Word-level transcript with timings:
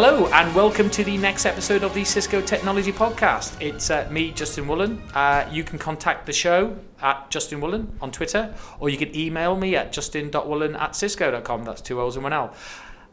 Hello, 0.00 0.28
and 0.28 0.54
welcome 0.54 0.88
to 0.90 1.02
the 1.02 1.18
next 1.18 1.44
episode 1.44 1.82
of 1.82 1.92
the 1.92 2.04
Cisco 2.04 2.40
Technology 2.40 2.92
Podcast. 2.92 3.60
It's 3.60 3.90
uh, 3.90 4.06
me, 4.12 4.30
Justin 4.30 4.68
Woolen. 4.68 5.02
Uh, 5.12 5.48
you 5.50 5.64
can 5.64 5.76
contact 5.76 6.24
the 6.24 6.32
show 6.32 6.76
at 7.02 7.28
Justin 7.30 7.60
Woolen 7.60 7.98
on 8.00 8.12
Twitter, 8.12 8.54
or 8.78 8.90
you 8.90 8.96
can 8.96 9.12
email 9.16 9.56
me 9.56 9.74
at 9.74 9.90
justin.woolen 9.90 10.76
at 10.76 10.94
cisco.com. 10.94 11.64
That's 11.64 11.80
two 11.80 12.00
O's 12.00 12.14
and 12.14 12.22
one 12.22 12.32
L. 12.32 12.54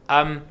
Um, 0.09 0.43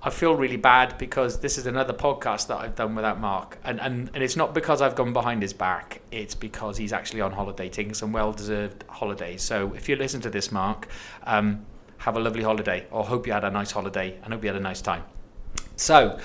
I 0.00 0.10
feel 0.10 0.36
really 0.36 0.56
bad 0.56 0.96
because 0.96 1.40
this 1.40 1.58
is 1.58 1.66
another 1.66 1.92
podcast 1.92 2.46
that 2.46 2.58
I've 2.58 2.76
done 2.76 2.94
without 2.94 3.18
Mark. 3.18 3.58
And, 3.64 3.80
and, 3.80 4.12
and 4.14 4.22
it's 4.22 4.36
not 4.36 4.54
because 4.54 4.80
I've 4.80 4.94
gone 4.94 5.12
behind 5.12 5.42
his 5.42 5.52
back, 5.52 6.02
it's 6.12 6.36
because 6.36 6.76
he's 6.76 6.92
actually 6.92 7.22
on 7.22 7.32
holiday, 7.32 7.68
taking 7.68 7.94
some 7.94 8.12
well 8.12 8.32
deserved 8.32 8.84
holidays. 8.88 9.42
So 9.42 9.74
if 9.74 9.88
you 9.88 9.96
listen 9.96 10.20
to 10.20 10.30
this, 10.30 10.52
Mark, 10.52 10.86
um, 11.24 11.66
have 11.98 12.16
a 12.16 12.20
lovely 12.20 12.44
holiday, 12.44 12.86
or 12.92 13.02
hope 13.02 13.26
you 13.26 13.32
had 13.32 13.42
a 13.42 13.50
nice 13.50 13.72
holiday, 13.72 14.20
and 14.22 14.32
hope 14.32 14.44
you 14.44 14.50
had 14.50 14.56
a 14.56 14.60
nice 14.60 14.80
time. 14.80 15.02
So, 15.80 16.18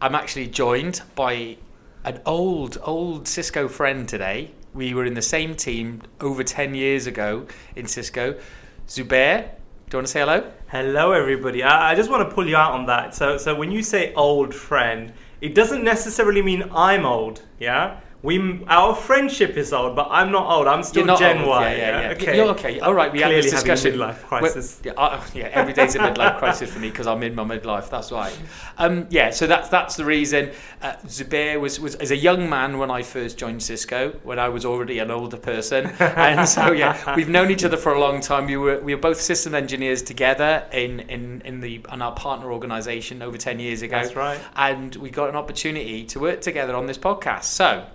I'm 0.00 0.14
actually 0.14 0.46
joined 0.46 1.02
by 1.16 1.56
an 2.04 2.20
old, 2.24 2.78
old 2.80 3.26
Cisco 3.26 3.66
friend 3.66 4.08
today. 4.08 4.52
We 4.72 4.94
were 4.94 5.04
in 5.04 5.14
the 5.14 5.20
same 5.20 5.56
team 5.56 6.02
over 6.20 6.44
10 6.44 6.76
years 6.76 7.08
ago 7.08 7.48
in 7.74 7.88
Cisco. 7.88 8.38
Zubair, 8.86 9.50
do 9.88 9.96
you 9.96 9.98
want 9.98 10.06
to 10.06 10.12
say 10.12 10.20
hello? 10.20 10.52
Hello, 10.68 11.10
everybody. 11.10 11.64
I, 11.64 11.90
I 11.90 11.94
just 11.96 12.08
want 12.08 12.30
to 12.30 12.32
pull 12.32 12.46
you 12.48 12.54
out 12.54 12.70
on 12.70 12.86
that. 12.86 13.16
So, 13.16 13.36
so 13.36 13.52
when 13.52 13.72
you 13.72 13.82
say 13.82 14.14
old 14.14 14.54
friend, 14.54 15.12
it 15.40 15.56
doesn't 15.56 15.82
necessarily 15.82 16.40
mean 16.40 16.70
I'm 16.72 17.04
old, 17.04 17.42
yeah? 17.58 17.98
We 18.22 18.62
our 18.66 18.94
friendship 18.94 19.56
is 19.56 19.72
old, 19.72 19.96
but 19.96 20.08
I'm 20.10 20.30
not 20.30 20.50
old. 20.50 20.66
I'm 20.66 20.82
still 20.82 21.16
Gen 21.16 21.38
old. 21.38 21.48
Y. 21.48 21.70
Yeah, 21.70 21.76
yeah, 21.78 22.00
yeah. 22.00 22.10
Okay. 22.10 22.36
You're 22.36 22.48
okay. 22.48 22.78
All 22.80 22.92
right, 22.92 23.10
we 23.10 23.20
had 23.20 23.28
Clearly 23.28 23.42
this 23.42 23.52
discussion. 23.52 23.94
midlife 23.94 24.22
crisis. 24.24 24.80
Well, 24.84 24.94
yeah, 24.94 25.02
uh, 25.02 25.24
yeah, 25.32 25.48
every 25.52 25.72
day's 25.72 25.94
a 25.94 26.00
midlife 26.00 26.38
crisis 26.38 26.70
for 26.70 26.80
me 26.80 26.90
because 26.90 27.06
I'm 27.06 27.22
in 27.22 27.34
my 27.34 27.44
midlife. 27.44 27.88
That's 27.88 28.12
right. 28.12 28.38
Um, 28.76 29.06
yeah, 29.08 29.30
so 29.30 29.46
that's 29.46 29.68
that's 29.70 29.96
the 29.96 30.04
reason. 30.04 30.50
Uh, 30.82 30.96
Zubair 31.06 31.58
was 31.58 31.80
was 31.80 31.94
as 31.94 32.10
a 32.10 32.16
young 32.16 32.50
man 32.50 32.76
when 32.76 32.90
I 32.90 33.00
first 33.02 33.38
joined 33.38 33.62
Cisco, 33.62 34.10
when 34.22 34.38
I 34.38 34.50
was 34.50 34.66
already 34.66 34.98
an 34.98 35.10
older 35.10 35.38
person, 35.38 35.86
and 35.98 36.46
so 36.46 36.72
yeah, 36.72 37.16
we've 37.16 37.30
known 37.30 37.50
each 37.50 37.64
other 37.64 37.78
for 37.78 37.94
a 37.94 38.00
long 38.00 38.20
time. 38.20 38.44
We 38.44 38.58
were 38.58 38.80
we 38.80 38.94
were 38.94 39.00
both 39.00 39.20
system 39.20 39.54
engineers 39.54 40.02
together 40.02 40.66
in 40.72 41.00
in 41.00 41.40
in 41.46 41.60
the 41.60 41.80
in 41.90 42.02
our 42.02 42.12
partner 42.12 42.52
organisation 42.52 43.22
over 43.22 43.38
ten 43.38 43.58
years 43.58 43.80
ago. 43.80 43.96
That's 44.02 44.14
right. 44.14 44.38
And 44.56 44.94
we 44.96 45.08
got 45.08 45.30
an 45.30 45.36
opportunity 45.36 46.04
to 46.04 46.20
work 46.20 46.42
together 46.42 46.76
on 46.76 46.84
this 46.84 46.98
podcast. 46.98 47.44
So. 47.44 47.86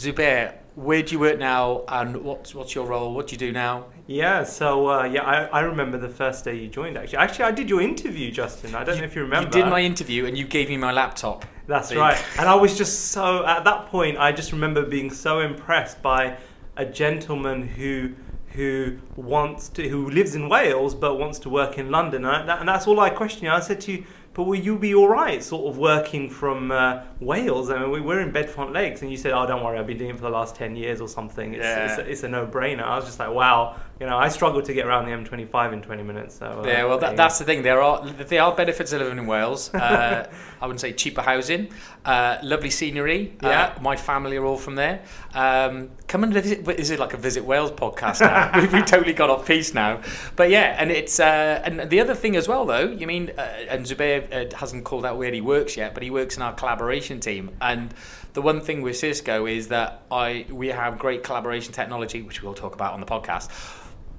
Zubair, 0.00 0.54
where 0.74 1.02
do 1.02 1.12
you 1.12 1.18
work 1.18 1.38
now, 1.38 1.84
and 1.88 2.22
what's 2.24 2.54
what's 2.54 2.74
your 2.74 2.86
role? 2.86 3.14
What 3.14 3.28
do 3.28 3.32
you 3.32 3.38
do 3.38 3.52
now? 3.52 3.86
Yeah. 4.06 4.44
So 4.44 4.88
uh, 4.88 5.04
yeah, 5.04 5.22
I, 5.22 5.44
I 5.46 5.60
remember 5.60 5.98
the 5.98 6.08
first 6.08 6.44
day 6.44 6.56
you 6.56 6.68
joined. 6.68 6.96
Actually, 6.96 7.18
actually, 7.18 7.44
I 7.44 7.50
did 7.50 7.68
your 7.68 7.80
interview, 7.80 8.30
Justin. 8.30 8.74
I 8.74 8.84
don't 8.84 8.98
know 8.98 9.04
if 9.04 9.14
you 9.14 9.22
remember. 9.22 9.56
You 9.56 9.64
did 9.64 9.70
my 9.70 9.80
interview, 9.80 10.26
and 10.26 10.38
you 10.38 10.44
gave 10.44 10.68
me 10.68 10.76
my 10.76 10.92
laptop. 10.92 11.44
That's 11.66 11.90
you 11.90 12.00
right. 12.00 12.22
And 12.38 12.48
I 12.48 12.54
was 12.54 12.78
just 12.78 13.12
so 13.12 13.44
at 13.46 13.64
that 13.64 13.86
point. 13.86 14.18
I 14.18 14.32
just 14.32 14.52
remember 14.52 14.84
being 14.84 15.10
so 15.10 15.40
impressed 15.40 16.02
by 16.02 16.38
a 16.76 16.84
gentleman 16.84 17.66
who 17.66 18.14
who 18.52 18.98
wants 19.16 19.68
to 19.68 19.88
who 19.88 20.10
lives 20.10 20.34
in 20.34 20.48
Wales 20.48 20.94
but 20.94 21.16
wants 21.16 21.38
to 21.40 21.48
work 21.48 21.78
in 21.78 21.90
London. 21.90 22.24
And, 22.24 22.48
that, 22.48 22.60
and 22.60 22.68
that's 22.68 22.86
all 22.86 22.98
I 23.00 23.10
questioned. 23.10 23.44
you. 23.44 23.50
I 23.50 23.60
said 23.60 23.80
to 23.82 23.92
you. 23.92 24.04
But 24.32 24.44
will 24.44 24.58
you 24.58 24.78
be 24.78 24.94
all 24.94 25.08
right, 25.08 25.42
sort 25.42 25.72
of 25.72 25.76
working 25.78 26.30
from 26.30 26.70
uh, 26.70 27.02
Wales? 27.18 27.68
I 27.68 27.80
mean, 27.80 27.90
we 27.90 28.00
were 28.00 28.20
in 28.20 28.30
Bedfont 28.30 28.72
Lakes, 28.72 29.02
and 29.02 29.10
you 29.10 29.16
said, 29.16 29.32
"Oh, 29.32 29.44
don't 29.44 29.64
worry, 29.64 29.76
I've 29.78 29.88
been 29.88 29.98
doing 29.98 30.10
it 30.10 30.16
for 30.16 30.22
the 30.22 30.30
last 30.30 30.54
ten 30.54 30.76
years 30.76 31.00
or 31.00 31.08
something." 31.08 31.54
It's, 31.54 31.62
Yeah. 31.64 31.86
it's, 31.86 31.98
a, 31.98 32.10
it's 32.10 32.22
a 32.22 32.28
no-brainer. 32.28 32.82
I 32.82 32.94
was 32.96 33.06
just 33.06 33.18
like, 33.18 33.30
"Wow," 33.32 33.76
you 34.00 34.06
know, 34.06 34.16
I 34.16 34.28
struggle 34.28 34.62
to 34.62 34.72
get 34.72 34.86
around 34.86 35.04
the 35.04 35.10
M25 35.12 35.74
in 35.74 35.82
twenty 35.82 36.02
minutes. 36.02 36.36
So 36.36 36.46
uh, 36.46 36.66
Yeah, 36.66 36.84
well, 36.84 36.96
that, 36.98 37.16
that's 37.16 37.38
the 37.38 37.44
thing. 37.44 37.62
There 37.62 37.82
are 37.82 38.02
there 38.06 38.42
are 38.42 38.54
benefits 38.54 38.92
of 38.92 39.02
living 39.02 39.18
in 39.18 39.26
Wales. 39.26 39.70
Uh, 39.90 40.30
I 40.60 40.66
wouldn't 40.66 40.80
say 40.80 40.92
cheaper 40.92 41.22
housing, 41.22 41.72
uh, 42.04 42.38
lovely 42.42 42.70
scenery. 42.70 43.34
Yeah. 43.42 43.74
Uh, 43.76 43.82
my 43.82 43.96
family 43.96 44.36
are 44.36 44.44
all 44.44 44.56
from 44.56 44.74
there. 44.74 45.02
Um, 45.34 45.90
come 46.06 46.22
and 46.22 46.32
visit. 46.32 46.68
Is 46.78 46.90
it 46.90 47.00
like 47.00 47.12
a 47.14 47.16
Visit 47.16 47.44
Wales 47.44 47.72
podcast 47.72 48.20
now? 48.20 48.50
we've, 48.60 48.72
we've 48.72 48.84
totally 48.84 49.14
got 49.14 49.30
off 49.30 49.46
piece 49.46 49.74
now. 49.74 50.00
But 50.36 50.50
yeah, 50.50 50.76
and 50.78 50.90
it's 50.90 51.18
uh, 51.18 51.62
and 51.64 51.90
the 51.90 52.00
other 52.00 52.14
thing 52.14 52.36
as 52.36 52.46
well 52.46 52.66
though. 52.66 52.88
You 52.88 53.06
mean, 53.06 53.32
uh, 53.36 53.40
and 53.68 53.84
Zubair 53.84 54.52
uh, 54.52 54.56
hasn't 54.56 54.84
called 54.84 55.04
out 55.04 55.18
where 55.18 55.32
he 55.32 55.40
works 55.40 55.76
yet, 55.76 55.94
but 55.94 56.02
he 56.02 56.10
works 56.10 56.36
in 56.36 56.42
our 56.42 56.52
collaboration 56.52 57.20
team. 57.20 57.50
And 57.60 57.92
the 58.34 58.42
one 58.42 58.60
thing 58.60 58.82
with 58.82 58.96
Cisco 58.96 59.46
is 59.46 59.68
that 59.68 60.02
I 60.10 60.46
we 60.50 60.68
have 60.68 60.98
great 60.98 61.22
collaboration 61.22 61.72
technology, 61.72 62.22
which 62.22 62.42
we'll 62.42 62.54
talk 62.54 62.74
about 62.74 62.92
on 62.92 63.00
the 63.00 63.06
podcast. 63.06 63.50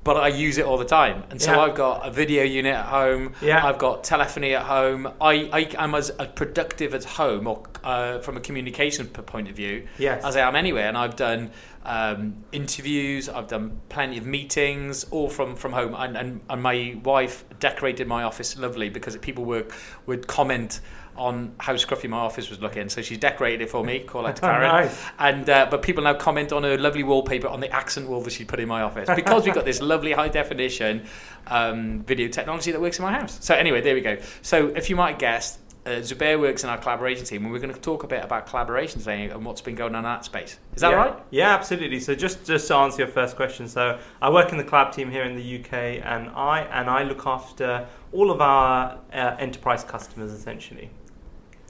But 0.03 0.17
I 0.17 0.29
use 0.29 0.57
it 0.57 0.65
all 0.65 0.79
the 0.79 0.85
time, 0.85 1.23
and 1.29 1.39
so 1.39 1.51
Yeah. 1.51 1.59
I've 1.59 1.75
got 1.75 2.07
a 2.07 2.09
video 2.09 2.43
unit 2.43 2.73
at 2.73 2.85
home. 2.87 3.33
Yeah. 3.39 3.63
I've 3.63 3.77
got 3.77 4.03
telephony 4.03 4.55
at 4.55 4.63
home. 4.63 5.07
I, 5.21 5.47
I 5.53 5.83
am 5.83 5.93
as 5.93 6.09
productive 6.33 6.95
at 6.95 7.03
home, 7.03 7.45
or 7.45 7.61
uh, 7.83 8.17
from 8.19 8.35
a 8.35 8.39
communication 8.39 9.05
point 9.07 9.47
of 9.47 9.55
view, 9.55 9.87
Yes. 9.99 10.23
as 10.25 10.35
I 10.35 10.41
am 10.47 10.55
anywhere. 10.55 10.87
And 10.87 10.97
I've 10.97 11.15
done 11.15 11.51
um, 11.85 12.43
interviews. 12.51 13.29
I've 13.29 13.47
done 13.47 13.79
plenty 13.89 14.17
of 14.17 14.25
meetings, 14.25 15.03
all 15.11 15.29
from 15.29 15.55
from 15.55 15.71
home. 15.73 15.93
And, 15.95 16.17
and 16.17 16.41
and 16.49 16.63
my 16.63 16.97
wife 17.03 17.45
decorated 17.59 18.07
my 18.07 18.23
office 18.23 18.57
lovely 18.57 18.89
because 18.89 19.15
people 19.17 19.45
were 19.45 19.65
would 20.07 20.25
comment 20.25 20.79
on 21.15 21.53
how 21.59 21.73
scruffy 21.73 22.09
my 22.09 22.17
office 22.17 22.49
was 22.49 22.59
looking. 22.59 22.89
So 22.89 23.01
she's 23.01 23.17
decorated 23.17 23.61
it 23.61 23.69
for 23.69 23.83
me. 23.83 23.99
Call 23.99 24.25
out 24.25 24.35
to 24.37 24.41
Karen. 24.41 24.67
Nice. 24.67 25.03
And 25.19 25.49
uh, 25.49 25.67
but 25.69 25.81
people 25.81 26.03
now 26.03 26.13
comment 26.13 26.51
on 26.51 26.63
her 26.63 26.77
lovely 26.77 27.03
wallpaper 27.03 27.47
on 27.47 27.59
the 27.59 27.69
accent 27.69 28.07
wall 28.07 28.21
that 28.21 28.31
she 28.31 28.45
put 28.45 28.59
in 28.59 28.67
my 28.67 28.81
office 28.81 29.09
because 29.15 29.45
we've 29.45 29.55
got 29.55 29.65
this 29.65 29.81
lovely 29.81 30.13
high 30.13 30.29
definition 30.29 31.05
um, 31.47 32.03
video 32.03 32.27
technology 32.27 32.71
that 32.71 32.81
works 32.81 32.99
in 32.99 33.03
my 33.03 33.13
house. 33.13 33.37
So 33.41 33.55
anyway, 33.55 33.81
there 33.81 33.95
we 33.95 34.01
go. 34.01 34.17
So 34.41 34.67
if 34.67 34.89
you 34.89 34.95
might 34.95 35.19
guess, 35.19 35.57
uh, 35.85 35.89
Zubair 35.89 36.39
works 36.39 36.63
in 36.63 36.69
our 36.69 36.77
collaboration 36.77 37.25
team, 37.25 37.43
and 37.43 37.51
we're 37.51 37.59
going 37.59 37.73
to 37.73 37.79
talk 37.79 38.03
a 38.03 38.07
bit 38.07 38.23
about 38.23 38.45
collaboration 38.45 38.99
today 38.99 39.29
and 39.29 39.43
what's 39.43 39.61
been 39.61 39.75
going 39.75 39.95
on 39.95 39.99
in 39.99 40.03
that 40.03 40.25
space. 40.25 40.59
Is 40.75 40.81
that 40.81 40.91
yeah. 40.91 40.95
right? 40.95 41.19
Yeah, 41.31 41.55
absolutely. 41.55 41.99
So 41.99 42.13
just 42.13 42.45
just 42.45 42.67
to 42.67 42.75
answer 42.75 42.99
your 42.99 43.07
first 43.07 43.35
question, 43.35 43.67
so 43.67 43.99
I 44.21 44.29
work 44.29 44.51
in 44.51 44.59
the 44.59 44.63
collab 44.63 44.93
team 44.93 45.09
here 45.09 45.23
in 45.23 45.35
the 45.35 45.59
UK, 45.59 46.05
and 46.05 46.29
I 46.29 46.61
and 46.71 46.89
I 46.89 47.03
look 47.03 47.25
after 47.25 47.87
all 48.13 48.31
of 48.31 48.41
our 48.41 48.99
uh, 49.13 49.35
enterprise 49.39 49.83
customers 49.83 50.31
essentially. 50.31 50.89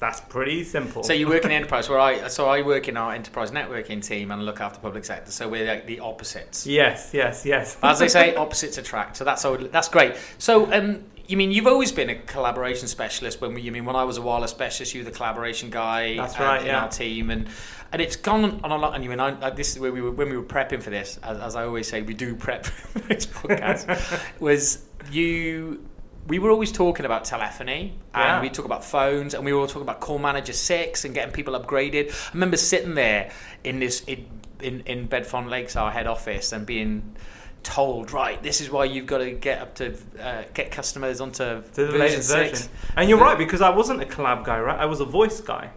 That's 0.02 0.19
pretty 0.19 0.63
simple. 0.63 1.03
So 1.03 1.13
you 1.13 1.28
work 1.28 1.46
in 1.46 1.52
enterprise, 1.52 1.88
where 1.88 2.00
I 2.00 2.28
so 2.28 2.47
I 2.50 2.63
work 2.63 2.88
in 2.88 2.97
our 2.97 3.13
enterprise 3.13 3.52
networking 3.52 4.03
team 4.03 4.31
and 4.31 4.44
look 4.44 4.59
after 4.59 4.80
public 4.80 5.06
sector. 5.06 5.31
So 5.31 5.47
we're 5.47 5.68
like 5.68 5.85
the 5.85 6.00
opposites. 6.00 6.66
yes, 6.66 7.12
yes, 7.13 7.46
yes. 7.46 7.78
As 7.84 8.00
they 8.00 8.07
say, 8.07 8.35
opposites 8.46 8.80
attract. 8.80 9.18
So 9.18 9.24
that's 9.24 9.46
all, 9.46 9.57
that's 9.57 9.90
great. 9.90 10.16
So, 10.40 10.74
um, 10.74 11.03
you 11.28 11.38
mean 11.38 11.51
you've 11.51 11.68
always 11.68 11.91
been 11.91 12.09
a 12.09 12.16
collaboration 12.16 12.88
specialist? 12.88 13.41
When 13.41 13.53
we, 13.53 13.62
you 13.62 13.72
mean 13.72 13.85
when 13.85 13.96
I 13.96 14.03
was 14.03 14.18
a 14.18 14.24
wireless 14.24 14.50
specialist, 14.50 14.96
you 14.96 15.01
were 15.01 15.09
the 15.09 15.16
collaboration 15.16 15.69
guy. 15.69 16.18
That's 16.18 16.35
um, 16.40 16.46
right, 16.47 16.62
In 16.62 16.68
yeah. 16.68 16.81
our 16.81 16.90
team, 16.90 17.30
and 17.30 17.47
and 17.91 18.01
it's 18.01 18.16
gone 18.16 18.59
on 18.63 18.72
a 18.72 18.78
lot. 18.78 18.96
And 18.96 19.03
you 19.03 19.09
mean 19.12 19.19
I, 19.19 19.51
this 19.51 19.72
is 19.72 19.80
where 19.80 19.91
we 19.91 20.01
were 20.01 20.12
when 20.12 20.31
we 20.31 20.35
were 20.35 20.44
prepping 20.44 20.81
for 20.81 20.90
this. 20.90 21.19
As, 21.22 21.38
as 21.38 21.56
I 21.56 21.63
always 21.63 21.88
say, 21.88 22.01
we 22.01 22.16
do 22.16 22.35
prep 22.35 22.66
for 22.66 23.00
this 23.00 23.28
podcast. 23.28 24.41
was 24.41 24.84
you? 25.12 25.85
We 26.28 26.40
were 26.40 26.52
always 26.52 26.72
talking 26.72 27.06
about 27.06 27.26
telephony, 27.26 27.94
and 28.14 28.24
Yeah. 28.24 28.42
we 28.42 28.50
talk 28.50 28.66
about 28.66 28.86
phones, 28.86 29.34
and 29.34 29.44
we 29.44 29.54
were 29.54 29.59
all 29.59 29.68
talking 29.68 29.82
about 29.82 30.00
Call 30.00 30.20
Manager 30.20 30.54
Six 30.54 31.04
and 31.04 31.14
getting 31.14 31.34
people 31.34 31.59
upgraded. 31.59 32.12
I 32.12 32.34
remember 32.34 32.58
sitting 32.58 32.94
there 32.96 33.32
in 33.64 33.80
this 33.80 34.02
in 34.02 34.26
in, 34.62 34.81
in 34.86 35.08
Bedfont 35.08 35.50
Lakes, 35.50 35.76
our 35.76 35.90
head 35.90 36.06
office, 36.06 36.52
and 36.52 36.66
being 36.68 37.16
told, 37.64 38.12
right, 38.12 38.42
this 38.44 38.62
is 38.62 38.70
why 38.70 38.86
you've 38.86 39.08
got 39.08 39.18
to 39.20 39.31
get 39.31 39.60
up 39.60 39.74
to 39.76 39.96
uh, 40.22 40.44
get 40.54 40.70
customers 40.72 41.20
onto 41.20 41.44
to 41.44 41.64
the 41.74 41.86
version 41.88 42.00
latest 42.00 42.30
six. 42.30 42.50
version. 42.62 42.72
And 42.96 43.10
you're 43.10 43.20
right 43.20 43.38
because 43.38 43.62
I 43.62 43.70
wasn't 43.70 44.02
a 44.04 44.06
collab 44.06 44.44
guy, 44.46 44.60
right? 44.60 44.80
I 44.80 44.86
was 44.86 45.00
a 45.00 45.06
voice 45.06 45.42
guy, 45.42 45.72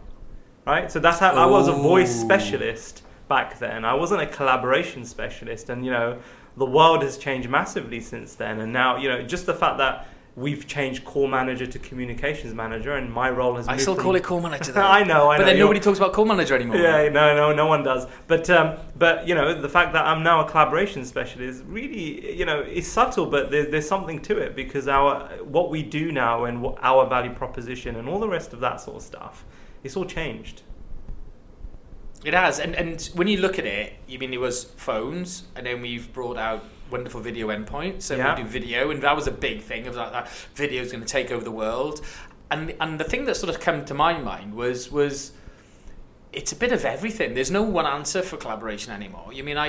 right? 0.67 0.93
So 0.93 0.99
that's 1.01 1.19
how 1.19 1.33
I 1.33 1.47
was 1.47 1.69
a 1.69 1.73
voice 1.73 2.15
specialist 2.15 3.03
back 3.29 3.59
then. 3.59 3.87
I 3.87 3.95
wasn't 3.95 4.21
a 4.21 4.27
collaboration 4.27 5.07
specialist, 5.07 5.71
and 5.71 5.85
you 5.85 5.91
know, 5.91 6.19
the 6.59 6.67
world 6.67 7.03
has 7.03 7.17
changed 7.17 7.49
massively 7.49 8.01
since 8.01 8.35
then. 8.35 8.61
And 8.61 8.73
now, 8.73 8.99
you 8.99 9.09
know, 9.09 9.23
just 9.23 9.47
the 9.47 9.55
fact 9.55 9.79
that 9.79 10.07
we've 10.37 10.67
changed 10.67 11.05
call 11.05 11.29
manager 11.29 11.67
to 11.67 11.79
communications 11.79 12.55
manager, 12.55 12.95
and 12.95 13.13
my 13.13 13.31
role 13.31 13.57
has. 13.57 13.69
I 13.69 13.77
still 13.77 13.97
call 13.97 14.17
it 14.17 14.25
Call 14.25 14.41
Manager. 14.41 14.73
Though. 14.73 14.83
I 14.83 15.05
know, 15.05 15.31
I 15.31 15.37
but 15.37 15.43
know. 15.43 15.51
then 15.51 15.59
nobody 15.59 15.81
talks 15.81 15.99
about 15.99 16.13
Call 16.13 16.25
Manager 16.25 16.55
anymore. 16.55 16.77
Yeah, 16.77 17.09
no, 17.09 17.35
no, 17.35 17.53
no 17.53 17.67
one 17.67 17.83
does. 17.83 18.07
But 18.27 18.49
um, 18.51 18.79
but 18.97 19.27
you 19.29 19.35
know, 19.35 19.61
the 19.61 19.69
fact 19.69 19.93
that 19.93 20.05
I'm 20.05 20.23
now 20.23 20.45
a 20.45 20.51
collaboration 20.51 21.05
specialist 21.05 21.63
really, 21.67 22.35
you 22.35 22.45
know, 22.45 22.61
is 22.61 22.91
subtle, 22.91 23.27
but 23.27 23.51
there's 23.51 23.71
there's 23.71 23.89
something 23.89 24.21
to 24.23 24.39
it 24.39 24.57
because 24.57 24.89
our 24.89 25.29
what 25.45 25.71
we 25.71 25.83
do 25.83 26.11
now 26.11 26.45
and 26.45 26.63
what 26.63 26.79
our 26.83 27.09
value 27.09 27.33
proposition 27.33 27.97
and 27.97 28.09
all 28.09 28.19
the 28.19 28.29
rest 28.29 28.53
of 28.53 28.61
that 28.61 28.81
sort 28.81 28.97
of 28.97 29.03
stuff, 29.03 29.45
it's 29.83 29.97
all 29.97 30.05
changed. 30.05 30.63
It 32.25 32.33
has, 32.33 32.59
and 32.59 32.75
and 32.75 33.03
when 33.15 33.29
you 33.29 33.39
look 33.39 33.59
at 33.59 33.67
it, 33.67 33.93
you 34.07 34.19
mean 34.19 34.33
it 34.33 34.41
was 34.41 34.65
phones, 34.65 35.45
and 35.55 35.67
then 35.67 35.83
we've 35.83 36.11
brought 36.13 36.39
out 36.39 36.65
wonderful 36.97 37.21
video 37.31 37.47
endpoint. 37.57 37.97
so 38.03 38.13
Yeah. 38.17 38.35
we 38.37 38.43
do 38.43 38.49
video, 38.59 38.81
and 38.91 38.99
that 39.07 39.17
was 39.21 39.27
a 39.35 39.37
big 39.49 39.59
thing 39.71 39.83
of 39.89 39.95
like 39.97 40.13
that 40.13 40.29
video 40.55 40.81
is 40.85 40.91
going 40.93 41.05
to 41.09 41.13
take 41.19 41.29
over 41.35 41.45
the 41.51 41.57
world, 41.65 41.97
and 42.53 42.63
and 42.83 42.91
the 43.03 43.09
thing 43.13 43.23
that 43.27 43.37
sort 43.43 43.51
of 43.55 43.61
came 43.67 43.85
to 43.91 43.95
my 43.95 44.13
mind 44.33 44.55
was 44.63 44.79
was 44.99 45.33
it's 46.33 46.53
a 46.53 46.57
bit 46.65 46.73
of 46.73 46.85
everything. 46.85 47.35
There's 47.35 47.51
no 47.61 47.63
one 47.63 47.87
answer 47.87 48.21
for 48.31 48.37
collaboration 48.37 48.91
anymore. 48.93 49.29
You 49.39 49.45
mean 49.49 49.57
I, 49.67 49.69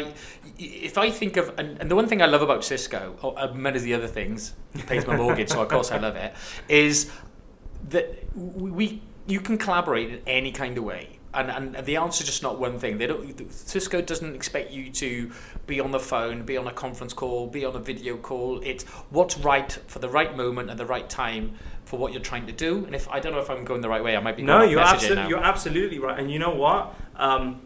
if 0.57 0.98
I 0.98 1.07
think 1.12 1.38
of, 1.38 1.45
and, 1.60 1.69
and 1.80 1.92
the 1.92 1.95
one 1.95 2.07
thing 2.07 2.22
I 2.24 2.25
love 2.25 2.42
about 2.42 2.63
Cisco, 2.63 3.01
or 3.22 3.38
uh, 3.38 3.54
many 3.54 3.77
of 3.77 3.83
the 3.83 3.94
other 3.94 4.07
things, 4.07 4.54
it 4.74 4.86
pays 4.88 5.06
my 5.06 5.16
mortgage, 5.16 5.50
so 5.50 5.62
of 5.62 5.69
course 5.69 5.92
I 5.92 6.00
love 6.00 6.16
it, 6.16 6.33
is 6.68 7.12
that 7.89 8.07
we 8.36 8.86
you 9.27 9.39
can 9.42 9.57
collaborate 9.57 10.10
in 10.13 10.19
any 10.27 10.51
kind 10.51 10.77
of 10.77 10.83
way. 10.83 11.15
And, 11.36 11.76
and 11.76 11.86
the 11.86 11.98
answer 11.98 12.24
is 12.24 12.30
just 12.30 12.44
not 12.44 12.60
one 12.60 12.80
thing. 12.80 12.98
They 12.98 13.08
don't. 13.08 13.52
Cisco 13.52 14.02
doesn't 14.02 14.36
expect 14.36 14.72
you 14.72 14.90
to 14.92 15.32
be 15.68 15.80
on 15.80 15.92
the 15.92 16.00
phone, 16.00 16.44
be 16.44 16.58
on 16.58 16.68
a 16.68 16.72
conference 16.72 17.14
call, 17.14 17.48
be 17.48 17.66
on 17.66 17.76
a 17.76 17.80
video 17.80 18.18
call. 18.18 18.62
It's 18.64 18.84
what's 19.10 19.38
right 19.38 19.72
for 19.88 20.00
the 20.00 20.10
right 20.10 20.36
moment 20.36 20.70
at 20.70 20.78
the 20.78 20.86
right 20.86 21.10
time 21.10 21.56
for 21.86 22.00
what 22.00 22.14
you're 22.14 22.22
trying 22.22 22.48
to 22.48 22.54
do. 22.54 22.86
And 22.86 22.96
if 22.96 23.08
I 23.10 23.20
don't 23.20 23.34
know 23.34 23.40
if 23.40 23.50
I'm 23.50 23.66
going 23.66 23.82
the 23.82 23.90
right 23.90 24.04
way, 24.04 24.16
I 24.16 24.20
might 24.20 24.38
be. 24.38 24.44
No, 24.44 24.64
you're 24.64 24.80
absolutely 24.80 25.28
you're 25.28 25.44
absolutely 25.44 26.00
right. 26.00 26.20
And 26.20 26.32
you 26.32 26.40
know 26.40 26.56
what? 26.56 26.96
Um, 27.16 27.62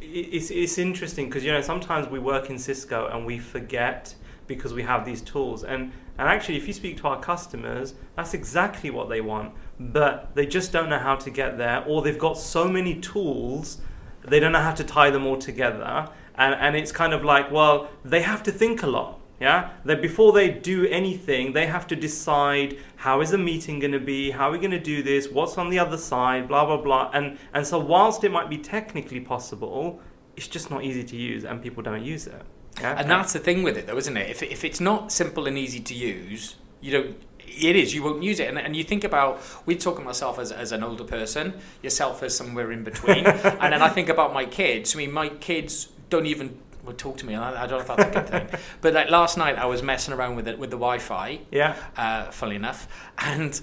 it's 0.00 0.50
it's 0.50 0.78
interesting 0.78 1.26
because 1.26 1.44
you 1.44 1.52
know 1.52 1.60
sometimes 1.60 2.08
we 2.08 2.18
work 2.18 2.50
in 2.50 2.58
Cisco 2.58 3.08
and 3.08 3.26
we 3.26 3.38
forget 3.38 4.14
because 4.46 4.72
we 4.72 4.82
have 4.82 5.04
these 5.04 5.22
tools. 5.22 5.64
And 5.64 5.92
and 6.18 6.28
actually, 6.28 6.56
if 6.56 6.66
you 6.66 6.72
speak 6.72 6.96
to 6.98 7.08
our 7.08 7.20
customers, 7.20 7.94
that's 8.16 8.34
exactly 8.34 8.90
what 8.90 9.08
they 9.08 9.20
want, 9.20 9.54
but 9.78 10.34
they 10.34 10.46
just 10.46 10.72
don't 10.72 10.88
know 10.88 10.98
how 10.98 11.16
to 11.16 11.30
get 11.30 11.58
there, 11.58 11.84
or 11.86 12.02
they've 12.02 12.18
got 12.18 12.38
so 12.38 12.68
many 12.68 12.94
tools, 13.00 13.78
they 14.24 14.40
don't 14.40 14.52
know 14.52 14.60
how 14.60 14.74
to 14.74 14.84
tie 14.84 15.10
them 15.10 15.26
all 15.26 15.38
together. 15.38 16.08
And 16.34 16.54
and 16.54 16.76
it's 16.76 16.92
kind 16.92 17.12
of 17.12 17.24
like, 17.24 17.50
well, 17.50 17.88
they 18.04 18.22
have 18.22 18.42
to 18.44 18.52
think 18.52 18.82
a 18.82 18.86
lot. 18.86 19.20
Yeah, 19.40 19.70
that 19.84 20.02
before 20.02 20.32
they 20.32 20.50
do 20.50 20.86
anything, 20.86 21.52
they 21.52 21.66
have 21.66 21.86
to 21.88 21.96
decide 21.96 22.76
how 22.96 23.20
is 23.20 23.30
the 23.30 23.38
meeting 23.38 23.78
going 23.78 23.92
to 23.92 24.00
be, 24.00 24.32
how 24.32 24.48
are 24.48 24.52
we 24.52 24.58
going 24.58 24.72
to 24.72 24.80
do 24.80 25.00
this, 25.00 25.28
what's 25.28 25.56
on 25.56 25.70
the 25.70 25.78
other 25.78 25.96
side, 25.96 26.48
blah 26.48 26.66
blah 26.66 26.78
blah. 26.78 27.10
And 27.12 27.38
and 27.54 27.64
so 27.64 27.78
whilst 27.78 28.24
it 28.24 28.32
might 28.32 28.50
be 28.50 28.58
technically 28.58 29.20
possible, 29.20 30.00
it's 30.36 30.48
just 30.48 30.70
not 30.70 30.82
easy 30.82 31.04
to 31.04 31.16
use, 31.16 31.44
and 31.44 31.62
people 31.62 31.84
don't 31.84 32.04
use 32.04 32.26
it. 32.26 32.42
Yeah? 32.80 32.94
And 32.98 33.10
that's 33.10 33.32
the 33.32 33.38
thing 33.38 33.62
with 33.62 33.76
it, 33.76 33.86
though, 33.86 33.96
isn't 33.96 34.16
it? 34.16 34.30
If, 34.30 34.42
if 34.42 34.64
it's 34.64 34.80
not 34.80 35.12
simple 35.12 35.46
and 35.46 35.58
easy 35.58 35.80
to 35.80 35.94
use, 35.94 36.56
you 36.80 36.92
don't. 36.92 37.16
It 37.56 37.76
is. 37.76 37.94
You 37.94 38.02
won't 38.02 38.22
use 38.22 38.40
it, 38.40 38.48
and, 38.48 38.58
and 38.58 38.76
you 38.76 38.84
think 38.84 39.04
about. 39.04 39.40
We 39.66 39.76
talk 39.76 39.98
of 39.98 40.04
myself 40.04 40.38
as, 40.38 40.52
as 40.52 40.72
an 40.72 40.82
older 40.82 41.04
person, 41.04 41.54
yourself 41.82 42.22
as 42.22 42.36
somewhere 42.36 42.72
in 42.72 42.84
between, 42.84 43.26
and 43.26 43.72
then 43.72 43.82
I 43.82 43.88
think 43.88 44.08
about 44.08 44.32
my 44.32 44.44
kids. 44.44 44.94
I 44.94 44.98
mean, 44.98 45.12
my 45.12 45.28
kids 45.28 45.88
don't 46.10 46.26
even 46.26 46.58
well, 46.84 46.96
talk 46.96 47.18
to 47.18 47.26
me. 47.26 47.34
I, 47.34 47.64
I 47.64 47.66
don't 47.66 47.78
know 47.78 47.92
if 47.92 47.96
that's 47.96 48.04
a 48.04 48.10
good 48.10 48.28
thing, 48.28 48.60
but 48.80 48.94
like 48.94 49.10
last 49.10 49.36
night, 49.36 49.58
I 49.58 49.66
was 49.66 49.82
messing 49.82 50.14
around 50.14 50.36
with 50.36 50.48
it 50.48 50.58
with 50.58 50.70
the 50.70 50.76
Wi-Fi. 50.76 51.40
yeah. 51.50 51.76
uh, 51.96 52.30
funnily 52.30 52.56
enough, 52.56 52.88
and 53.18 53.60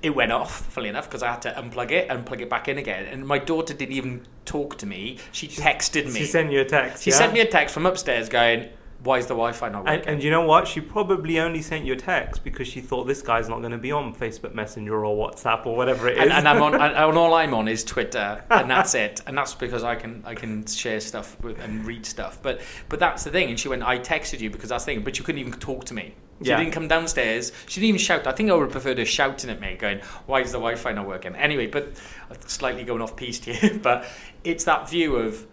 it 0.00 0.10
went 0.10 0.30
off, 0.32 0.66
funnily 0.66 0.88
enough, 0.90 1.08
because 1.08 1.22
I 1.22 1.30
had 1.32 1.42
to 1.42 1.50
unplug 1.50 1.90
it 1.90 2.08
and 2.08 2.24
plug 2.24 2.40
it 2.40 2.48
back 2.48 2.68
in 2.68 2.78
again. 2.78 3.06
And 3.06 3.26
my 3.26 3.38
daughter 3.38 3.74
didn't 3.74 3.94
even 3.94 4.24
talk 4.44 4.78
to 4.78 4.86
me; 4.86 5.18
she 5.32 5.48
texted 5.48 6.06
me. 6.12 6.20
She 6.20 6.26
sent 6.26 6.52
you 6.52 6.60
a 6.60 6.64
text. 6.64 7.02
She 7.02 7.10
yeah? 7.10 7.16
sent 7.16 7.32
me 7.32 7.40
a 7.40 7.46
text 7.46 7.74
from 7.74 7.86
upstairs 7.86 8.28
going, 8.28 8.68
"Why 9.02 9.18
is 9.18 9.26
the 9.26 9.34
Wi-Fi 9.34 9.68
not 9.70 9.84
working?" 9.84 10.00
And, 10.00 10.08
and 10.08 10.22
you 10.22 10.30
know 10.30 10.42
what? 10.46 10.66
She 10.68 10.80
probably 10.80 11.38
only 11.40 11.62
sent 11.62 11.84
you 11.84 11.92
a 11.94 11.96
text 11.96 12.44
because 12.44 12.68
she 12.68 12.80
thought 12.80 13.04
this 13.04 13.22
guy's 13.22 13.48
not 13.48 13.60
going 13.60 13.72
to 13.72 13.78
be 13.78 13.92
on 13.92 14.14
Facebook 14.14 14.54
Messenger 14.54 15.04
or 15.04 15.16
WhatsApp 15.30 15.66
or 15.66 15.76
whatever 15.76 16.08
it 16.08 16.16
is. 16.16 16.22
and, 16.24 16.32
and 16.32 16.48
I'm 16.48 16.62
on, 16.62 16.74
and, 16.74 16.82
and 16.94 17.18
all 17.18 17.34
I'm 17.34 17.54
on 17.54 17.68
is 17.68 17.84
Twitter, 17.84 18.44
and 18.50 18.70
that's 18.70 18.94
it. 18.94 19.20
And 19.26 19.36
that's 19.36 19.54
because 19.54 19.84
I 19.84 19.94
can 19.94 20.22
I 20.26 20.34
can 20.34 20.66
share 20.66 21.00
stuff 21.00 21.42
with, 21.42 21.58
and 21.60 21.84
read 21.84 22.04
stuff. 22.06 22.38
But 22.42 22.60
but 22.88 22.98
that's 22.98 23.24
the 23.24 23.30
thing. 23.30 23.48
And 23.50 23.58
she 23.58 23.68
went, 23.68 23.82
I 23.82 23.98
texted 23.98 24.40
you 24.40 24.50
because 24.50 24.68
that's 24.70 24.84
the 24.84 24.94
thing. 24.94 25.04
But 25.04 25.18
you 25.18 25.24
couldn't 25.24 25.40
even 25.40 25.52
talk 25.54 25.84
to 25.86 25.94
me. 25.94 26.14
She 26.42 26.48
Yeah. 26.48 26.56
didn't 26.58 26.72
come 26.72 26.88
downstairs. 26.88 27.52
She 27.68 27.80
didn't 27.80 27.90
even 27.90 27.98
shout. 28.00 28.26
I 28.26 28.32
think 28.32 28.50
I 28.50 28.54
would 28.54 28.62
have 28.64 28.72
preferred 28.72 28.98
her 28.98 29.04
shouting 29.04 29.48
at 29.48 29.60
me, 29.60 29.76
going, 29.76 30.00
"Why 30.26 30.40
is 30.40 30.50
the 30.50 30.58
Wi-Fi 30.58 30.90
not 30.92 31.06
working?" 31.06 31.36
Anyway, 31.36 31.68
but 31.68 31.92
I'm 32.30 32.36
slightly 32.46 32.82
going 32.82 33.00
off 33.00 33.14
piece 33.16 33.42
here. 33.44 33.78
But 33.82 34.06
it's 34.42 34.64
that 34.64 34.90
view 34.90 35.16
of 35.16 35.46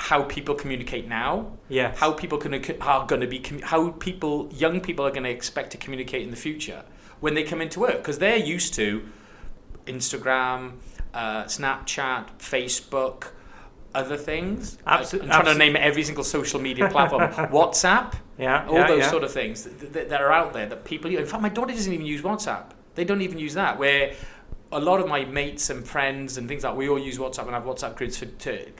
how 0.00 0.22
people 0.22 0.54
communicate 0.54 1.08
now 1.08 1.52
yes. 1.68 1.98
how 1.98 2.12
people 2.12 2.38
can, 2.38 2.54
are 2.80 3.04
going 3.06 3.20
to 3.20 3.26
be 3.26 3.44
how 3.62 3.90
people 3.90 4.48
young 4.52 4.80
people 4.80 5.04
are 5.04 5.10
going 5.10 5.24
to 5.24 5.30
expect 5.30 5.72
to 5.72 5.76
communicate 5.76 6.22
in 6.22 6.30
the 6.30 6.36
future 6.36 6.84
when 7.20 7.34
they 7.34 7.42
come 7.42 7.60
into 7.60 7.80
work 7.80 7.96
because 7.96 8.18
they're 8.18 8.36
used 8.36 8.74
to 8.74 9.02
Instagram, 9.88 10.74
uh, 11.14 11.44
Snapchat, 11.44 12.38
Facebook, 12.38 13.28
other 13.94 14.16
things. 14.16 14.76
Abso- 14.86 15.22
I'm 15.22 15.28
trying 15.28 15.44
to 15.46 15.54
name 15.54 15.76
every 15.76 16.04
single 16.04 16.24
social 16.24 16.60
media 16.60 16.88
platform. 16.88 17.22
WhatsApp, 17.50 18.14
yeah, 18.38 18.66
all 18.66 18.74
yeah, 18.74 18.86
those 18.86 19.00
yeah. 19.00 19.10
sort 19.10 19.24
of 19.24 19.32
things 19.32 19.64
that, 19.64 19.92
that, 19.92 20.08
that 20.10 20.20
are 20.20 20.32
out 20.32 20.52
there 20.52 20.66
that 20.66 20.84
people. 20.84 21.14
In 21.14 21.26
fact, 21.26 21.42
my 21.42 21.48
daughter 21.48 21.72
doesn't 21.72 21.92
even 21.92 22.06
use 22.06 22.22
WhatsApp. 22.22 22.70
They 22.94 23.04
don't 23.04 23.22
even 23.22 23.38
use 23.38 23.54
that. 23.54 23.78
Where 23.78 24.14
a 24.70 24.80
lot 24.80 25.00
of 25.00 25.08
my 25.08 25.24
mates 25.24 25.70
and 25.70 25.86
friends 25.86 26.36
and 26.36 26.46
things 26.46 26.62
like 26.62 26.76
we 26.76 26.88
all 26.88 26.98
use 26.98 27.18
WhatsApp 27.18 27.46
and 27.46 27.52
have 27.52 27.64
WhatsApp 27.64 27.96
groups 27.96 28.18
for 28.18 28.26
to, 28.26 28.70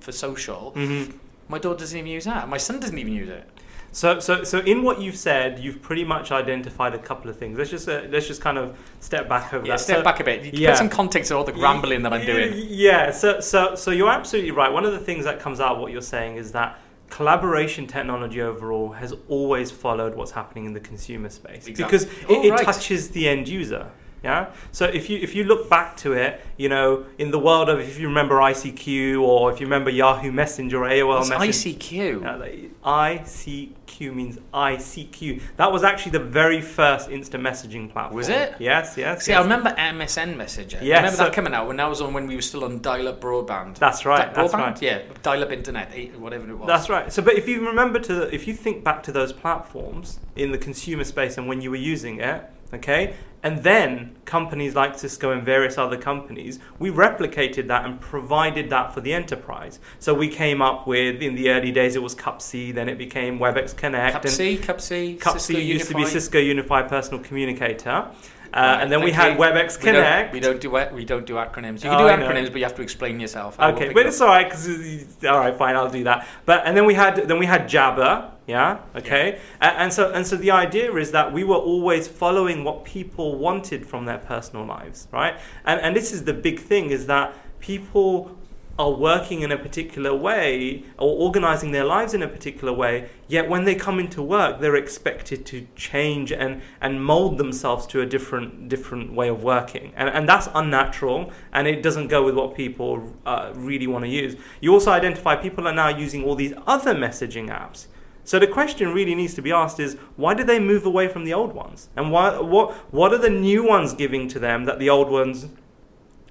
for 0.00 0.12
social. 0.12 0.72
Mhm. 0.76 1.12
My 1.48 1.58
daughter 1.58 1.78
doesn't 1.80 1.98
even 1.98 2.10
use 2.10 2.24
that. 2.24 2.48
My 2.48 2.56
son 2.58 2.80
doesn't 2.80 2.98
even 2.98 3.12
use 3.12 3.28
it. 3.28 3.44
So, 3.92 4.20
so, 4.20 4.44
so 4.44 4.60
in 4.60 4.84
what 4.84 5.00
you've 5.00 5.16
said, 5.16 5.58
you've 5.58 5.82
pretty 5.82 6.04
much 6.04 6.30
identified 6.30 6.94
a 6.94 6.98
couple 6.98 7.28
of 7.28 7.36
things. 7.36 7.58
Let's 7.58 7.70
just 7.70 7.88
uh, 7.88 8.02
let's 8.08 8.28
just 8.28 8.40
kind 8.40 8.56
of 8.56 8.76
step 9.00 9.28
back 9.28 9.52
over 9.52 9.66
Yeah, 9.66 9.72
that. 9.72 9.80
step 9.80 9.96
So- 9.98 10.02
back 10.04 10.20
a 10.20 10.24
bit. 10.24 10.54
Yeah. 10.54 10.70
Put 10.70 10.78
some 10.78 10.88
context 10.88 11.32
on 11.32 11.38
all 11.38 11.44
the 11.44 11.52
rambling 11.54 12.02
that 12.02 12.12
I'm 12.12 12.24
doing. 12.24 12.52
Yeah, 12.68 13.10
so 13.10 13.40
so 13.40 13.74
so 13.74 13.90
you're 13.90 14.08
absolutely 14.10 14.52
right. 14.52 14.72
One 14.72 14.84
of 14.84 14.92
the 14.92 15.00
things 15.00 15.24
that 15.24 15.40
comes 15.40 15.58
out 15.60 15.72
of 15.74 15.78
what 15.80 15.90
you're 15.92 16.02
saying 16.02 16.36
is 16.36 16.52
that 16.52 16.78
collaboration 17.08 17.88
technology 17.88 18.40
overall 18.40 18.92
has 18.92 19.12
always 19.28 19.72
followed 19.72 20.14
what's 20.14 20.30
happening 20.30 20.64
in 20.66 20.72
the 20.72 20.78
consumer 20.80 21.28
space 21.28 21.66
Exactly. 21.66 21.98
because 21.98 22.04
it, 22.30 22.44
it 22.46 22.50
right. 22.52 22.64
touches 22.64 23.10
the 23.10 23.28
end 23.28 23.48
user. 23.48 23.90
Yeah. 24.22 24.52
So 24.72 24.84
if 24.84 25.08
you 25.08 25.18
if 25.18 25.34
you 25.34 25.44
look 25.44 25.70
back 25.70 25.96
to 25.98 26.12
it, 26.12 26.40
you 26.58 26.68
know, 26.68 27.06
in 27.18 27.30
the 27.30 27.38
world 27.38 27.68
of 27.70 27.80
if 27.80 27.98
you 27.98 28.06
remember 28.08 28.34
ICQ 28.36 29.20
or 29.22 29.50
if 29.52 29.60
you 29.60 29.66
remember 29.66 29.90
Yahoo 29.90 30.30
Messenger 30.30 30.84
or 30.84 30.88
AOL 30.88 31.20
It's 31.20 31.30
Messenger. 31.30 31.78
ICQ. 31.78 32.70
ICQ 32.84 34.14
means 34.14 34.38
ICQ. 34.52 35.40
That 35.56 35.72
was 35.72 35.84
actually 35.84 36.12
the 36.12 36.20
very 36.24 36.60
first 36.60 37.10
instant 37.10 37.42
messaging 37.44 37.90
platform. 37.90 38.16
Was 38.16 38.28
it? 38.28 38.54
Yes, 38.58 38.96
yes. 38.96 39.24
See, 39.24 39.32
yes. 39.32 39.38
I 39.38 39.42
remember 39.42 39.70
MSN 39.76 40.36
Messenger. 40.36 40.78
Yes, 40.82 40.98
remember 40.98 41.16
so- 41.16 41.24
that 41.24 41.32
coming 41.32 41.54
out 41.54 41.66
when 41.66 41.80
I 41.80 41.88
was 41.88 42.00
on 42.00 42.12
when 42.12 42.26
we 42.26 42.34
were 42.36 42.42
still 42.42 42.64
on 42.64 42.80
dial-up 42.80 43.20
broadband. 43.20 43.76
That's 43.78 44.04
right. 44.04 44.32
Di- 44.34 44.42
That's 44.42 44.54
right. 44.54 44.80
Yeah, 44.82 45.00
dial-up 45.22 45.50
internet, 45.50 45.90
eh, 45.94 46.08
whatever 46.18 46.48
it 46.50 46.54
was. 46.58 46.66
That's 46.66 46.88
right. 46.88 47.12
So, 47.12 47.22
but 47.22 47.34
if 47.34 47.48
you 47.48 47.66
remember 47.66 47.98
to, 48.00 48.14
the, 48.14 48.34
if 48.34 48.46
you 48.46 48.54
think 48.54 48.84
back 48.84 49.02
to 49.04 49.12
those 49.12 49.32
platforms 49.32 50.18
in 50.36 50.52
the 50.52 50.58
consumer 50.58 51.04
space 51.04 51.36
and 51.38 51.46
when 51.48 51.60
you 51.60 51.70
were 51.70 51.76
using 51.76 52.20
it, 52.20 52.42
okay, 52.72 53.14
and 53.42 53.62
then 53.62 54.16
companies 54.24 54.74
like 54.74 54.98
Cisco 54.98 55.30
and 55.32 55.42
various 55.42 55.78
other 55.78 55.96
companies, 55.96 56.58
we 56.78 56.90
replicated 56.90 57.68
that 57.68 57.84
and 57.84 58.00
provided 58.00 58.70
that 58.70 58.92
for 58.92 59.00
the 59.00 59.14
enterprise. 59.14 59.78
So 59.98 60.12
we 60.12 60.28
came 60.28 60.60
up 60.60 60.86
with, 60.86 61.22
in 61.22 61.34
the 61.34 61.50
early 61.50 61.72
days, 61.72 61.96
it 61.96 62.02
was 62.02 62.14
CUPC, 62.14 62.74
then 62.74 62.88
it 62.88 62.98
became 62.98 63.38
WebEx 63.38 63.76
Connect, 63.76 64.12
Cup 64.12 64.24
and 64.24 64.32
C, 64.32 64.58
CUPC, 64.58 65.22
Cisco 65.22 65.38
C 65.38 65.60
used 65.60 65.88
to 65.88 65.94
be 65.94 66.04
Cisco 66.04 66.38
Unified 66.38 66.88
Personal 66.88 67.20
Communicator. 67.22 68.10
Uh, 68.52 68.78
and 68.80 68.90
then 68.90 69.02
we 69.02 69.12
had. 69.12 69.36
WebEx 69.38 69.78
We 69.78 69.92
don't- 69.92 69.94
Connect. 69.94 70.32
We 70.32 70.40
don't, 70.40 70.60
do 70.60 70.70
we 70.92 71.04
don't 71.04 71.24
do 71.26 71.34
acronyms. 71.34 71.84
You 71.84 71.90
Oh, 71.90 71.98
can 72.08 72.18
do 72.20 72.24
acronyms, 72.26 72.46
but 72.52 72.56
you 72.56 72.64
have 72.64 72.74
to 72.74 72.82
explain 72.82 73.20
yourself. 73.20 73.56
I 73.58 73.70
Okay, 73.72 73.92
but 73.92 74.00
it 74.06 74.08
it's 74.08 74.20
all 74.20 74.28
right 74.28 74.44
because 74.48 75.24
all 75.24 75.38
right, 75.38 75.56
fine, 75.56 75.76
I'll 75.76 75.90
do 75.90 76.04
that. 76.04 76.26
But 76.46 76.62
and 76.66 76.76
then 76.76 76.84
we 76.84 76.94
had 76.94 77.16
then 77.28 77.38
we 77.38 77.46
had 77.46 77.68
Jabber, 77.68 78.30
yeah, 78.46 78.78
okay, 78.96 79.38
A- 79.60 79.64
and 79.80 79.92
so 79.92 80.10
and 80.12 80.26
so 80.26 80.36
the 80.36 80.50
idea 80.50 80.92
is 80.96 81.12
that 81.12 81.32
we 81.32 81.44
were 81.44 81.56
always 81.72 82.08
following 82.08 82.64
what 82.64 82.84
people 82.84 83.36
wanted 83.38 83.86
from 83.86 84.04
their 84.06 84.18
personal 84.18 84.64
lives, 84.66 85.06
right? 85.12 85.34
And 85.64 85.80
and 85.80 85.94
this 85.94 86.12
is 86.12 86.24
the 86.24 86.34
big 86.34 86.58
thing 86.60 86.90
is 86.90 87.06
that 87.06 87.32
people 87.60 88.36
are 88.80 88.90
working 88.92 89.42
in 89.42 89.52
a 89.52 89.58
particular 89.58 90.14
way 90.14 90.84
or 90.98 91.10
organizing 91.26 91.70
their 91.72 91.84
lives 91.84 92.14
in 92.14 92.22
a 92.22 92.28
particular 92.28 92.72
way 92.72 93.10
yet 93.28 93.48
when 93.48 93.64
they 93.64 93.74
come 93.74 94.00
into 94.00 94.22
work 94.22 94.60
they're 94.60 94.76
expected 94.76 95.44
to 95.44 95.66
change 95.76 96.32
and 96.32 96.62
and 96.80 97.04
mold 97.04 97.36
themselves 97.38 97.86
to 97.86 98.00
a 98.00 98.06
different 98.06 98.68
different 98.68 99.12
way 99.12 99.28
of 99.28 99.42
working. 99.42 99.92
And 99.96 100.08
and 100.08 100.28
that's 100.28 100.48
unnatural 100.54 101.32
and 101.52 101.66
it 101.66 101.82
doesn't 101.82 102.08
go 102.08 102.24
with 102.24 102.34
what 102.34 102.54
people 102.54 103.14
uh, 103.26 103.52
really 103.54 103.86
want 103.86 104.04
to 104.04 104.10
use. 104.10 104.36
You 104.60 104.72
also 104.72 104.90
identify 104.90 105.36
people 105.36 105.66
are 105.68 105.74
now 105.74 105.88
using 105.88 106.24
all 106.24 106.34
these 106.34 106.54
other 106.66 106.94
messaging 106.94 107.48
apps. 107.48 107.86
So 108.24 108.38
the 108.38 108.46
question 108.46 108.92
really 108.92 109.14
needs 109.14 109.34
to 109.34 109.42
be 109.42 109.52
asked 109.52 109.80
is 109.80 109.96
why 110.16 110.34
did 110.34 110.46
they 110.46 110.60
move 110.60 110.86
away 110.86 111.08
from 111.08 111.24
the 111.24 111.34
old 111.34 111.52
ones? 111.52 111.88
And 111.96 112.12
why 112.12 112.40
what 112.40 112.72
what 112.92 113.12
are 113.12 113.18
the 113.18 113.30
new 113.30 113.66
ones 113.66 113.92
giving 113.92 114.28
to 114.28 114.38
them 114.38 114.64
that 114.64 114.78
the 114.78 114.90
old 114.90 115.10
ones 115.10 115.48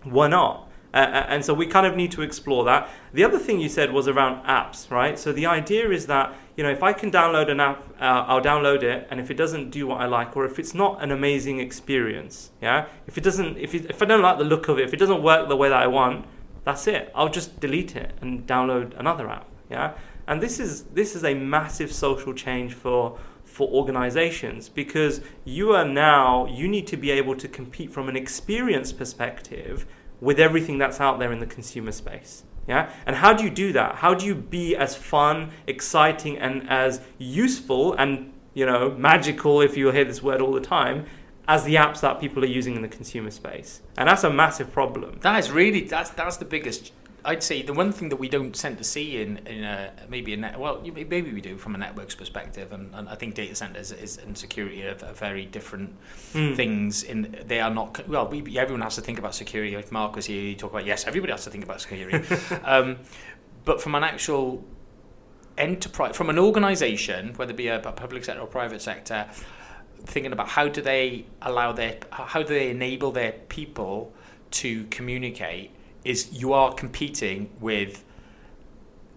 were 0.05 0.29
not 0.29 0.68
uh, 0.93 0.97
and 1.27 1.45
so 1.45 1.53
we 1.53 1.67
kind 1.67 1.85
of 1.85 1.95
need 1.95 2.11
to 2.11 2.21
explore 2.21 2.63
that. 2.65 2.89
The 3.13 3.23
other 3.23 3.37
thing 3.37 3.59
you 3.59 3.69
said 3.69 3.93
was 3.93 4.07
around 4.07 4.43
apps, 4.45 4.89
right? 4.89 5.19
So 5.19 5.31
the 5.31 5.45
idea 5.45 5.89
is 5.91 6.07
that 6.07 6.33
you 6.55 6.63
know 6.63 6.71
if 6.71 6.81
I 6.81 6.93
can 6.93 7.11
download 7.11 7.49
an 7.49 7.59
app, 7.59 7.87
uh, 8.01 8.25
I'll 8.27 8.41
download 8.41 8.81
it, 8.83 9.07
and 9.11 9.19
if 9.19 9.29
it 9.29 9.35
doesn't 9.35 9.69
do 9.69 9.87
what 9.87 10.01
I 10.01 10.05
like, 10.05 10.35
or 10.35 10.45
if 10.45 10.57
it's 10.57 10.73
not 10.73 11.03
an 11.03 11.11
amazing 11.11 11.59
experience, 11.59 12.51
yeah, 12.61 12.87
if 13.07 13.17
it 13.17 13.23
doesn't, 13.23 13.57
if 13.57 13.75
it, 13.75 13.85
if 13.89 14.01
I 14.01 14.05
don't 14.05 14.21
like 14.21 14.37
the 14.39 14.45
look 14.45 14.67
of 14.67 14.79
it, 14.79 14.85
if 14.85 14.93
it 14.93 14.97
doesn't 14.97 15.21
work 15.21 15.47
the 15.47 15.55
way 15.55 15.69
that 15.69 15.81
I 15.81 15.87
want, 15.87 16.25
that's 16.63 16.87
it. 16.87 17.11
I'll 17.13 17.29
just 17.29 17.59
delete 17.59 17.95
it 17.95 18.13
and 18.21 18.47
download 18.47 18.99
another 18.99 19.29
app, 19.29 19.47
yeah. 19.69 19.93
And 20.27 20.41
this 20.41 20.59
is 20.59 20.83
this 20.85 21.15
is 21.15 21.23
a 21.23 21.33
massive 21.33 21.91
social 21.91 22.33
change 22.33 22.73
for 22.73 23.19
for 23.43 23.67
organizations 23.69 24.69
because 24.69 25.21
you 25.43 25.71
are 25.71 25.85
now 25.85 26.45
you 26.45 26.67
need 26.67 26.87
to 26.87 26.95
be 26.95 27.11
able 27.11 27.35
to 27.35 27.47
compete 27.47 27.91
from 27.91 28.07
an 28.07 28.15
experience 28.15 28.93
perspective 28.93 29.85
with 30.21 30.39
everything 30.39 30.77
that's 30.77 30.99
out 30.99 31.19
there 31.19 31.31
in 31.31 31.39
the 31.39 31.45
consumer 31.45 31.91
space. 31.91 32.43
Yeah? 32.67 32.91
And 33.05 33.15
how 33.15 33.33
do 33.33 33.43
you 33.43 33.49
do 33.49 33.73
that? 33.73 33.95
How 33.95 34.13
do 34.13 34.25
you 34.25 34.35
be 34.35 34.75
as 34.75 34.95
fun, 34.95 35.51
exciting, 35.65 36.37
and 36.37 36.69
as 36.69 37.01
useful 37.17 37.93
and 37.93 38.31
you 38.53 38.65
know 38.65 38.91
magical, 38.91 39.61
if 39.61 39.75
you 39.77 39.91
hear 39.91 40.05
this 40.05 40.21
word 40.21 40.41
all 40.41 40.51
the 40.51 40.61
time, 40.61 41.05
as 41.47 41.63
the 41.63 41.75
apps 41.75 42.01
that 42.01 42.19
people 42.19 42.43
are 42.43 42.47
using 42.47 42.75
in 42.75 42.83
the 42.83 42.87
consumer 42.87 43.31
space, 43.31 43.81
and 43.97 44.07
that's 44.07 44.23
a 44.23 44.29
massive 44.29 44.71
problem. 44.71 45.17
That 45.21 45.39
is 45.39 45.49
really 45.49 45.81
that's 45.81 46.11
that's 46.11 46.37
the 46.37 46.45
biggest. 46.45 46.93
I'd 47.25 47.43
say 47.43 47.61
the 47.61 47.73
one 47.73 47.91
thing 47.91 48.09
that 48.09 48.15
we 48.15 48.29
don't 48.29 48.55
tend 48.55 48.77
to 48.77 48.83
see 48.83 49.21
in 49.21 49.37
in 49.45 49.63
a, 49.63 49.91
maybe 50.09 50.33
a 50.33 50.37
net 50.37 50.59
well 50.59 50.81
maybe 50.81 51.21
we 51.21 51.41
do 51.41 51.57
from 51.57 51.75
a 51.75 51.77
networks 51.77 52.15
perspective 52.15 52.71
and, 52.71 52.93
and 52.95 53.09
I 53.09 53.15
think 53.15 53.35
data 53.35 53.55
centers 53.55 53.91
is 53.91 54.17
and 54.17 54.37
security 54.37 54.83
are, 54.83 54.97
are 55.03 55.13
very 55.13 55.45
different 55.45 55.95
Mm. 56.33 56.55
things 56.55 57.01
in 57.01 57.35
they 57.47 57.59
are 57.59 57.71
not 57.71 58.07
well 58.07 58.27
we, 58.27 58.57
everyone 58.59 58.81
has 58.81 58.93
to 58.95 59.01
think 59.01 59.17
about 59.17 59.33
security 59.33 59.75
like 59.75 59.91
Mark 59.91 60.15
was 60.15 60.27
here 60.27 60.43
you 60.43 60.55
talk 60.55 60.69
about 60.71 60.85
yes 60.85 61.07
everybody 61.07 61.31
has 61.31 61.43
to 61.45 61.49
think 61.49 61.63
about 61.63 61.81
security 61.81 62.23
um, 62.63 62.97
but 63.65 63.81
from 63.81 63.95
an 63.95 64.03
actual 64.03 64.63
enterprise 65.57 66.15
from 66.15 66.29
an 66.29 66.37
organization 66.37 67.33
whether 67.35 67.51
it 67.51 67.57
be 67.57 67.67
a, 67.67 67.81
a 67.81 67.91
public 67.91 68.23
sector 68.23 68.39
or 68.41 68.47
private 68.47 68.79
sector 68.81 69.25
thinking 70.05 70.31
about 70.31 70.49
how 70.49 70.67
do 70.67 70.81
they 70.81 71.25
allow 71.41 71.71
their 71.71 71.97
how 72.11 72.43
do 72.43 72.49
they 72.53 72.69
enable 72.69 73.11
their 73.11 73.31
people 73.31 74.13
to 74.51 74.85
communicate 74.91 75.71
is 76.05 76.31
you 76.31 76.53
are 76.53 76.73
competing 76.73 77.49
with 77.59 78.03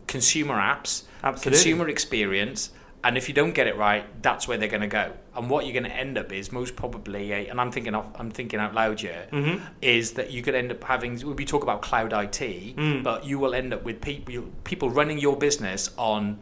consumer 0.07 0.55
apps 0.57 1.05
Absolutely. 1.23 1.51
consumer 1.51 1.89
experience 1.89 2.71
and 3.05 3.17
if 3.17 3.29
you 3.29 3.35
don't 3.35 3.53
get 3.53 3.67
it 3.67 3.77
right 3.77 4.05
that's 4.23 4.47
where 4.47 4.59
they're 4.59 4.69
going 4.69 4.81
to 4.83 4.87
go 4.87 5.13
and 5.37 5.49
what 5.49 5.65
you're 5.65 5.73
going 5.73 5.91
to 5.91 5.97
end 5.97 6.19
up 6.19 6.31
is 6.33 6.53
most 6.53 6.77
probably 6.77 7.33
a, 7.33 7.47
and 7.49 7.61
i'm 7.61 7.71
thinking 7.73 7.95
of, 7.95 8.11
i'm 8.17 8.31
thinking 8.31 8.61
out 8.61 8.75
loud 8.75 9.01
here 9.01 9.27
hmm 9.31 9.57
is 9.81 10.13
that 10.13 10.31
you 10.31 10.43
could 10.43 10.55
end 10.55 10.71
up 10.71 10.83
having 10.85 11.35
we 11.35 11.45
talk 11.45 11.63
about 11.63 11.83
cloud 11.83 12.13
IT 12.13 12.41
Mm. 12.77 13.03
but 13.03 13.25
you 13.25 13.39
will 13.39 13.55
end 13.55 13.73
up 13.73 13.85
with 13.85 14.01
people 14.01 14.45
people 14.65 14.91
running 14.91 15.19
your 15.19 15.37
business 15.37 15.91
on 15.97 16.39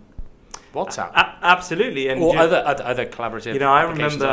WhatsApp 0.74 1.12
A- 1.14 1.36
absolutely, 1.42 2.08
and 2.08 2.22
or 2.22 2.34
you- 2.34 2.40
other, 2.40 2.62
other 2.64 2.84
other 2.84 3.06
collaborative 3.06 3.54
You 3.54 3.60
know, 3.60 3.72
I 3.72 3.82
remember 3.82 4.26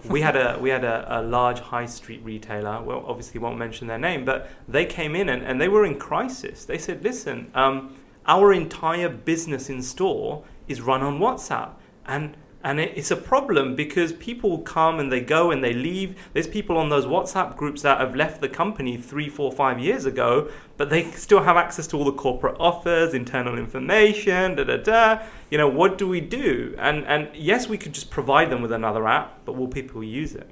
we 0.08 0.20
had 0.20 0.36
a 0.36 0.58
we 0.60 0.70
had 0.70 0.84
a, 0.84 1.20
a 1.20 1.22
large 1.22 1.60
high 1.60 1.86
street 1.86 2.20
retailer. 2.24 2.82
Well, 2.82 3.04
obviously 3.06 3.40
won't 3.40 3.58
mention 3.58 3.86
their 3.88 3.98
name, 3.98 4.24
but 4.24 4.48
they 4.68 4.86
came 4.86 5.14
in 5.16 5.28
and, 5.28 5.42
and 5.42 5.60
they 5.60 5.68
were 5.68 5.84
in 5.84 5.98
crisis. 5.98 6.64
They 6.64 6.78
said, 6.78 7.02
"Listen, 7.02 7.50
um, 7.54 7.96
our 8.26 8.52
entire 8.52 9.08
business 9.08 9.68
in 9.68 9.82
store 9.82 10.44
is 10.68 10.80
run 10.80 11.02
on 11.02 11.18
WhatsApp, 11.18 11.70
and 12.06 12.36
and 12.62 12.78
it's 12.78 13.10
a 13.10 13.16
problem 13.16 13.74
because 13.74 14.12
people 14.12 14.58
come 14.58 15.00
and 15.00 15.10
they 15.10 15.20
go 15.22 15.50
and 15.50 15.64
they 15.64 15.72
leave. 15.72 16.14
There's 16.34 16.46
people 16.46 16.76
on 16.76 16.90
those 16.90 17.06
WhatsApp 17.06 17.56
groups 17.56 17.80
that 17.82 17.98
have 18.00 18.14
left 18.14 18.40
the 18.42 18.48
company 18.50 18.98
three, 18.98 19.30
four, 19.30 19.50
five 19.50 19.78
years 19.80 20.04
ago, 20.04 20.50
but 20.76 20.90
they 20.90 21.10
still 21.12 21.42
have 21.44 21.56
access 21.56 21.86
to 21.88 21.96
all 21.96 22.04
the 22.04 22.12
corporate 22.12 22.56
offers, 22.60 23.14
internal 23.14 23.56
information, 23.58 24.56
da 24.56 24.64
da 24.64 24.76
da. 24.76 25.22
You 25.50 25.56
know, 25.58 25.68
what 25.68 25.96
do 25.98 26.06
we 26.06 26.20
do? 26.20 26.74
And 26.78 27.04
and 27.06 27.28
yes, 27.34 27.66
we 27.68 27.78
could 27.78 27.94
just 27.94 28.10
provide 28.10 28.50
them 28.50 28.60
with 28.62 28.72
another 28.72 29.06
app, 29.08 29.44
but 29.46 29.56
will 29.56 29.68
people 29.68 30.04
use 30.04 30.34
it? 30.34 30.50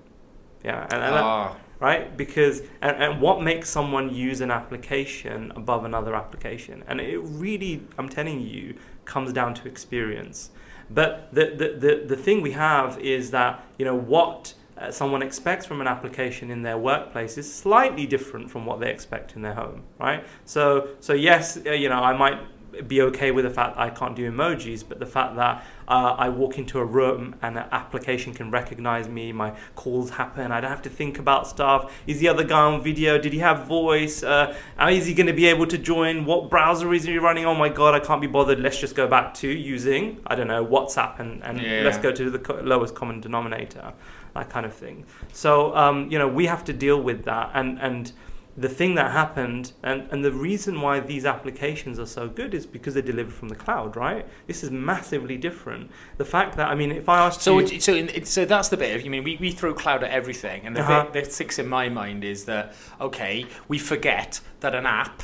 Yeah, 0.65 0.83
and, 0.85 0.93
and 0.95 1.15
that- 1.15 1.23
Ah, 1.25 1.57
right? 1.79 2.17
Because 2.17 2.63
and, 2.81 2.97
and 2.97 3.21
what 3.21 3.43
makes 3.43 3.69
someone 3.69 4.15
use 4.15 4.41
an 4.41 4.51
application 4.51 5.53
above 5.55 5.85
another 5.85 6.15
application? 6.15 6.85
And 6.89 7.01
it 7.01 7.19
really, 7.19 7.83
I'm 7.99 8.09
telling 8.09 8.41
you, 8.41 8.77
comes 9.05 9.33
down 9.33 9.53
to 9.55 9.69
experience. 9.69 10.51
But 10.91 11.29
the 11.33 11.47
the, 11.47 11.87
the, 11.87 12.05
the 12.07 12.17
thing 12.17 12.43
we 12.43 12.53
have 12.53 12.99
is 12.99 13.31
that 13.31 13.65
you 13.79 13.85
know 13.85 13.97
what 13.97 14.55
uh, 14.77 14.91
someone 14.91 15.23
expects 15.23 15.67
from 15.67 15.81
an 15.81 15.87
application 15.87 16.51
in 16.51 16.63
their 16.63 16.79
workplace 16.79 17.37
is 17.37 17.53
slightly 17.53 18.07
different 18.07 18.51
from 18.51 18.65
what 18.65 18.81
they 18.81 18.91
expect 18.91 19.35
in 19.35 19.43
their 19.43 19.55
home, 19.55 19.83
right? 19.99 20.25
So 20.45 20.89
so 21.01 21.13
yes, 21.13 21.59
uh, 21.67 21.73
you 21.73 21.89
know 21.89 22.01
I 22.01 22.17
might 22.17 22.41
be 22.87 23.01
okay 23.03 23.31
with 23.31 23.45
the 23.45 23.51
fact 23.51 23.77
that 23.77 23.81
I 23.83 23.91
can't 23.91 24.15
do 24.15 24.31
emojis, 24.31 24.85
but 24.89 24.99
the 24.99 25.07
fact 25.07 25.37
that 25.37 25.65
uh, 25.89 26.15
I 26.19 26.29
walk 26.29 26.59
into 26.59 26.79
a 26.79 26.85
room 26.85 27.35
and 27.43 27.57
an 27.59 27.65
application 27.73 28.35
can 28.35 28.51
recognize 28.51 29.09
me, 29.09 29.33
my 29.33 29.55
calls 29.75 30.11
happen, 30.11 30.53
I 30.53 30.61
don't 30.61 30.71
have 30.71 30.83
to 30.83 30.91
think 30.91 31.19
about 31.19 31.47
stuff. 31.47 31.93
Is 32.07 32.21
the 32.21 32.29
other 32.29 32.45
guy 32.45 32.61
on 32.61 32.83
video? 32.83 33.19
Did 33.19 33.33
he 33.33 33.39
have 33.39 33.67
voice? 33.67 34.23
Uh, 34.23 34.55
is 34.91 35.07
he 35.07 35.15
going 35.15 35.27
to 35.27 35.33
be 35.33 35.47
able 35.47 35.67
to 35.67 35.79
join? 35.79 36.25
What 36.25 36.51
browser 36.51 36.93
is 36.93 37.05
he 37.05 37.17
running? 37.19 37.47
Oh 37.47 37.55
my 37.55 37.69
god, 37.69 37.95
I 37.95 38.01
can't 38.01 38.21
be 38.21 38.27
bothered. 38.27 38.61
Let's 38.61 38.79
just 38.79 38.95
go 38.95 39.07
back 39.09 39.35
to 39.35 39.49
using, 39.49 40.21
I 40.27 40.35
don't 40.35 40.49
know, 40.49 40.65
WhatsApp 40.65 41.19
and, 41.21 41.43
and 41.43 41.61
Yeah. 41.61 41.83
let's 41.85 41.99
go 41.99 42.13
to 42.13 42.31
the 42.31 42.39
co- 42.39 42.61
lowest 42.63 42.95
common 42.95 43.21
denominator, 43.21 43.93
that 44.35 44.51
kind 44.51 44.67
of 44.67 44.75
thing. 44.75 45.05
So, 45.33 45.75
um, 45.75 46.11
you 46.11 46.19
know, 46.19 46.29
we 46.29 46.47
have 46.47 46.65
to 46.65 46.73
deal 46.73 47.01
with 47.01 47.25
that. 47.25 47.51
And, 47.55 47.79
and 47.81 48.13
the 48.59 48.69
thing 48.69 48.97
that 48.97 49.13
happened 49.13 49.73
and, 49.85 50.09
and 50.11 50.25
the 50.25 50.33
reason 50.33 50.81
why 50.81 50.99
these 50.99 51.25
applications 51.25 51.97
are 51.99 52.07
so 52.07 52.29
good 52.29 52.53
is 52.55 52.67
because 52.67 52.95
they're 52.95 53.03
delivered 53.15 53.33
from 53.33 53.49
the 53.49 53.55
cloud 53.55 53.95
right 53.97 54.27
this 54.49 54.65
is 54.65 54.71
massively 54.71 55.37
different 55.37 55.89
the 56.17 56.25
fact 56.25 56.57
that 56.57 56.69
i 56.69 56.75
mean 56.75 56.91
if 56.91 57.09
i 57.09 57.19
asked 57.25 57.41
so 57.41 57.61
you 57.61 57.79
so 57.81 57.95
in, 57.95 58.25
so 58.25 58.45
that's 58.45 58.69
the 58.69 58.77
bit 58.77 58.97
of 58.97 59.03
you 59.05 59.11
mean 59.11 59.23
we, 59.23 59.37
we 59.37 59.53
throw 59.53 59.73
cloud 59.73 60.03
at 60.03 60.11
everything 60.11 60.67
and 60.67 60.75
the 60.75 60.81
Uh-huh. 60.81 61.05
bit 61.05 61.25
that 61.27 61.33
sticks 61.33 61.59
in 61.59 61.69
my 61.69 61.89
mind 61.89 62.25
is 62.25 62.47
that 62.47 62.75
okay 63.01 63.47
we 63.69 63.79
forget 63.79 64.41
that 64.61 64.75
an 64.75 64.87
app 64.87 65.23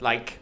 like 0.00 0.40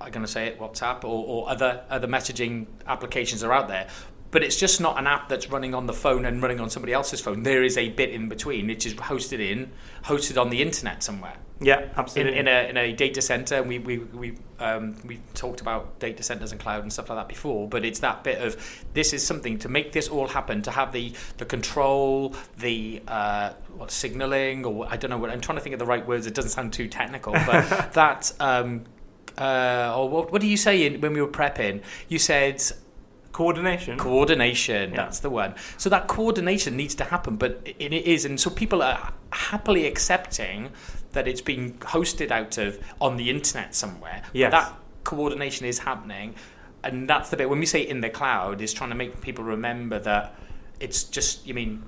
I'm 0.00 0.10
going 0.10 0.26
to 0.26 0.30
say 0.30 0.46
it 0.48 0.58
WhatsApp 0.58 1.04
or, 1.04 1.24
or 1.32 1.48
other 1.48 1.82
other 1.88 2.08
messaging 2.08 2.66
applications 2.88 3.42
are 3.44 3.52
out 3.52 3.68
there 3.68 3.86
but 4.32 4.42
it's 4.42 4.56
just 4.56 4.80
not 4.80 4.98
an 4.98 5.06
app 5.06 5.28
that's 5.28 5.48
running 5.50 5.74
on 5.74 5.86
the 5.86 5.92
phone 5.92 6.24
and 6.24 6.42
running 6.42 6.58
on 6.58 6.68
somebody 6.68 6.92
else's 6.92 7.20
phone. 7.20 7.44
There 7.44 7.62
is 7.62 7.78
a 7.78 7.90
bit 7.90 8.10
in 8.10 8.28
between 8.28 8.66
which 8.66 8.84
is 8.84 8.94
hosted 8.94 9.38
in 9.38 9.70
hosted 10.04 10.40
on 10.40 10.50
the 10.50 10.60
internet 10.60 11.04
somewhere. 11.04 11.36
Yeah 11.60 11.82
in, 11.82 11.90
absolutely. 11.96 12.38
in, 12.38 12.48
a, 12.48 12.68
in 12.70 12.76
a 12.76 12.92
data 12.92 13.22
center 13.22 13.56
and 13.56 13.68
we, 13.68 13.78
we, 13.78 13.98
we, 13.98 14.34
um, 14.58 14.96
we 15.06 15.20
talked 15.34 15.60
about 15.60 15.98
data 16.00 16.22
centers 16.22 16.50
and 16.50 16.60
cloud 16.60 16.82
and 16.82 16.92
stuff 16.92 17.08
like 17.08 17.18
that 17.18 17.28
before 17.28 17.68
but 17.68 17.84
it's 17.84 18.00
that 18.00 18.24
bit 18.24 18.40
of 18.42 18.84
this 18.94 19.12
is 19.12 19.24
something 19.24 19.58
to 19.58 19.68
make 19.68 19.92
this 19.92 20.08
all 20.08 20.26
happen 20.26 20.62
to 20.62 20.72
have 20.72 20.92
the, 20.92 21.12
the 21.36 21.44
control 21.44 22.34
the 22.58 23.00
uh, 23.06 23.52
what 23.76 23.92
signaling 23.92 24.64
or 24.64 24.86
I 24.90 24.96
don't 24.96 25.10
know 25.10 25.18
what 25.18 25.30
I'm 25.30 25.40
trying 25.40 25.58
to 25.58 25.62
think 25.62 25.74
of 25.74 25.78
the 25.78 25.86
right 25.86 26.04
words 26.04 26.26
it 26.26 26.34
doesn't 26.34 26.50
sound 26.50 26.72
too 26.72 26.88
technical 26.88 27.32
but 27.32 27.92
that 27.92 28.32
um, 28.40 28.84
uh, 29.38 29.94
or 29.96 30.08
what, 30.08 30.32
what 30.32 30.40
do 30.40 30.48
you 30.48 30.56
say 30.56 30.84
in, 30.84 31.00
when 31.00 31.12
we 31.12 31.20
were 31.20 31.28
prepping 31.28 31.82
you 32.08 32.18
said 32.18 32.60
coordination 33.32 33.98
coordination 33.98 34.90
Yeah. 34.90 34.96
that's 34.96 35.20
the 35.20 35.30
one 35.30 35.54
so 35.78 35.88
that 35.90 36.06
coordination 36.06 36.76
needs 36.76 36.94
to 36.96 37.04
happen 37.04 37.36
but 37.36 37.60
it, 37.64 37.76
it 37.92 37.92
is 38.06 38.24
and 38.24 38.38
so 38.38 38.50
people 38.50 38.82
are 38.82 39.12
happily 39.32 39.86
accepting 39.86 40.70
that 41.12 41.26
it's 41.26 41.40
being 41.40 41.74
hosted 41.78 42.30
out 42.30 42.58
of 42.58 42.78
on 43.00 43.16
the 43.16 43.30
internet 43.30 43.74
somewhere 43.74 44.22
Yeah. 44.32 44.50
that 44.50 44.72
coordination 45.04 45.66
is 45.66 45.78
happening 45.80 46.34
and 46.84 47.08
that's 47.08 47.30
the 47.30 47.36
bit 47.36 47.48
when 47.48 47.58
we 47.60 47.66
say 47.66 47.80
in 47.80 48.00
the 48.00 48.10
cloud 48.10 48.60
is 48.60 48.72
trying 48.72 48.90
to 48.90 48.96
make 48.96 49.20
people 49.20 49.44
remember 49.44 49.98
that 50.00 50.34
it's 50.80 51.04
just 51.04 51.46
you 51.46 51.54
mean 51.54 51.82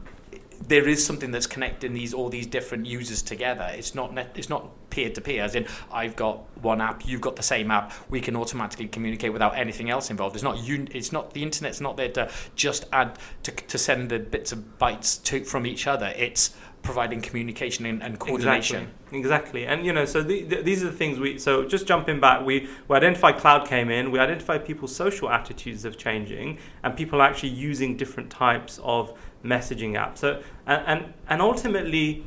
there 0.68 0.88
is 0.88 1.04
something 1.04 1.30
that's 1.30 1.46
connecting 1.48 1.92
these 1.94 2.14
all 2.14 2.28
these 2.28 2.46
different 2.46 2.86
users 2.86 3.22
together. 3.22 3.68
It's 3.74 3.94
not 3.94 4.14
net, 4.14 4.30
it's 4.36 4.48
not 4.48 4.70
peer 4.94 5.10
to 5.10 5.20
peer. 5.20 5.42
As 5.42 5.54
in, 5.54 5.66
I've 5.92 6.14
got 6.14 6.36
one 6.62 6.80
app, 6.80 7.06
you've 7.06 7.20
got 7.20 7.36
the 7.36 7.42
same 7.42 7.70
app. 7.70 7.92
We 8.08 8.20
can 8.20 8.36
automatically 8.36 8.88
communicate 8.88 9.32
without 9.32 9.56
anything 9.56 9.90
else 9.90 10.10
involved. 10.10 10.36
It's 10.36 10.44
not 10.44 10.58
un, 10.58 10.88
It's 10.92 11.12
not 11.12 11.34
the 11.34 11.42
internet's 11.42 11.80
not 11.80 11.96
there 11.96 12.12
to 12.12 12.30
just 12.54 12.84
add 12.92 13.18
to, 13.42 13.50
to 13.50 13.78
send 13.78 14.10
the 14.10 14.18
bits 14.18 14.52
of 14.52 14.78
bytes 14.78 15.22
to 15.24 15.44
from 15.44 15.66
each 15.66 15.86
other. 15.86 16.12
It's 16.16 16.54
providing 16.82 17.20
communication 17.22 17.86
and, 17.86 18.02
and 18.02 18.18
coordination. 18.20 18.82
Exactly. 18.82 19.18
Exactly. 19.18 19.66
And 19.66 19.86
you 19.86 19.92
know, 19.92 20.04
so 20.04 20.22
the, 20.22 20.44
the, 20.44 20.62
these 20.62 20.82
are 20.84 20.90
the 20.90 20.96
things 20.96 21.18
we. 21.18 21.38
So 21.38 21.64
just 21.64 21.86
jumping 21.86 22.20
back, 22.20 22.44
we 22.44 22.68
we 22.88 22.96
identified 22.96 23.38
cloud 23.38 23.66
came 23.66 23.90
in. 23.90 24.12
We 24.12 24.18
identified 24.18 24.64
people's 24.64 24.94
social 24.94 25.28
attitudes 25.30 25.84
of 25.84 25.96
changing, 25.96 26.58
and 26.82 26.96
people 26.96 27.22
actually 27.22 27.50
using 27.70 27.96
different 27.96 28.30
types 28.30 28.78
of 28.82 29.18
messaging 29.44 29.92
apps. 29.92 30.18
So 30.18 30.42
and 30.66 30.82
and, 30.86 31.14
and 31.28 31.42
ultimately, 31.42 32.24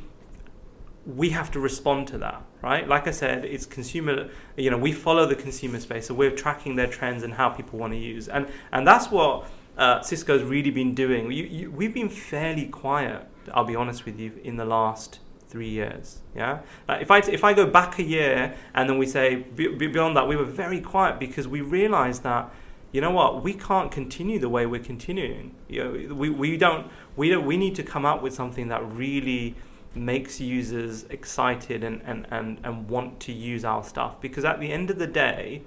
we 1.16 1.30
have 1.30 1.50
to 1.52 1.60
respond 1.60 2.06
to 2.08 2.18
that, 2.18 2.42
right? 2.62 2.86
Like 2.86 3.08
I 3.08 3.12
said, 3.12 3.44
it's 3.44 3.64
consumer. 3.64 4.28
You 4.56 4.70
know, 4.70 4.78
we 4.78 4.92
follow 4.92 5.24
the 5.26 5.34
consumer 5.34 5.80
space, 5.80 6.06
so 6.06 6.14
we're 6.14 6.30
tracking 6.30 6.76
their 6.76 6.86
trends 6.86 7.22
and 7.22 7.34
how 7.34 7.48
people 7.48 7.78
want 7.78 7.94
to 7.94 7.98
use, 7.98 8.28
and 8.28 8.46
and 8.72 8.86
that's 8.86 9.10
what. 9.10 9.48
Uh, 9.76 10.02
Cisco's 10.02 10.42
really 10.42 10.72
been 10.72 10.92
doing. 10.92 11.30
You, 11.30 11.44
you, 11.44 11.70
we've 11.70 11.94
been 11.94 12.08
fairly 12.08 12.66
quiet, 12.66 13.24
I'll 13.54 13.62
be 13.62 13.76
honest 13.76 14.04
with 14.06 14.18
you, 14.18 14.32
in 14.42 14.56
the 14.56 14.64
last 14.64 15.20
three 15.46 15.68
years. 15.68 16.18
Yeah, 16.34 16.62
like 16.88 17.02
if 17.02 17.12
I 17.12 17.18
if 17.18 17.44
I 17.44 17.52
go 17.52 17.64
back 17.64 17.98
a 18.00 18.02
year 18.02 18.56
and 18.74 18.90
then 18.90 18.98
we 18.98 19.06
say 19.06 19.36
be- 19.36 19.68
be- 19.68 19.86
beyond 19.86 20.16
that, 20.16 20.26
we 20.26 20.34
were 20.34 20.44
very 20.44 20.80
quiet 20.80 21.20
because 21.20 21.46
we 21.46 21.60
realised 21.60 22.24
that 22.24 22.52
you 22.90 23.00
know 23.00 23.10
what 23.10 23.44
we 23.44 23.54
can't 23.54 23.92
continue 23.92 24.38
the 24.38 24.48
way 24.48 24.66
we're 24.66 24.82
continuing. 24.82 25.54
You 25.68 25.84
know, 25.84 26.14
we, 26.14 26.28
we 26.30 26.56
don't 26.56 26.90
we 27.16 27.30
don't 27.30 27.46
we 27.46 27.56
need 27.56 27.74
to 27.76 27.82
come 27.82 28.04
up 28.04 28.20
with 28.20 28.34
something 28.34 28.68
that 28.68 28.84
really 28.84 29.54
makes 29.94 30.40
users 30.40 31.04
excited 31.04 31.82
and, 31.82 32.02
and, 32.04 32.26
and, 32.30 32.60
and 32.62 32.88
want 32.88 33.20
to 33.20 33.32
use 33.32 33.64
our 33.64 33.82
stuff. 33.82 34.20
Because 34.20 34.44
at 34.44 34.60
the 34.60 34.70
end 34.72 34.90
of 34.90 34.98
the 34.98 35.06
day 35.06 35.62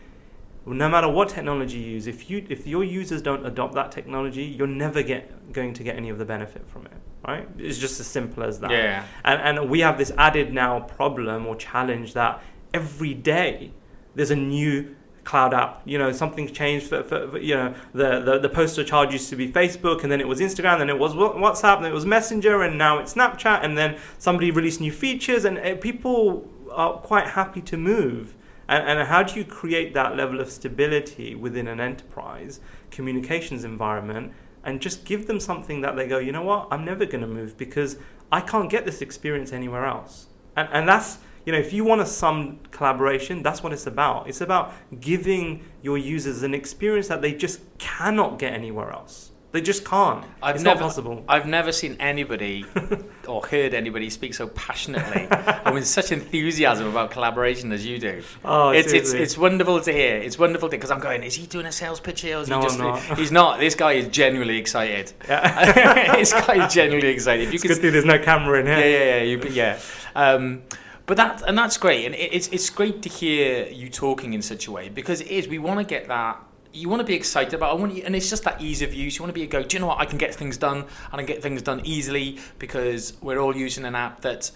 no 0.64 0.88
matter 0.88 1.10
what 1.10 1.28
technology 1.28 1.80
you 1.80 1.94
use 1.94 2.06
if 2.06 2.30
you 2.30 2.46
if 2.48 2.68
your 2.68 2.84
users 2.84 3.20
don't 3.20 3.44
adopt 3.48 3.74
that 3.74 3.92
technology 3.92 4.44
you're 4.44 4.68
never 4.68 5.02
get 5.02 5.52
going 5.52 5.74
to 5.74 5.82
get 5.82 5.96
any 5.96 6.08
of 6.08 6.20
the 6.20 6.24
benefit 6.24 6.68
from 6.68 6.86
it 6.86 6.92
right? 7.28 7.48
It's 7.58 7.78
just 7.78 8.00
as 8.00 8.08
simple 8.08 8.44
as 8.44 8.60
that. 8.60 8.72
Yeah. 8.72 9.06
and, 9.24 9.60
and 9.60 9.70
we 9.70 9.82
have 9.82 9.98
this 9.98 10.12
added 10.18 10.54
now 10.54 10.82
problem 10.82 11.46
or 11.46 11.56
challenge 11.56 12.14
that 12.14 12.42
every 12.74 13.14
day 13.14 13.72
there's 14.16 14.32
a 14.32 14.36
new 14.36 14.96
cloud 15.24 15.54
app. 15.54 15.82
You 15.86 15.98
know, 15.98 16.12
something's 16.12 16.52
changed. 16.52 16.88
For, 16.88 17.04
for, 17.04 17.38
you 17.38 17.56
know, 17.56 17.74
the, 17.94 18.20
the 18.20 18.40
the 18.40 18.50
poster 18.50 18.84
child 18.84 19.12
used 19.12 19.30
to 19.30 19.36
be 19.36 19.52
Facebook, 19.52 20.04
and 20.04 20.12
then 20.12 20.20
it 20.20 20.28
was 20.28 20.40
Instagram, 20.40 20.80
then 20.80 20.90
it 20.90 21.00
was 21.00 21.14
WhatsApp, 21.14 21.78
and 21.78 21.86
it 21.86 21.94
was 21.94 22.06
Messenger, 22.06 22.62
and 22.64 22.78
now 22.78 23.00
it's 23.00 23.14
Snapchat, 23.14 23.64
and 23.64 23.78
then 23.78 23.98
somebody 24.18 24.52
released 24.52 24.82
new 24.82 24.92
features, 24.92 25.46
and 25.46 25.82
people 25.82 26.50
are 26.72 26.94
quite 26.94 27.28
happy 27.28 27.62
to 27.62 27.78
move. 27.78 28.36
And, 28.68 29.00
and 29.00 29.08
how 29.10 29.24
do 29.24 29.38
you 29.38 29.46
create 29.46 29.94
that 29.94 30.16
level 30.16 30.40
of 30.40 30.50
stability 30.50 31.36
within 31.36 31.68
an 31.68 31.80
enterprise 31.80 32.60
communications 32.90 33.64
environment? 33.64 34.34
And 34.64 34.80
just 34.80 35.06
give 35.06 35.26
them 35.28 35.40
something 35.40 35.82
that 35.82 35.96
they 35.96 36.08
go, 36.08 36.20
you 36.20 36.32
know 36.32 36.44
what, 36.44 36.68
I'm 36.72 36.86
never 36.86 37.06
going 37.06 37.22
to 37.22 37.28
move 37.28 37.58
because 37.58 37.98
I 38.32 38.42
can't 38.42 38.70
get 38.70 38.86
this 38.86 39.02
experience 39.02 39.52
anywhere 39.52 39.86
else. 39.86 40.28
And, 40.56 40.70
and 40.72 40.88
that's 40.88 41.18
you 41.46 41.52
know, 41.52 41.60
if 41.60 41.74
you 41.74 41.84
want 41.84 42.02
a 42.02 42.06
some 42.06 42.60
collaboration, 42.72 43.42
that's 43.44 43.64
what 43.64 43.74
it's 43.74 43.88
about. 43.88 44.28
It's 44.28 44.42
about 44.42 44.74
giving 45.00 45.64
your 45.82 45.98
users 45.98 46.44
an 46.44 46.54
experience 46.54 47.08
that 47.08 47.22
they 47.22 47.34
just 47.34 47.62
cannot 47.78 48.40
get 48.40 48.54
anywhere 48.54 48.92
else. 48.92 49.32
They 49.52 49.60
just 49.60 49.84
can't. 49.84 50.26
I've 50.42 50.56
it's 50.56 50.64
never, 50.64 50.80
not 50.80 50.86
possible. 50.86 51.26
I've 51.28 51.46
never 51.46 51.74
seen 51.74 51.98
anybody 52.00 52.66
or 53.28 53.46
heard 53.46 53.74
anybody 53.74 54.10
speak 54.10 54.34
so 54.34 54.48
passionately 54.48 55.28
and 55.30 55.76
with 55.76 55.86
such 55.86 56.14
enthusiasm 56.14 56.88
about 56.88 57.12
collaboration 57.12 57.74
as 57.74 57.86
you 57.86 58.00
do. 58.00 58.24
Oh, 58.46 58.70
it's, 58.70 58.94
it's 58.94 59.12
it's 59.12 59.38
wonderful 59.38 59.82
to 59.82 59.92
hear. 59.92 60.16
It's 60.16 60.40
wonderful 60.40 60.70
because 60.70 60.90
I'm 60.90 61.02
going. 61.02 61.24
Is 61.24 61.36
he 61.36 61.48
doing 61.48 61.66
a 61.66 61.72
sales 61.72 62.00
pitch 62.00 62.22
here? 62.22 62.38
Or 62.38 62.42
is 62.42 62.48
No, 62.48 62.60
he 62.60 62.64
just, 62.64 62.80
I'm 62.80 62.88
not. 62.88 63.00
He's 63.20 63.32
not. 63.32 63.60
This 63.60 63.76
guy 63.76 63.94
is 63.94 64.08
genuinely 64.08 64.58
excited. 64.58 65.12
Yeah. 65.28 66.16
this 66.16 66.32
guy 66.32 66.66
is 66.66 66.74
genuinely 66.74 67.12
excited. 67.12 67.48
If 67.48 67.50
you 67.50 67.56
it's 67.56 67.64
could 67.64 67.70
good 67.70 67.82
thing 67.82 67.92
there's 67.92 68.06
no 68.06 68.20
camera 68.20 68.62
in 68.62 68.68
here. 68.68 68.80
yeah, 68.80 68.86
yeah, 68.86 69.16
yeah, 69.18 69.24
you, 69.24 69.50
yeah. 69.50 69.80
Um, 70.16 70.62
but 71.06 71.18
that 71.18 71.42
and 71.48 71.58
that's 71.58 71.78
great, 71.78 72.06
and 72.06 72.16
it, 72.16 72.34
it's 72.34 72.48
it's 72.50 72.70
great 72.70 73.02
to 73.04 73.10
hear 73.10 73.68
you 73.68 73.90
talking 73.90 74.34
in 74.34 74.42
such 74.42 74.68
a 74.68 74.72
way 74.72 74.90
because 74.90 75.22
it 75.22 75.28
is. 75.28 75.48
We 75.48 75.60
want 75.60 75.80
to 75.80 75.86
get 75.86 76.08
that. 76.08 76.42
You 76.74 76.88
want 76.88 77.02
to 77.02 77.06
be 77.06 77.16
excited 77.16 77.54
about. 77.54 77.72
I 77.72 77.74
want 77.74 77.96
you, 77.96 78.04
and 78.04 78.16
it's 78.16 78.30
just 78.30 78.44
that 78.46 78.62
ease 78.62 78.82
of 78.82 78.94
use. 78.94 79.18
You 79.18 79.24
want 79.24 79.30
to 79.34 79.40
be 79.40 79.44
a 79.44 79.48
go. 79.48 79.62
Do 79.64 79.76
you 79.76 79.82
know 79.82 79.88
what? 79.88 80.00
I 80.00 80.06
can 80.06 80.18
get 80.18 80.34
things 80.34 80.58
done, 80.58 80.78
and 80.78 80.88
I 81.14 81.18
can 81.18 81.26
get 81.26 81.42
things 81.42 81.62
done 81.62 81.82
easily 81.84 82.40
because 82.60 83.14
we're 83.22 83.40
all 83.40 83.56
using 83.56 83.86
an 83.86 83.96
app 83.96 84.22
that. 84.22 84.52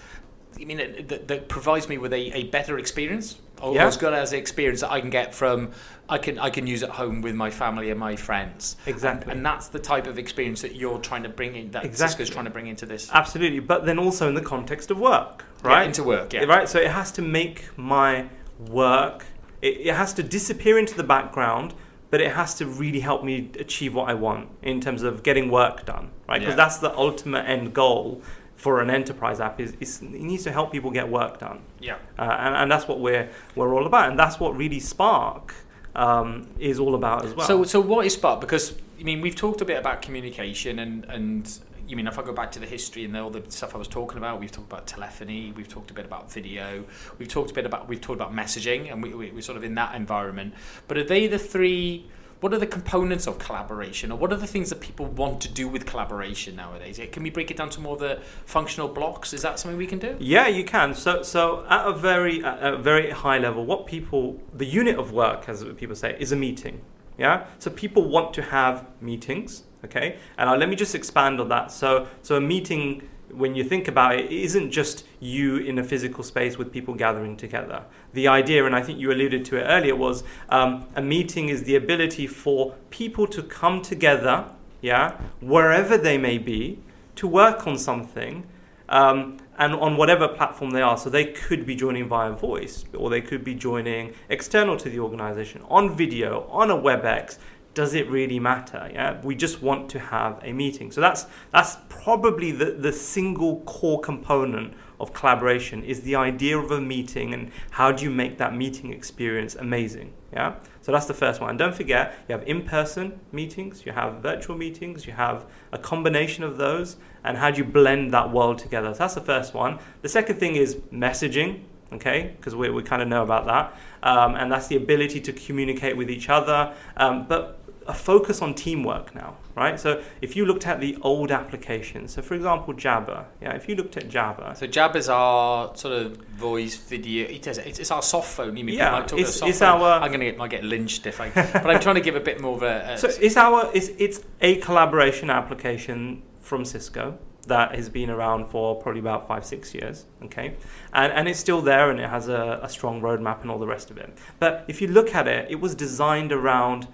I 0.57 0.63
mean, 0.63 0.77
that, 1.07 1.27
that 1.27 1.49
provides 1.49 1.89
me 1.89 1.97
with 1.97 2.13
a, 2.13 2.31
a 2.31 2.43
better 2.45 2.79
experience, 2.79 3.37
or 3.61 3.75
Yeah. 3.75 3.87
as 3.87 3.97
good 3.97 4.13
as 4.13 4.31
the 4.31 4.37
experience 4.37 4.79
that 4.79 4.89
I 4.89 5.01
can 5.01 5.09
get 5.09 5.35
from 5.35 5.71
I 6.07 6.17
can 6.17 6.39
I 6.39 6.49
can 6.49 6.65
use 6.65 6.81
at 6.81 6.91
home 6.91 7.21
with 7.21 7.35
my 7.35 7.49
family 7.49 7.89
and 7.89 7.99
my 7.99 8.15
friends. 8.15 8.77
Exactly. 8.85 9.23
and, 9.23 9.39
and 9.39 9.45
that's 9.45 9.67
the 9.67 9.79
type 9.79 10.07
of 10.07 10.17
experience 10.17 10.61
that 10.61 10.73
you're 10.73 10.99
trying 10.99 11.23
to 11.23 11.29
bring 11.29 11.57
in. 11.57 11.71
That 11.71 11.83
Exactly. 11.83 12.23
Cisco's 12.23 12.29
trying 12.33 12.45
to 12.45 12.51
bring 12.51 12.67
into 12.67 12.85
this. 12.85 13.09
Absolutely. 13.11 13.59
But 13.59 13.85
then 13.85 13.99
also 13.99 14.29
in 14.29 14.35
the 14.35 14.41
context 14.41 14.91
of 14.91 14.97
work, 14.99 15.43
Yeah, 15.65 15.75
right? 15.75 15.87
into 15.87 16.03
work, 16.03 16.33
yeah. 16.33 16.43
Right? 16.43 16.67
So 16.67 16.79
it 16.79 16.91
has 16.91 17.11
to 17.13 17.21
make 17.21 17.77
my 17.77 18.29
work, 18.59 19.25
it, 19.61 19.77
it 19.87 19.95
has 19.95 20.13
to 20.13 20.23
disappear 20.23 20.77
into 20.77 20.95
the 20.95 21.03
background, 21.03 21.73
but 22.09 22.21
it 22.21 22.33
has 22.33 22.55
to 22.55 22.65
really 22.65 22.99
help 22.99 23.23
me 23.23 23.51
achieve 23.59 23.93
what 23.93 24.09
I 24.09 24.13
want 24.13 24.49
in 24.61 24.79
terms 24.79 25.03
of 25.03 25.23
getting 25.23 25.49
work 25.49 25.85
done, 25.85 26.11
right? 26.27 26.39
Because 26.39 26.53
Yeah. 26.53 26.55
that's 26.55 26.77
the 26.77 26.95
ultimate 26.95 27.43
end 27.47 27.73
goal 27.73 28.21
for 28.55 28.81
an 28.81 28.89
enterprise 28.89 29.41
app 29.41 29.59
is, 29.59 29.75
is 29.81 30.01
it 30.01 30.11
needs 30.11 30.43
to 30.43 30.51
help 30.51 30.71
people 30.71 30.89
get 30.91 31.09
work 31.09 31.39
done. 31.39 31.59
Yeah. 31.79 31.95
Uh, 32.17 32.21
and, 32.39 32.55
and 32.55 32.71
that's 32.71 32.87
what 32.87 32.99
we're, 33.01 33.29
we're 33.55 33.73
all 33.75 33.85
about. 33.85 34.09
And 34.09 34.17
that's 34.17 34.39
what 34.39 34.55
really 34.55 34.79
Spark 34.79 35.53
um, 35.93 36.47
is 36.57 36.79
all 36.79 36.95
about 36.95 37.25
as 37.25 37.33
well. 37.33 37.47
So, 37.47 37.63
so 37.63 37.81
what 37.81 38.05
is 38.05 38.13
Spark? 38.13 38.39
Because 38.39 38.75
I 38.99 39.03
mean, 39.03 39.21
we've 39.21 39.35
talked 39.35 39.61
a 39.61 39.65
bit 39.65 39.77
about 39.77 40.01
communication, 40.01 40.79
and 40.79 41.05
and 41.05 41.59
you 41.87 41.95
mean 41.95 42.07
if 42.07 42.17
I 42.17 42.23
go 42.23 42.33
back 42.33 42.51
to 42.53 42.59
the 42.59 42.65
history 42.65 43.05
and 43.05 43.15
all 43.17 43.29
the 43.29 43.43
stuff 43.49 43.75
I 43.75 43.77
was 43.77 43.87
talking 43.87 44.17
about, 44.17 44.39
we've 44.39 44.51
talked 44.51 44.71
about 44.71 44.87
telephony, 44.87 45.53
we've 45.55 45.67
talked 45.67 45.91
a 45.91 45.93
bit 45.93 46.05
about 46.05 46.31
video, 46.31 46.85
we've 47.17 47.27
talked 47.27 47.51
a 47.51 47.53
bit 47.53 47.65
about 47.65 47.87
we've 47.87 48.01
talked 48.01 48.19
about 48.19 48.33
messaging, 48.33 48.91
and 48.91 49.01
we, 49.01 49.13
we, 49.13 49.31
we're 49.31 49.41
sort 49.41 49.57
of 49.57 49.63
in 49.63 49.75
that 49.75 49.95
environment. 49.95 50.53
But 50.87 50.97
are 50.97 51.03
they 51.03 51.27
the 51.27 51.39
three? 51.39 52.09
What 52.41 52.53
are 52.53 52.59
the 52.59 52.67
components 52.67 53.27
of 53.27 53.39
collaboration, 53.39 54.11
or 54.11 54.17
what 54.17 54.31
are 54.31 54.35
the 54.35 54.45
things 54.45 54.69
that 54.69 54.81
people 54.81 55.05
want 55.05 55.41
to 55.41 55.47
do 55.47 55.67
with 55.67 55.85
collaboration 55.85 56.55
nowadays? 56.55 56.99
Can 57.11 57.23
we 57.23 57.29
break 57.29 57.49
it 57.49 57.57
down 57.57 57.69
to 57.71 57.79
more 57.79 57.93
of 57.93 57.99
the 57.99 58.19
functional 58.45 58.87
blocks? 58.87 59.33
Is 59.33 59.41
that 59.41 59.57
something 59.57 59.77
we 59.77 59.87
can 59.87 59.99
do? 59.99 60.17
Yeah, 60.19 60.47
you 60.47 60.63
can. 60.63 60.93
So, 60.93 61.23
so 61.23 61.65
at 61.69 61.87
a 61.87 61.93
very, 61.93 62.43
at 62.43 62.73
a 62.73 62.77
very 62.77 63.09
high 63.09 63.39
level, 63.39 63.65
what 63.65 63.87
people, 63.87 64.39
the 64.53 64.65
unit 64.65 64.99
of 64.99 65.11
work, 65.11 65.47
as 65.47 65.63
people 65.77 65.95
say, 65.95 66.17
is 66.19 66.31
a 66.33 66.35
meeting. 66.35 66.81
Yeah. 67.17 67.45
So 67.57 67.71
people 67.71 68.09
want 68.09 68.33
to 68.33 68.41
have 68.41 68.85
meetings. 69.01 69.63
Okay. 69.85 70.17
And 70.37 70.49
uh, 70.49 70.55
let 70.57 70.67
me 70.69 70.75
just 70.75 70.95
expand 70.95 71.39
on 71.39 71.49
that. 71.49 71.71
So, 71.71 72.07
so 72.21 72.35
a 72.35 72.41
meeting, 72.41 73.07
when 73.31 73.55
you 73.55 73.63
think 73.63 73.87
about 73.87 74.15
it, 74.15 74.25
it 74.25 74.31
isn't 74.31 74.71
just 74.71 75.05
you 75.19 75.57
in 75.57 75.79
a 75.79 75.83
physical 75.83 76.23
space 76.23 76.57
with 76.57 76.71
people 76.71 76.93
gathering 76.93 77.37
together. 77.37 77.83
The 78.13 78.27
idea, 78.27 78.65
and 78.65 78.75
I 78.75 78.81
think 78.81 78.99
you 78.99 79.11
alluded 79.11 79.45
to 79.45 79.57
it 79.57 79.63
earlier, 79.63 79.95
was 79.95 80.23
um, 80.49 80.87
a 80.95 81.01
meeting 81.01 81.49
is 81.49 81.63
the 81.63 81.75
ability 81.75 82.27
for 82.27 82.75
people 82.89 83.27
to 83.27 83.41
come 83.43 83.81
together. 83.81 84.45
Yeah, 84.81 85.17
wherever 85.41 85.97
they 85.97 86.17
may 86.17 86.37
be, 86.37 86.79
to 87.15 87.27
work 87.27 87.65
on 87.65 87.77
something 87.77 88.45
um, 88.87 89.37
and 89.57 89.73
on 89.73 89.97
whatever 89.97 90.27
platform 90.27 90.71
they 90.71 90.81
are. 90.81 90.97
So 90.97 91.09
they 91.09 91.25
could 91.25 91.65
be 91.65 91.75
joining 91.75 92.07
via 92.07 92.31
voice, 92.31 92.85
or 92.93 93.09
they 93.09 93.21
could 93.21 93.43
be 93.43 93.55
joining 93.55 94.13
external 94.29 94.77
to 94.77 94.89
the 94.89 94.99
organization 94.99 95.63
on 95.69 95.95
video, 95.95 96.47
on 96.49 96.69
a 96.69 96.75
WebEx. 96.75 97.39
Does 97.75 97.93
it 97.93 98.09
really 98.09 98.39
matter? 98.39 98.89
Yeah, 98.91 99.21
we 99.21 99.35
just 99.35 99.61
want 99.61 99.89
to 99.89 99.99
have 99.99 100.39
a 100.43 100.53
meeting. 100.53 100.91
So 100.91 101.01
that's 101.01 101.27
that's 101.51 101.77
probably 101.89 102.51
the, 102.51 102.71
the 102.71 102.91
single 102.91 103.61
core 103.61 103.99
component 103.99 104.73
of 104.99 105.13
collaboration 105.13 105.83
is 105.83 106.01
the 106.01 106.15
idea 106.15 106.57
of 106.57 106.71
a 106.71 106.79
meeting 106.79 107.33
and 107.33 107.51
how 107.71 107.91
do 107.91 108.05
you 108.05 108.09
make 108.09 108.37
that 108.37 108.55
meeting 108.55 108.93
experience 108.93 109.53
amazing. 109.53 110.13
Yeah. 110.31 110.55
So 110.81 110.91
that's 110.91 111.05
the 111.05 111.13
first 111.13 111.41
one. 111.41 111.49
And 111.49 111.59
don't 111.59 111.75
forget, 111.75 112.15
you 112.27 112.33
have 112.37 112.47
in-person 112.47 113.19
meetings, 113.31 113.85
you 113.85 113.91
have 113.91 114.21
virtual 114.21 114.57
meetings, 114.57 115.05
you 115.05 115.13
have 115.13 115.45
a 115.71 115.77
combination 115.77 116.43
of 116.43 116.57
those, 116.57 116.97
and 117.23 117.37
how 117.37 117.51
do 117.51 117.57
you 117.57 117.65
blend 117.65 118.11
that 118.11 118.31
world 118.31 118.57
together? 118.57 118.93
So 118.93 118.99
that's 118.99 119.15
the 119.15 119.21
first 119.21 119.53
one. 119.53 119.79
The 120.01 120.09
second 120.09 120.39
thing 120.39 120.55
is 120.55 120.75
messaging, 120.93 121.63
okay, 121.91 122.33
because 122.37 122.55
we, 122.55 122.69
we 122.69 122.83
kind 122.83 123.01
of 123.01 123.07
know 123.07 123.23
about 123.23 123.45
that, 123.45 123.77
um, 124.03 124.35
and 124.35 124.51
that's 124.51 124.67
the 124.67 124.75
ability 124.75 125.21
to 125.21 125.33
communicate 125.33 125.97
with 125.97 126.09
each 126.09 126.29
other, 126.29 126.73
um, 126.97 127.25
but 127.27 127.61
a 127.87 127.93
focus 127.93 128.41
on 128.41 128.53
teamwork 128.55 129.13
now, 129.13 129.37
right? 129.55 129.79
So 129.79 130.01
if 130.21 130.35
you 130.35 130.45
looked 130.45 130.65
at 130.65 130.79
the 130.79 130.97
old 131.01 131.31
applications, 131.31 132.13
so 132.13 132.21
for 132.23 132.33
example, 132.33 132.73
Jabber, 132.73 133.25
yeah, 133.41 133.53
if 133.53 133.69
you 133.69 133.75
looked 133.75 133.95
at 133.97 134.09
Jabber, 134.09 134.53
So 134.55 134.65
Jab 134.65 134.95
is 134.95 135.07
our 135.07 135.75
sort 135.75 135.93
of 135.93 136.17
voice 136.17 136.75
video. 136.77 137.27
It 137.27 137.45
is, 137.45 137.57
it's, 137.59 137.77
it's 137.79 137.91
our 137.91 138.01
soft 138.01 138.29
phone. 138.31 138.57
You 138.57 138.63
mean 138.63 138.75
Yeah, 138.75 138.91
like 138.93 139.05
it's- 139.13 139.19
about 139.21 139.33
soft 139.33 139.49
it's 139.51 139.61
our- 139.61 140.01
I'm 140.01 140.11
gonna 140.11 140.25
get, 140.25 140.37
might 140.37 140.49
get 140.49 140.63
lynched 140.63 141.05
if 141.05 141.21
I. 141.21 141.29
but 141.29 141.67
I'm 141.69 141.79
trying 141.79 141.95
to 141.95 142.01
give 142.01 142.15
a 142.15 142.19
bit 142.19 142.41
more 142.41 142.55
of 142.55 142.63
a. 142.63 142.93
a 142.93 142.97
So 142.97 143.07
it's 143.21 143.37
our 143.37 143.69
it's, 143.73 143.89
it's 143.99 144.21
a 144.41 144.55
collaboration 144.57 145.29
application 145.29 146.23
from 146.39 146.65
Cisco 146.65 147.17
that 147.47 147.75
has 147.75 147.89
been 147.89 148.09
around 148.09 148.47
for 148.47 148.73
probably 148.81 148.99
about 148.99 149.27
five 149.27 149.45
six 149.45 149.75
years. 149.75 150.05
Okay, 150.23 150.55
and 150.91 151.13
and 151.13 151.27
it's 151.27 151.39
still 151.39 151.61
there 151.61 151.91
and 151.91 151.99
it 151.99 152.09
has 152.09 152.27
a, 152.27 152.59
a 152.63 152.67
strong 152.69 152.99
roadmap 153.01 153.41
and 153.43 153.51
all 153.51 153.59
the 153.59 153.67
rest 153.67 153.91
of 153.91 153.97
it. 153.99 154.17
But 154.39 154.65
if 154.67 154.81
you 154.81 154.87
look 154.87 155.13
at 155.13 155.27
it, 155.27 155.51
it 155.51 155.59
was 155.59 155.75
designed 155.75 156.31
around 156.31 156.87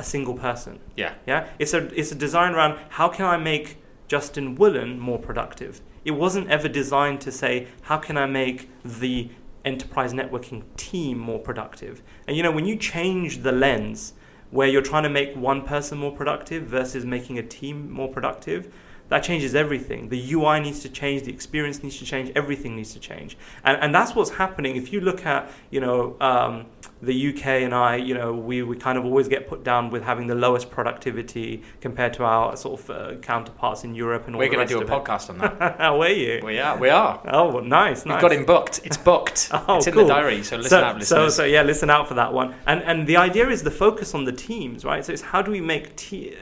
a 0.00 0.04
single 0.04 0.34
person. 0.34 0.80
yeah. 0.96 1.14
Yeah, 1.26 1.46
it's 1.58 1.74
a 1.74 1.82
it's 1.98 2.10
a 2.10 2.14
design 2.14 2.54
around 2.54 2.78
how 2.98 3.08
can 3.08 3.26
I 3.26 3.36
make 3.36 3.76
Justin 4.08 4.54
Woolen 4.56 4.98
more 4.98 5.18
productive. 5.18 5.82
It 6.04 6.12
wasn't 6.12 6.48
ever 6.48 6.68
designed 6.68 7.20
to 7.20 7.30
say 7.30 7.68
how 7.82 7.98
can 7.98 8.16
I 8.16 8.26
make 8.26 8.70
the 8.82 9.28
enterprise 9.64 10.14
networking 10.14 10.62
team 10.76 11.18
more 11.18 11.38
productive. 11.38 12.02
And 12.26 12.34
you 12.36 12.42
know 12.42 12.50
when 12.50 12.64
you 12.64 12.76
change 12.76 13.42
the 13.42 13.52
lens 13.52 14.14
where 14.50 14.66
you're 14.66 14.88
trying 14.92 15.04
to 15.04 15.10
make 15.10 15.36
one 15.36 15.62
person 15.62 15.98
more 15.98 16.12
productive 16.12 16.62
versus 16.64 17.04
making 17.04 17.38
a 17.38 17.42
team 17.42 17.92
more 17.92 18.08
productive, 18.08 18.72
that 19.10 19.22
changes 19.22 19.54
everything. 19.54 20.08
The 20.08 20.32
UI 20.32 20.60
needs 20.60 20.80
to 20.80 20.88
change, 20.88 21.24
the 21.24 21.32
experience 21.32 21.82
needs 21.82 21.98
to 21.98 22.04
change, 22.04 22.32
everything 22.34 22.76
needs 22.76 22.92
to 22.94 23.00
change. 23.00 23.36
And, 23.64 23.76
and 23.82 23.94
that's 23.94 24.14
what's 24.14 24.30
happening. 24.30 24.76
If 24.76 24.92
you 24.92 25.00
look 25.00 25.26
at, 25.26 25.50
you 25.70 25.80
know, 25.80 26.16
um, 26.20 26.66
the 27.02 27.30
UK 27.30 27.46
and 27.46 27.74
I, 27.74 27.96
you 27.96 28.14
know, 28.14 28.32
we, 28.32 28.62
we 28.62 28.76
kind 28.76 28.96
of 28.96 29.04
always 29.04 29.26
get 29.26 29.48
put 29.48 29.64
down 29.64 29.90
with 29.90 30.04
having 30.04 30.26
the 30.26 30.34
lowest 30.34 30.70
productivity 30.70 31.62
compared 31.80 32.12
to 32.14 32.24
our 32.24 32.56
sort 32.56 32.80
of 32.80 32.90
uh, 32.90 33.14
counterparts 33.16 33.84
in 33.84 33.94
Europe 33.94 34.26
and 34.26 34.36
all 34.36 34.38
We're 34.38 34.50
the 34.50 34.56
going 34.56 34.68
to 34.68 34.74
do 34.74 34.80
a 34.80 34.84
podcast 34.84 35.30
on 35.30 35.38
that. 35.38 35.78
How 35.78 35.98
were 35.98 36.08
you? 36.08 36.40
we 36.44 36.58
are. 36.58 36.78
We 36.78 36.88
are. 36.88 37.20
Oh, 37.26 37.52
well, 37.52 37.64
nice, 37.64 38.04
We've 38.04 38.20
got 38.20 38.32
him 38.32 38.44
booked. 38.44 38.80
It's 38.84 38.96
booked. 38.96 39.50
Oh, 39.68 39.76
it's 39.76 39.86
in 39.86 39.92
cool. 39.92 40.06
the 40.06 40.14
diary. 40.14 40.42
So 40.42 40.56
listen 40.56 40.70
so, 40.70 40.80
out, 40.80 40.92
so, 40.94 40.98
listeners. 40.98 41.34
so 41.36 41.44
yeah, 41.44 41.62
listen 41.62 41.90
out 41.90 42.08
for 42.08 42.14
that 42.14 42.32
one. 42.32 42.54
And 42.66 42.82
and 42.82 43.06
the 43.06 43.16
idea 43.16 43.48
is 43.48 43.62
the 43.62 43.70
focus 43.70 44.14
on 44.14 44.24
the 44.24 44.32
teams, 44.32 44.84
right? 44.84 45.04
So 45.04 45.12
it's 45.12 45.22
how 45.22 45.42
do 45.42 45.50
we 45.50 45.60
make 45.60 45.94
te- 45.96 46.34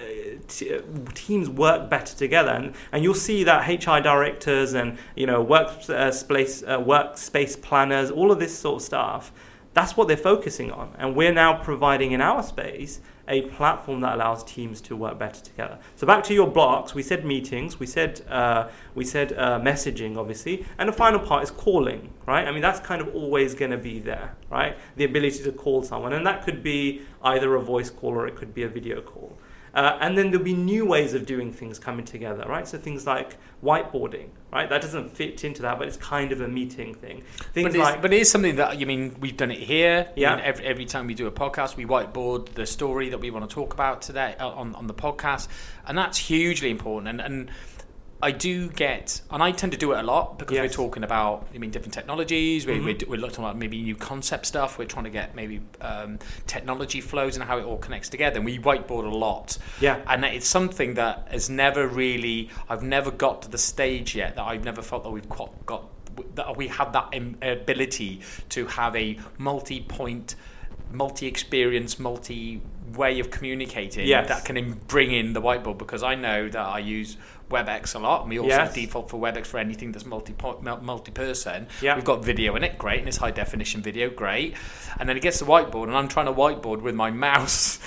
uh, 0.48 0.80
teams 1.14 1.48
work 1.48 1.88
better 1.88 2.16
together? 2.16 2.50
And 2.50 2.74
and 2.92 3.02
you'll 3.04 3.14
see 3.14 3.44
that 3.44 3.68
HR 3.68 4.00
directors 4.00 4.74
and 4.74 4.98
you 5.14 5.26
know 5.26 5.42
work 5.42 5.68
uh, 5.88 5.92
uh, 5.92 6.10
workspace 6.12 7.60
planners, 7.60 8.10
all 8.10 8.30
of 8.30 8.38
this 8.38 8.58
sort 8.58 8.76
of 8.76 8.82
stuff. 8.82 9.32
that's 9.74 9.96
what 9.96 10.08
they're 10.08 10.16
focusing 10.16 10.72
on. 10.72 10.94
And 10.98 11.14
we're 11.14 11.32
now 11.32 11.62
providing 11.62 12.12
in 12.12 12.20
our 12.20 12.42
space 12.42 13.00
a 13.28 13.42
platform 13.42 14.00
that 14.00 14.14
allows 14.14 14.42
teams 14.42 14.80
to 14.80 14.96
work 14.96 15.18
better 15.18 15.40
together. 15.44 15.78
So 15.96 16.06
back 16.06 16.24
to 16.24 16.34
your 16.34 16.48
blocks, 16.48 16.94
we 16.94 17.02
said 17.02 17.24
meetings, 17.24 17.78
we 17.78 17.86
said 17.86 18.22
uh, 18.28 18.68
we 18.94 19.04
said 19.04 19.34
uh, 19.34 19.60
messaging, 19.60 20.16
obviously, 20.16 20.64
and 20.78 20.88
the 20.88 20.92
final 20.92 21.20
part 21.20 21.42
is 21.42 21.50
calling, 21.50 22.12
right? 22.26 22.48
I 22.48 22.50
mean 22.50 22.62
that's 22.62 22.80
kind 22.80 23.00
of 23.02 23.14
always 23.14 23.54
going 23.54 23.70
to 23.70 23.78
be 23.78 24.00
there, 24.00 24.34
right? 24.50 24.76
The 24.96 25.04
ability 25.04 25.44
to 25.44 25.52
call 25.52 25.82
someone, 25.82 26.14
and 26.14 26.26
that 26.26 26.42
could 26.42 26.62
be 26.62 27.02
either 27.22 27.54
a 27.54 27.60
voice 27.60 27.90
call 27.90 28.14
or 28.14 28.26
it 28.26 28.34
could 28.34 28.54
be 28.54 28.62
a 28.62 28.68
video 28.68 29.02
call. 29.02 29.38
Uh, 29.74 29.98
and 30.00 30.16
then 30.16 30.30
there'll 30.30 30.44
be 30.44 30.54
new 30.54 30.84
ways 30.84 31.14
of 31.14 31.26
doing 31.26 31.52
things 31.52 31.78
coming 31.78 32.04
together, 32.04 32.44
right? 32.48 32.66
So 32.66 32.78
things 32.78 33.06
like 33.06 33.36
whiteboarding, 33.62 34.28
right? 34.52 34.68
That 34.68 34.82
doesn't 34.82 35.16
fit 35.16 35.44
into 35.44 35.62
that, 35.62 35.78
but 35.78 35.88
it's 35.88 35.96
kind 35.96 36.32
of 36.32 36.40
a 36.40 36.48
meeting 36.48 36.94
thing. 36.94 37.22
Things 37.52 37.72
but, 37.72 37.78
like, 37.78 38.02
but 38.02 38.12
it 38.12 38.20
is 38.20 38.30
something 38.30 38.56
that 38.56 38.78
you 38.78 38.86
mean 38.86 39.16
we've 39.20 39.36
done 39.36 39.50
it 39.50 39.60
here. 39.60 40.10
Yeah. 40.16 40.32
I 40.32 40.36
mean, 40.36 40.44
every, 40.44 40.64
every 40.64 40.84
time 40.84 41.06
we 41.06 41.14
do 41.14 41.26
a 41.26 41.32
podcast, 41.32 41.76
we 41.76 41.84
whiteboard 41.84 42.54
the 42.54 42.66
story 42.66 43.10
that 43.10 43.18
we 43.18 43.30
want 43.30 43.48
to 43.48 43.54
talk 43.54 43.74
about 43.74 44.02
today 44.02 44.36
uh, 44.38 44.48
on 44.48 44.74
on 44.74 44.86
the 44.86 44.94
podcast, 44.94 45.48
and 45.86 45.96
that's 45.96 46.18
hugely 46.18 46.70
important. 46.70 47.08
And 47.08 47.20
and 47.20 47.50
I 48.20 48.32
do 48.32 48.68
get, 48.68 49.20
and 49.30 49.40
I 49.42 49.52
tend 49.52 49.72
to 49.72 49.78
do 49.78 49.92
it 49.92 49.98
a 49.98 50.02
lot 50.02 50.40
because 50.40 50.58
we're 50.58 50.68
talking 50.68 51.04
about, 51.04 51.46
I 51.54 51.58
mean, 51.58 51.70
different 51.70 51.94
technologies. 51.94 52.66
We, 52.66 52.80
we're, 52.80 52.96
we're 53.06 53.20
looking 53.20 53.44
at 53.44 53.56
maybe 53.56 53.80
new 53.80 53.94
concept 53.94 54.46
stuff. 54.46 54.76
We're 54.76 54.86
trying 54.86 55.04
to 55.04 55.10
get 55.10 55.36
maybe 55.36 55.60
um, 55.80 56.18
technology 56.48 57.00
flows 57.00 57.36
and 57.36 57.44
how 57.44 57.58
it 57.58 57.64
all 57.64 57.78
connects 57.78 58.08
together. 58.08 58.38
And 58.38 58.44
we 58.44 58.58
whiteboard 58.58 59.04
a 59.04 59.14
lot. 59.14 59.56
Yeah. 59.80 60.00
And 60.08 60.24
it's 60.24 60.48
something 60.48 60.94
that 60.94 61.28
has 61.30 61.48
never 61.48 61.86
really, 61.86 62.50
I've 62.68 62.82
never 62.82 63.12
got 63.12 63.42
to 63.42 63.50
the 63.50 63.58
stage 63.58 64.16
yet 64.16 64.34
that 64.34 64.44
I've 64.44 64.64
never 64.64 64.82
felt 64.82 65.04
that 65.04 65.10
we've 65.10 65.28
got, 65.28 65.52
got 65.64 65.84
that 66.34 66.56
we 66.56 66.66
have 66.66 66.92
that 66.94 67.14
ability 67.42 68.22
to 68.48 68.66
have 68.66 68.96
a 68.96 69.16
multi-point, 69.38 70.34
multi-experience, 70.90 72.00
multi 72.00 72.60
way 72.94 73.18
of 73.20 73.30
communicating 73.30 74.06
Yes. 74.06 74.28
that 74.28 74.44
can 74.44 74.80
bring 74.88 75.12
in 75.12 75.32
the 75.32 75.42
whiteboard 75.42 75.78
because 75.78 76.02
I 76.02 76.14
know 76.14 76.48
that 76.48 76.66
I 76.66 76.78
use 76.78 77.16
WebEx 77.50 77.94
a 77.94 77.98
lot 77.98 78.20
and 78.22 78.30
we 78.30 78.38
also 78.38 78.48
Yes. 78.50 78.74
default 78.74 79.08
for 79.10 79.18
WebEx 79.18 79.46
for 79.46 79.58
anything 79.58 79.92
that's 79.92 80.04
multi 80.04 80.34
multi 80.82 81.10
person. 81.10 81.66
Yeah. 81.80 81.94
We've 81.94 82.04
got 82.04 82.22
video 82.24 82.54
in 82.56 82.64
it, 82.64 82.76
great, 82.78 82.98
and 83.00 83.08
it's 83.08 83.16
high 83.18 83.30
definition 83.30 83.80
video, 83.82 84.10
great. 84.10 84.54
And 84.98 85.08
then 85.08 85.16
it 85.16 85.20
gets 85.22 85.38
the 85.38 85.46
whiteboard 85.46 85.84
and 85.88 85.96
I'm 85.96 86.08
trying 86.08 86.26
to 86.26 86.32
whiteboard 86.32 86.82
with 86.82 86.94
my 86.94 87.10
mouse 87.28 87.78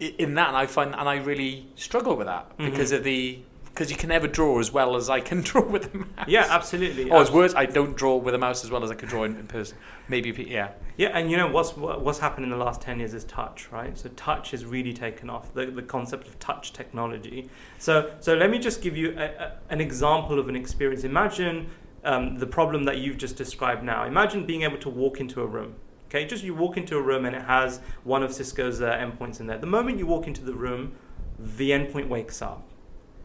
in 0.00 0.34
that 0.34 0.48
and 0.48 0.56
I 0.56 0.66
find 0.66 0.94
and 0.94 1.08
I 1.08 1.16
really 1.16 1.68
struggle 1.76 2.16
with 2.16 2.26
that 2.26 2.50
Mm-hmm. 2.58 2.70
because 2.70 2.90
of 2.92 3.04
the 3.04 3.38
because 3.74 3.90
you 3.90 3.96
can 3.96 4.10
never 4.10 4.28
draw 4.28 4.60
as 4.60 4.70
well 4.70 4.94
as 4.94 5.10
I 5.10 5.18
can 5.18 5.40
draw 5.42 5.66
with 5.66 5.92
a 5.92 5.98
mouse. 5.98 6.28
yeah, 6.28 6.46
absolutely. 6.48 7.10
Or 7.10 7.20
as 7.20 7.32
worse, 7.32 7.54
I 7.56 7.66
don't 7.66 7.96
draw 7.96 8.16
with 8.16 8.32
a 8.32 8.38
mouse 8.38 8.62
as 8.62 8.70
well 8.70 8.84
as 8.84 8.90
I 8.90 8.94
could 8.94 9.08
draw 9.08 9.24
in, 9.24 9.36
in 9.36 9.48
person. 9.48 9.76
Maybe, 10.08 10.30
yeah. 10.48 10.70
Yeah, 10.96 11.08
and 11.08 11.28
you 11.28 11.36
know 11.36 11.48
what's 11.48 11.76
what's 11.76 12.20
happened 12.20 12.44
in 12.44 12.50
the 12.50 12.56
last 12.56 12.80
ten 12.80 13.00
years 13.00 13.14
is 13.14 13.24
touch, 13.24 13.72
right? 13.72 13.98
So 13.98 14.10
touch 14.10 14.52
has 14.52 14.64
really 14.64 14.92
taken 14.92 15.28
off 15.28 15.52
the, 15.54 15.66
the 15.66 15.82
concept 15.82 16.28
of 16.28 16.38
touch 16.38 16.72
technology. 16.72 17.50
So 17.78 18.14
so 18.20 18.34
let 18.34 18.48
me 18.48 18.60
just 18.60 18.80
give 18.80 18.96
you 18.96 19.18
a, 19.18 19.24
a, 19.24 19.52
an 19.70 19.80
example 19.80 20.38
of 20.38 20.48
an 20.48 20.54
experience. 20.54 21.02
Imagine 21.02 21.68
um, 22.04 22.38
the 22.38 22.46
problem 22.46 22.84
that 22.84 22.98
you've 22.98 23.18
just 23.18 23.34
described 23.34 23.82
now. 23.82 24.04
Imagine 24.04 24.46
being 24.46 24.62
able 24.62 24.78
to 24.78 24.88
walk 24.88 25.18
into 25.18 25.42
a 25.42 25.46
room. 25.46 25.74
Okay, 26.06 26.26
just 26.26 26.44
you 26.44 26.54
walk 26.54 26.76
into 26.76 26.96
a 26.96 27.02
room 27.02 27.24
and 27.24 27.34
it 27.34 27.42
has 27.42 27.80
one 28.04 28.22
of 28.22 28.32
Cisco's 28.32 28.80
uh, 28.80 28.92
endpoints 28.92 29.40
in 29.40 29.48
there. 29.48 29.58
The 29.58 29.66
moment 29.66 29.98
you 29.98 30.06
walk 30.06 30.28
into 30.28 30.44
the 30.44 30.54
room, 30.54 30.92
the 31.40 31.70
endpoint 31.70 32.08
wakes 32.08 32.40
up. 32.40 32.68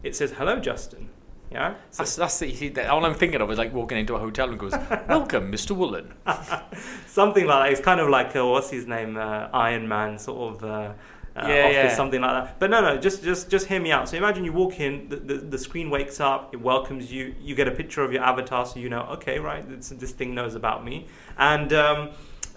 It 0.02 0.16
says, 0.16 0.32
"Hello, 0.32 0.58
Justin." 0.60 1.08
Yeah. 1.52 1.74
So- 1.90 2.02
That's, 2.04 2.16
that's 2.16 2.38
the, 2.38 2.46
you 2.48 2.54
see, 2.54 2.68
that, 2.70 2.88
all 2.90 3.04
I'm 3.04 3.14
thinking 3.14 3.40
of 3.40 3.50
is 3.50 3.58
like 3.58 3.72
walking 3.74 3.98
into 3.98 4.14
a 4.14 4.18
hotel 4.18 4.48
and 4.48 4.58
goes, 4.58 4.72
"Welcome, 5.08 5.50
Mr. 5.50 5.72
Woolen." 5.72 6.12
something 7.06 7.46
like 7.46 7.64
that. 7.64 7.72
It's 7.72 7.80
kind 7.80 8.00
of 8.00 8.08
like 8.08 8.34
uh, 8.36 8.46
what's 8.46 8.70
his 8.70 8.86
name, 8.86 9.16
uh, 9.16 9.48
Iron 9.52 9.88
Man 9.88 10.18
sort 10.18 10.56
of. 10.56 10.64
Uh, 10.64 10.92
uh, 11.36 11.46
Yeah, 11.46 11.62
office, 11.66 11.74
yeah. 11.74 11.94
something 11.94 12.20
like 12.20 12.44
that. 12.44 12.58
But 12.58 12.70
no, 12.70 12.80
no, 12.80 12.96
just 12.98 13.22
just 13.22 13.48
just 13.48 13.66
hear 13.68 13.80
me 13.80 13.92
out. 13.92 14.08
So 14.08 14.16
imagine 14.16 14.44
you 14.44 14.52
walk 14.52 14.80
in, 14.80 15.08
the, 15.08 15.16
the, 15.16 15.34
the 15.34 15.58
screen 15.58 15.88
wakes 15.88 16.18
up, 16.18 16.52
it 16.52 16.60
welcomes 16.60 17.12
you, 17.12 17.36
you 17.40 17.54
get 17.54 17.68
a 17.68 17.70
picture 17.70 18.02
of 18.02 18.12
your 18.12 18.24
avatar, 18.24 18.66
so 18.66 18.80
you 18.80 18.88
know, 18.88 19.02
okay, 19.12 19.38
right, 19.38 19.62
this, 19.68 19.90
this 19.90 20.10
thing 20.10 20.34
knows 20.34 20.56
about 20.56 20.84
me, 20.84 21.06
and 21.38 21.72
um, 21.72 22.10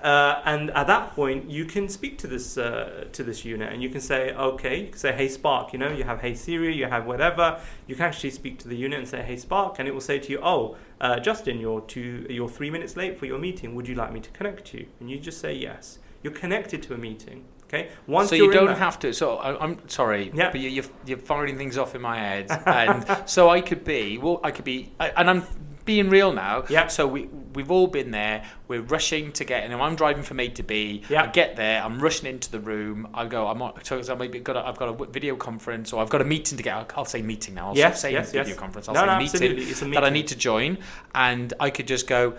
uh, 0.04 0.42
and 0.46 0.70
at 0.72 0.88
that 0.88 1.16
point 1.16 1.50
you 1.50 1.66
can 1.66 1.88
speak 1.90 2.18
to 2.20 2.28
this 2.28 2.58
uh, 2.58 3.06
to 3.14 3.24
this 3.24 3.44
unit, 3.46 3.72
and 3.72 3.82
you 3.82 3.90
can 3.90 4.02
say, 4.02 4.32
okay, 4.34 4.82
you 4.82 4.88
can 4.90 4.98
say, 4.98 5.14
hey 5.14 5.28
Spark, 5.30 5.74
you 5.74 5.80
know, 5.80 5.90
you 5.92 6.04
have 6.04 6.22
hey 6.22 6.34
Siri, 6.36 6.76
you 6.76 6.86
have 6.86 7.06
whatever. 7.06 7.60
You 7.88 7.96
can 7.96 8.06
actually 8.06 8.32
speak 8.32 8.60
to 8.60 8.68
the 8.68 8.76
unit 8.76 9.00
and 9.00 9.08
say, 9.08 9.22
hey 9.22 9.38
Spark, 9.38 9.80
and 9.80 9.88
it 9.88 9.94
will 9.94 10.02
say 10.02 10.20
to 10.20 10.32
you, 10.32 10.40
oh, 10.44 10.76
uh, 11.02 11.20
Justin, 11.20 11.60
you're 11.60 11.82
two, 11.82 12.26
you're 12.30 12.50
three 12.50 12.70
minutes 12.70 12.96
late 12.98 13.18
for 13.18 13.26
your 13.26 13.40
meeting. 13.40 13.76
Would 13.76 13.88
you 13.88 13.96
like 13.96 14.12
me 14.12 14.20
to 14.20 14.30
connect 14.32 14.74
you? 14.74 14.88
And 15.00 15.10
you 15.10 15.18
just 15.20 15.40
say 15.40 15.54
yes. 15.54 16.00
You're 16.22 16.34
connected 16.34 16.82
to 16.84 16.94
a 16.94 16.98
meeting. 16.98 17.46
Okay. 17.66 17.90
Once 18.06 18.30
so 18.30 18.36
you 18.36 18.52
don't 18.52 18.68
that- 18.68 18.78
have 18.78 19.00
to. 19.00 19.14
So 19.14 19.38
I, 19.38 19.62
I'm 19.64 19.78
sorry, 19.90 20.32
Yeah. 20.34 20.52
but 20.52 20.62
you, 20.62 20.70
you're, 20.70 20.86
you're 21.06 21.18
firing 21.18 21.58
things 21.58 21.78
off 21.78 21.96
in 21.96 22.02
my 22.02 22.18
head, 22.18 22.46
and 22.68 23.28
so 23.28 23.50
I 23.50 23.62
could 23.62 23.84
be. 23.84 24.18
Well, 24.20 24.40
I 24.44 24.52
could 24.52 24.66
be, 24.66 24.92
I, 25.00 25.10
and 25.10 25.30
I'm 25.30 25.44
being 25.84 26.10
real 26.10 26.32
now. 26.32 26.64
Yeah. 26.70 26.88
So 26.88 27.08
we 27.08 27.30
we've 27.54 27.72
all 27.72 27.88
been 27.88 28.12
there. 28.12 28.44
We're 28.68 28.82
rushing 28.82 29.32
to 29.34 29.44
get, 29.46 29.64
and 29.64 29.74
I'm 29.74 29.96
driving 29.96 30.24
from 30.24 30.40
A 30.40 30.48
to 30.50 30.64
B. 30.64 31.04
Yeah. 31.10 31.24
I 31.24 31.28
get 31.28 31.56
there. 31.56 31.82
I'm 31.84 32.00
rushing 32.00 32.28
into 32.30 32.52
the 32.52 32.60
room. 32.60 33.08
I 33.14 33.26
go. 33.26 33.48
I'm 33.48 33.62
on. 33.62 33.84
So 33.84 34.02
I 34.02 34.16
maybe 34.16 34.40
got. 34.40 34.56
A, 34.56 34.68
I've 34.68 34.78
got 34.78 34.90
a 34.90 35.06
video 35.06 35.36
conference, 35.36 35.94
or 35.94 36.02
I've 36.02 36.10
got 36.10 36.22
a 36.22 36.26
meeting 36.26 36.58
to 36.58 36.64
get. 36.64 36.76
I'll, 36.76 36.88
I'll 36.96 37.06
say 37.06 37.22
meeting 37.22 37.56
now. 37.56 37.70
I'll 37.70 37.78
Yes, 37.78 38.02
saying 38.02 38.16
yes, 38.16 38.32
video 38.32 38.50
yes. 38.50 38.58
conference. 38.58 38.88
I'll 38.88 38.96
No, 38.96 39.02
say 39.02 39.06
no, 39.08 39.18
meeting, 39.18 39.26
absolutely. 39.34 39.64
It's 39.66 39.82
a 39.82 39.86
meeting 39.86 40.02
that 40.02 40.04
I 40.06 40.10
need 40.10 40.28
to 40.28 40.36
join, 40.36 40.78
and 41.16 41.54
I 41.60 41.70
could 41.70 41.88
just 41.88 42.08
go, 42.08 42.36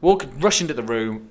walk, 0.00 0.26
rush 0.38 0.60
into 0.60 0.74
the 0.74 0.82
room, 0.82 1.30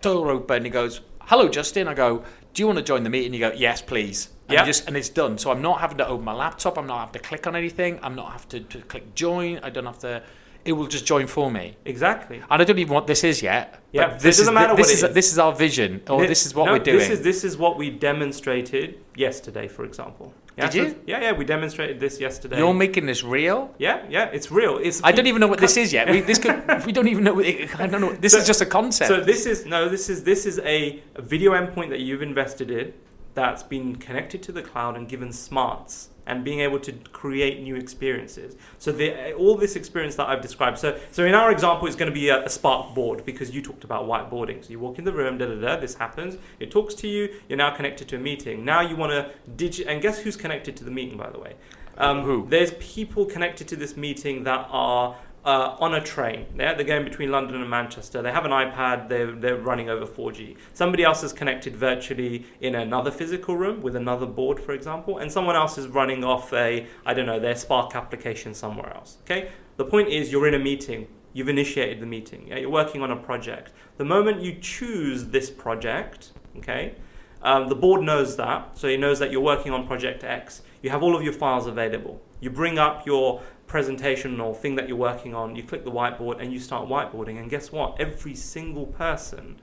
door 0.00 0.30
open. 0.30 0.64
He 0.64 0.70
goes, 0.70 1.00
"Hello, 1.22 1.48
Justin." 1.48 1.88
I 1.88 1.94
go, 1.94 2.24
"Do 2.52 2.62
you 2.62 2.66
want 2.66 2.78
to 2.78 2.84
join 2.84 3.02
the 3.04 3.10
meeting?" 3.10 3.32
You 3.34 3.40
go, 3.40 3.52
"Yes, 3.54 3.82
please." 3.82 4.28
And, 4.46 4.52
Yeah. 4.56 4.66
just, 4.66 4.86
and 4.86 4.94
it's 4.94 5.08
done. 5.08 5.38
So 5.38 5.50
I'm 5.50 5.62
not 5.62 5.80
having 5.80 5.96
to 5.98 6.06
open 6.06 6.22
my 6.24 6.34
laptop. 6.34 6.76
I'm 6.76 6.86
not 6.86 6.98
having 6.98 7.14
to 7.14 7.18
click 7.18 7.46
on 7.46 7.56
anything. 7.56 7.98
I'm 8.02 8.14
not 8.14 8.30
have 8.32 8.46
to, 8.50 8.60
to 8.60 8.82
click 8.82 9.14
join. 9.14 9.58
I 9.62 9.70
don't 9.70 9.86
have 9.86 10.00
to. 10.00 10.22
It 10.64 10.72
will 10.72 10.86
just 10.86 11.04
join 11.04 11.26
for 11.26 11.50
me. 11.50 11.76
Exactly. 11.84 12.36
And 12.38 12.62
I 12.62 12.64
don't 12.64 12.78
even 12.78 12.88
know 12.88 12.94
what 12.94 13.06
this 13.06 13.22
is 13.22 13.42
yet. 13.42 13.80
Yeah, 13.92 14.16
so 14.16 14.22
this 14.22 14.36
is 14.38 14.42
doesn't 14.42 14.54
matter 14.54 14.74
this 14.74 14.86
what 14.86 14.92
is 14.94 15.02
it 15.02 15.08
is. 15.10 15.14
this 15.14 15.32
is 15.32 15.38
our 15.38 15.52
vision, 15.54 16.02
or 16.08 16.20
Thi- 16.22 16.26
this 16.26 16.46
is 16.46 16.54
what 16.54 16.66
no, 16.66 16.72
we're 16.72 16.78
doing. 16.78 16.98
This 16.98 17.10
is 17.10 17.22
this 17.22 17.44
is 17.44 17.56
what 17.56 17.76
we 17.76 17.90
demonstrated 17.90 18.98
yesterday, 19.14 19.68
for 19.68 19.84
example. 19.84 20.32
Yeah, 20.56 20.70
Did 20.70 20.72
so- 20.72 20.78
you? 20.88 21.00
yeah, 21.06 21.20
yeah. 21.20 21.32
We 21.32 21.44
demonstrated 21.44 22.00
this 22.00 22.18
yesterday. 22.20 22.58
You're 22.58 22.72
making 22.74 23.06
this 23.06 23.22
real. 23.24 23.74
yeah, 23.78 24.04
yeah. 24.08 24.26
It's 24.32 24.50
real. 24.50 24.78
It's. 24.78 25.02
I 25.04 25.12
don't 25.12 25.26
even 25.26 25.40
know 25.40 25.48
what 25.48 25.58
this 25.60 25.76
is 25.76 25.92
yet. 25.92 26.08
We, 26.08 26.20
this 26.20 26.38
could, 26.38 26.62
we 26.86 26.92
don't 26.92 27.08
even 27.08 27.24
know. 27.24 27.38
I 27.40 27.86
don't 27.86 28.00
know. 28.00 28.12
This 28.14 28.32
So- 28.32 28.38
is 28.38 28.46
just 28.46 28.60
a 28.62 28.66
concept. 28.66 29.08
So 29.08 29.20
this 29.20 29.46
is 29.46 29.66
no. 29.66 29.88
This 29.88 30.08
is 30.08 30.24
this 30.24 30.46
is 30.46 30.58
a, 30.60 31.02
a 31.16 31.22
video 31.22 31.52
endpoint 31.52 31.90
that 31.90 32.00
you've 32.00 32.22
invested 32.22 32.70
in, 32.70 32.94
that's 33.34 33.62
been 33.62 33.96
connected 33.96 34.42
to 34.44 34.52
the 34.52 34.62
cloud 34.62 34.96
and 34.96 35.08
given 35.08 35.32
smarts 35.32 36.08
and 36.26 36.44
being 36.44 36.60
able 36.60 36.78
to 36.80 36.92
create 37.12 37.62
new 37.62 37.76
experiences. 37.76 38.56
So 38.78 38.92
the, 38.92 39.32
all 39.34 39.56
this 39.56 39.76
experience 39.76 40.14
that 40.16 40.28
I've 40.28 40.40
described. 40.40 40.78
So 40.78 40.98
so 41.10 41.24
in 41.24 41.34
our 41.34 41.50
example, 41.50 41.86
it's 41.86 41.96
going 41.96 42.10
to 42.10 42.14
be 42.14 42.28
a, 42.28 42.44
a 42.44 42.48
Spark 42.48 42.94
board 42.94 43.24
because 43.24 43.50
you 43.54 43.62
talked 43.62 43.84
about 43.84 44.04
whiteboarding. 44.04 44.64
So 44.64 44.70
you 44.70 44.78
walk 44.78 44.98
in 44.98 45.04
the 45.04 45.12
room, 45.12 45.38
da 45.38 45.46
da 45.46 45.54
da. 45.54 45.76
This 45.76 45.94
happens. 45.94 46.36
It 46.60 46.70
talks 46.70 46.94
to 46.96 47.08
you. 47.08 47.28
You're 47.48 47.58
now 47.58 47.74
connected 47.74 48.08
to 48.08 48.16
a 48.16 48.20
meeting. 48.20 48.64
Now 48.64 48.80
you 48.80 48.96
want 48.96 49.12
to 49.12 49.30
digit. 49.56 49.86
And 49.86 50.00
guess 50.00 50.18
who's 50.18 50.36
connected 50.36 50.76
to 50.78 50.84
the 50.84 50.90
meeting, 50.90 51.18
by 51.18 51.30
the 51.30 51.38
way? 51.38 51.54
Um, 51.96 52.22
Who? 52.22 52.46
There's 52.48 52.72
people 52.80 53.24
connected 53.24 53.68
to 53.68 53.76
this 53.76 53.96
meeting 53.96 54.44
that 54.44 54.66
are 54.70 55.16
uh, 55.44 55.76
on 55.78 55.94
a 55.94 56.00
train. 56.00 56.46
They're 56.56 56.82
going 56.84 57.04
between 57.04 57.30
London 57.30 57.60
and 57.60 57.68
Manchester. 57.68 58.22
They 58.22 58.32
have 58.32 58.44
an 58.44 58.50
iPad. 58.50 59.08
They're 59.08 59.32
they're 59.32 59.56
running 59.56 59.90
over 59.90 60.06
4G. 60.06 60.56
Somebody 60.72 61.04
else 61.04 61.22
is 61.22 61.32
connected 61.32 61.76
virtually 61.76 62.46
in 62.60 62.74
another 62.74 63.10
physical 63.10 63.56
room 63.56 63.82
with 63.82 63.94
another 63.94 64.26
board, 64.26 64.58
for 64.58 64.72
example, 64.72 65.18
and 65.18 65.30
someone 65.30 65.56
else 65.56 65.76
is 65.76 65.86
running 65.88 66.24
off 66.24 66.52
a 66.52 66.86
I 67.04 67.14
don't 67.14 67.26
know 67.26 67.38
their 67.38 67.56
Spark 67.56 67.94
application 67.94 68.54
somewhere 68.54 68.92
else. 68.94 69.18
Okay. 69.24 69.50
The 69.76 69.84
point 69.84 70.08
is, 70.08 70.30
you're 70.30 70.46
in 70.46 70.54
a 70.54 70.58
meeting. 70.58 71.08
You've 71.32 71.48
initiated 71.48 72.00
the 72.00 72.06
meeting. 72.06 72.46
Yeah? 72.46 72.58
You're 72.58 72.70
working 72.70 73.02
on 73.02 73.10
a 73.10 73.16
project. 73.16 73.72
The 73.96 74.04
moment 74.04 74.40
you 74.40 74.56
choose 74.60 75.26
this 75.26 75.50
project, 75.50 76.30
okay, 76.58 76.94
um, 77.42 77.68
the 77.68 77.74
board 77.74 78.02
knows 78.02 78.36
that, 78.36 78.78
so 78.78 78.86
it 78.86 78.98
knows 79.00 79.18
that 79.18 79.32
you're 79.32 79.40
working 79.40 79.72
on 79.72 79.86
project 79.86 80.22
X. 80.22 80.62
You 80.80 80.90
have 80.90 81.02
all 81.02 81.16
of 81.16 81.22
your 81.22 81.32
files 81.32 81.66
available. 81.66 82.22
You 82.40 82.50
bring 82.50 82.78
up 82.78 83.04
your 83.04 83.42
presentation 83.74 84.38
or 84.38 84.54
thing 84.54 84.76
that 84.76 84.86
you're 84.86 84.96
working 84.96 85.34
on, 85.34 85.56
you 85.56 85.62
click 85.64 85.82
the 85.82 85.90
whiteboard 85.90 86.40
and 86.40 86.52
you 86.52 86.60
start 86.60 86.88
whiteboarding. 86.88 87.40
And 87.40 87.50
guess 87.50 87.72
what? 87.72 88.00
Every 88.00 88.36
single 88.36 88.86
person, 88.86 89.60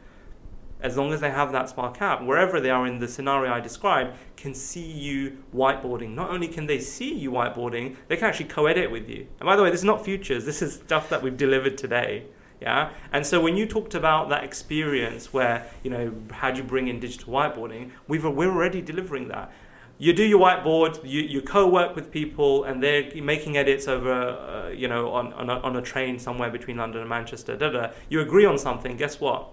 as 0.82 0.98
long 0.98 1.14
as 1.14 1.22
they 1.22 1.32
have 1.32 1.54
that 1.54 1.70
Spark 1.70 2.02
app, 2.02 2.22
wherever 2.22 2.60
they 2.60 2.70
are 2.70 2.86
in 2.86 3.00
the 3.00 3.08
scenario 3.08 3.54
I 3.54 3.62
described, 3.62 4.18
can 4.36 4.54
see 4.54 4.84
you 4.84 5.38
whiteboarding. 5.56 6.14
Not 6.14 6.30
only 6.30 6.50
can 6.50 6.68
they 6.68 6.78
see 6.78 7.14
you 7.14 7.32
whiteboarding, 7.32 7.96
they 8.10 8.18
can 8.18 8.26
actually 8.26 8.50
co 8.50 8.66
edit 8.66 8.92
with 8.92 9.08
you. 9.08 9.28
And 9.40 9.48
by 9.48 9.56
the 9.56 9.64
way, 9.64 9.70
this 9.70 9.80
is 9.80 9.86
not 9.86 10.04
futures, 10.04 10.44
this 10.44 10.62
is 10.62 10.74
stuff 10.74 11.08
that 11.08 11.22
we've 11.22 11.38
delivered 11.38 11.78
today. 11.78 12.26
Yeah. 12.60 12.90
And 13.14 13.26
so 13.26 13.40
when 13.40 13.56
you 13.56 13.66
talked 13.66 13.96
about 13.96 14.28
that 14.28 14.44
experience 14.44 15.32
where, 15.32 15.68
you 15.84 15.90
know, 15.90 16.14
how 16.32 16.52
do 16.52 16.58
you 16.58 16.66
bring 16.66 16.90
in 16.90 17.00
digital 17.00 17.32
whiteboarding, 17.32 17.92
we've, 18.10 18.26
we're 18.26 18.52
already 18.52 18.82
delivering 18.82 19.30
that. 19.30 19.54
You 20.02 20.14
do 20.14 20.24
your 20.24 20.40
whiteboard, 20.40 21.00
you, 21.04 21.22
you 21.22 21.44
co-work 21.44 21.96
with 21.96 22.10
people, 22.10 22.64
and 22.64 22.82
they're 22.82 23.12
making 23.22 23.56
edits 23.56 23.88
over, 23.88 24.12
uh, 24.12 24.70
you 24.70 24.88
know, 24.88 25.12
on, 25.12 25.32
on, 25.34 25.48
a, 25.48 25.60
on 25.60 25.76
a 25.76 25.82
train 25.84 26.18
somewhere 26.18 26.50
between 26.50 26.78
London 26.78 27.02
and 27.02 27.10
Manchester. 27.10 27.56
Da, 27.56 27.70
da. 27.70 27.92
You 28.10 28.20
agree 28.22 28.46
on 28.46 28.58
something. 28.58 28.98
Guess 28.98 29.20
what? 29.20 29.50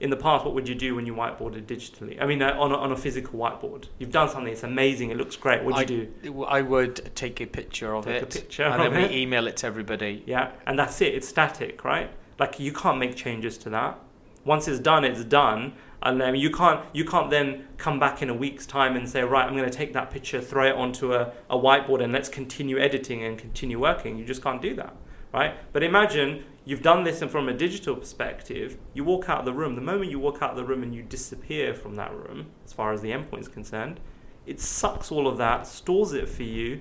in 0.00 0.10
the 0.10 0.16
past, 0.16 0.44
what 0.44 0.52
would 0.52 0.68
you 0.68 0.74
do 0.74 0.96
when 0.96 1.06
you 1.06 1.14
whiteboarded 1.14 1.64
digitally? 1.64 2.20
I 2.20 2.26
mean, 2.26 2.42
uh, 2.42 2.58
on, 2.58 2.72
a, 2.72 2.74
on 2.74 2.90
a 2.90 2.96
physical 2.96 3.38
whiteboard. 3.38 3.86
You've 4.00 4.10
done 4.10 4.28
something, 4.28 4.52
it's 4.52 4.64
amazing, 4.64 5.10
it 5.12 5.16
looks 5.16 5.36
great. 5.36 5.62
What 5.62 5.86
do 5.86 5.94
you 5.94 6.12
do? 6.24 6.42
I 6.42 6.60
would 6.60 7.14
take 7.14 7.40
a 7.40 7.46
picture 7.46 7.94
of 7.94 8.06
Take 8.06 8.14
a 8.20 8.26
it, 8.26 8.30
picture 8.30 8.64
and 8.64 8.82
then 8.82 9.00
it. 9.00 9.10
we 9.12 9.16
email 9.16 9.46
it 9.46 9.58
to 9.58 9.68
everybody. 9.68 10.24
Yeah, 10.26 10.50
and 10.66 10.76
that's 10.76 11.00
it. 11.00 11.14
It's 11.14 11.28
static, 11.28 11.84
right? 11.84 12.10
Like 12.40 12.58
you 12.58 12.72
can't 12.72 12.98
make 12.98 13.14
changes 13.14 13.56
to 13.58 13.70
that. 13.70 13.96
Once 14.44 14.66
it's 14.66 14.80
done, 14.80 15.04
it's 15.04 15.22
done, 15.22 15.74
and 16.02 16.20
then 16.20 16.34
you 16.34 16.50
can't 16.50 16.84
you 16.92 17.04
can't 17.04 17.30
then 17.30 17.66
come 17.76 17.98
back 17.98 18.22
in 18.22 18.28
a 18.28 18.34
week's 18.34 18.66
time 18.66 18.96
and 18.96 19.08
say, 19.08 19.22
right, 19.22 19.46
I'm 19.46 19.56
going 19.56 19.68
to 19.68 19.76
take 19.76 19.92
that 19.92 20.10
picture, 20.10 20.40
throw 20.40 20.68
it 20.68 20.74
onto 20.74 21.14
a, 21.14 21.32
a 21.48 21.56
whiteboard, 21.56 22.02
and 22.02 22.12
let's 22.12 22.28
continue 22.28 22.78
editing 22.78 23.24
and 23.24 23.38
continue 23.38 23.78
working. 23.80 24.18
You 24.18 24.24
just 24.24 24.42
can't 24.42 24.60
do 24.60 24.74
that, 24.76 24.94
right? 25.32 25.54
But 25.72 25.82
imagine 25.82 26.44
you've 26.64 26.82
done 26.82 27.04
this, 27.04 27.22
and 27.22 27.30
from 27.30 27.48
a 27.48 27.52
digital 27.52 27.96
perspective, 27.96 28.78
you 28.94 29.04
walk 29.04 29.28
out 29.28 29.40
of 29.40 29.44
the 29.44 29.52
room. 29.52 29.74
The 29.74 29.80
moment 29.80 30.10
you 30.10 30.18
walk 30.18 30.42
out 30.42 30.50
of 30.50 30.56
the 30.56 30.64
room 30.64 30.82
and 30.82 30.94
you 30.94 31.02
disappear 31.02 31.74
from 31.74 31.94
that 31.96 32.12
room, 32.12 32.46
as 32.64 32.72
far 32.72 32.92
as 32.92 33.00
the 33.00 33.10
endpoint 33.10 33.40
is 33.40 33.48
concerned, 33.48 34.00
it 34.46 34.60
sucks 34.60 35.12
all 35.12 35.28
of 35.28 35.38
that, 35.38 35.66
stores 35.66 36.12
it 36.12 36.28
for 36.28 36.42
you, 36.42 36.80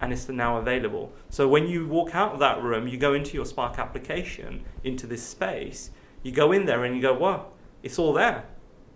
and 0.00 0.12
it's 0.12 0.28
now 0.28 0.58
available. 0.58 1.12
So 1.28 1.48
when 1.48 1.66
you 1.66 1.88
walk 1.88 2.14
out 2.14 2.32
of 2.34 2.38
that 2.38 2.62
room, 2.62 2.86
you 2.86 2.98
go 2.98 3.14
into 3.14 3.34
your 3.34 3.44
Spark 3.44 3.78
application, 3.78 4.64
into 4.84 5.06
this 5.06 5.22
space, 5.22 5.90
you 6.22 6.32
go 6.32 6.52
in 6.52 6.66
there 6.66 6.84
and 6.84 6.94
you 6.94 7.02
go, 7.02 7.14
wow, 7.14 7.46
it's 7.88 7.98
all 7.98 8.12
there. 8.12 8.44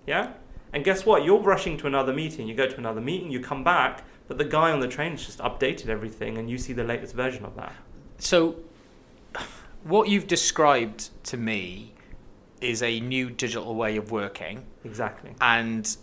Yeah? 0.07 0.35
And 0.75 0.85
guess 0.85 1.07
what? 1.07 1.25
You're 1.25 1.41
rushing 1.41 1.79
to 1.79 1.87
another 1.87 2.13
meeting. 2.13 2.47
You 2.47 2.55
go 2.55 2.67
to 2.67 2.77
another 2.77 3.01
meeting, 3.01 3.31
you 3.31 3.41
come 3.41 3.65
back, 3.65 4.05
but 4.29 4.37
the 4.37 4.45
guy 4.45 4.71
on 4.71 4.81
the 4.81 4.89
train 4.89 5.13
has 5.13 5.25
just 5.25 5.39
updated 5.39 5.89
everything 5.89 6.37
and 6.37 6.51
you 6.51 6.59
see 6.59 6.75
the 6.75 6.85
latest 6.85 7.15
version 7.15 7.47
of 7.47 7.57
that. 7.57 7.73
So, 8.19 8.57
what 9.83 10.09
you've 10.09 10.27
described 10.27 11.09
to 11.25 11.39
me 11.39 11.95
is 12.61 12.83
a 12.83 13.01
new 13.01 13.31
digital 13.31 13.75
way 13.75 13.97
of 13.97 14.13
working, 14.13 14.63
Exactly. 14.85 15.35
and 15.41 15.97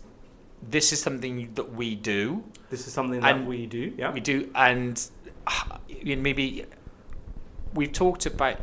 this 0.68 0.92
is 0.92 1.00
something 1.00 1.54
that 1.54 1.72
we 1.72 1.94
do. 1.94 2.42
This 2.70 2.86
is 2.88 2.92
something 2.92 3.20
that 3.20 3.46
we 3.46 3.66
do. 3.66 3.94
Yeah. 3.96 4.12
We 4.12 4.20
do, 4.20 4.50
and 4.54 5.00
uh, 5.46 5.78
maybe 6.04 6.66
we've 7.72 7.92
talked 7.92 8.26
about 8.26 8.58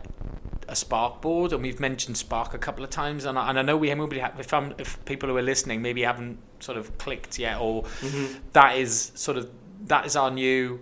a 0.67 0.75
Spark 0.75 1.21
board, 1.21 1.53
and 1.53 1.61
we've 1.61 1.79
mentioned 1.79 2.17
Spark 2.17 2.53
a 2.53 2.57
couple 2.57 2.83
of 2.83 2.89
times, 2.89 3.25
and 3.25 3.37
I, 3.39 3.49
and 3.49 3.57
I 3.59 3.61
know 3.61 3.77
we 3.77 3.93
maybe 3.93 4.19
have, 4.19 4.39
if, 4.39 4.53
I'm, 4.53 4.73
if 4.77 5.03
people 5.05 5.29
who 5.29 5.37
are 5.37 5.41
listening 5.41 5.81
maybe 5.81 6.01
haven't 6.01 6.37
sort 6.59 6.77
of 6.77 6.97
clicked 6.97 7.39
yet, 7.39 7.59
or 7.59 7.83
Mhm. 7.83 8.35
that 8.53 8.77
is 8.77 9.11
sort 9.15 9.37
of 9.37 9.49
that 9.85 10.05
is 10.05 10.15
our 10.15 10.31
new. 10.31 10.79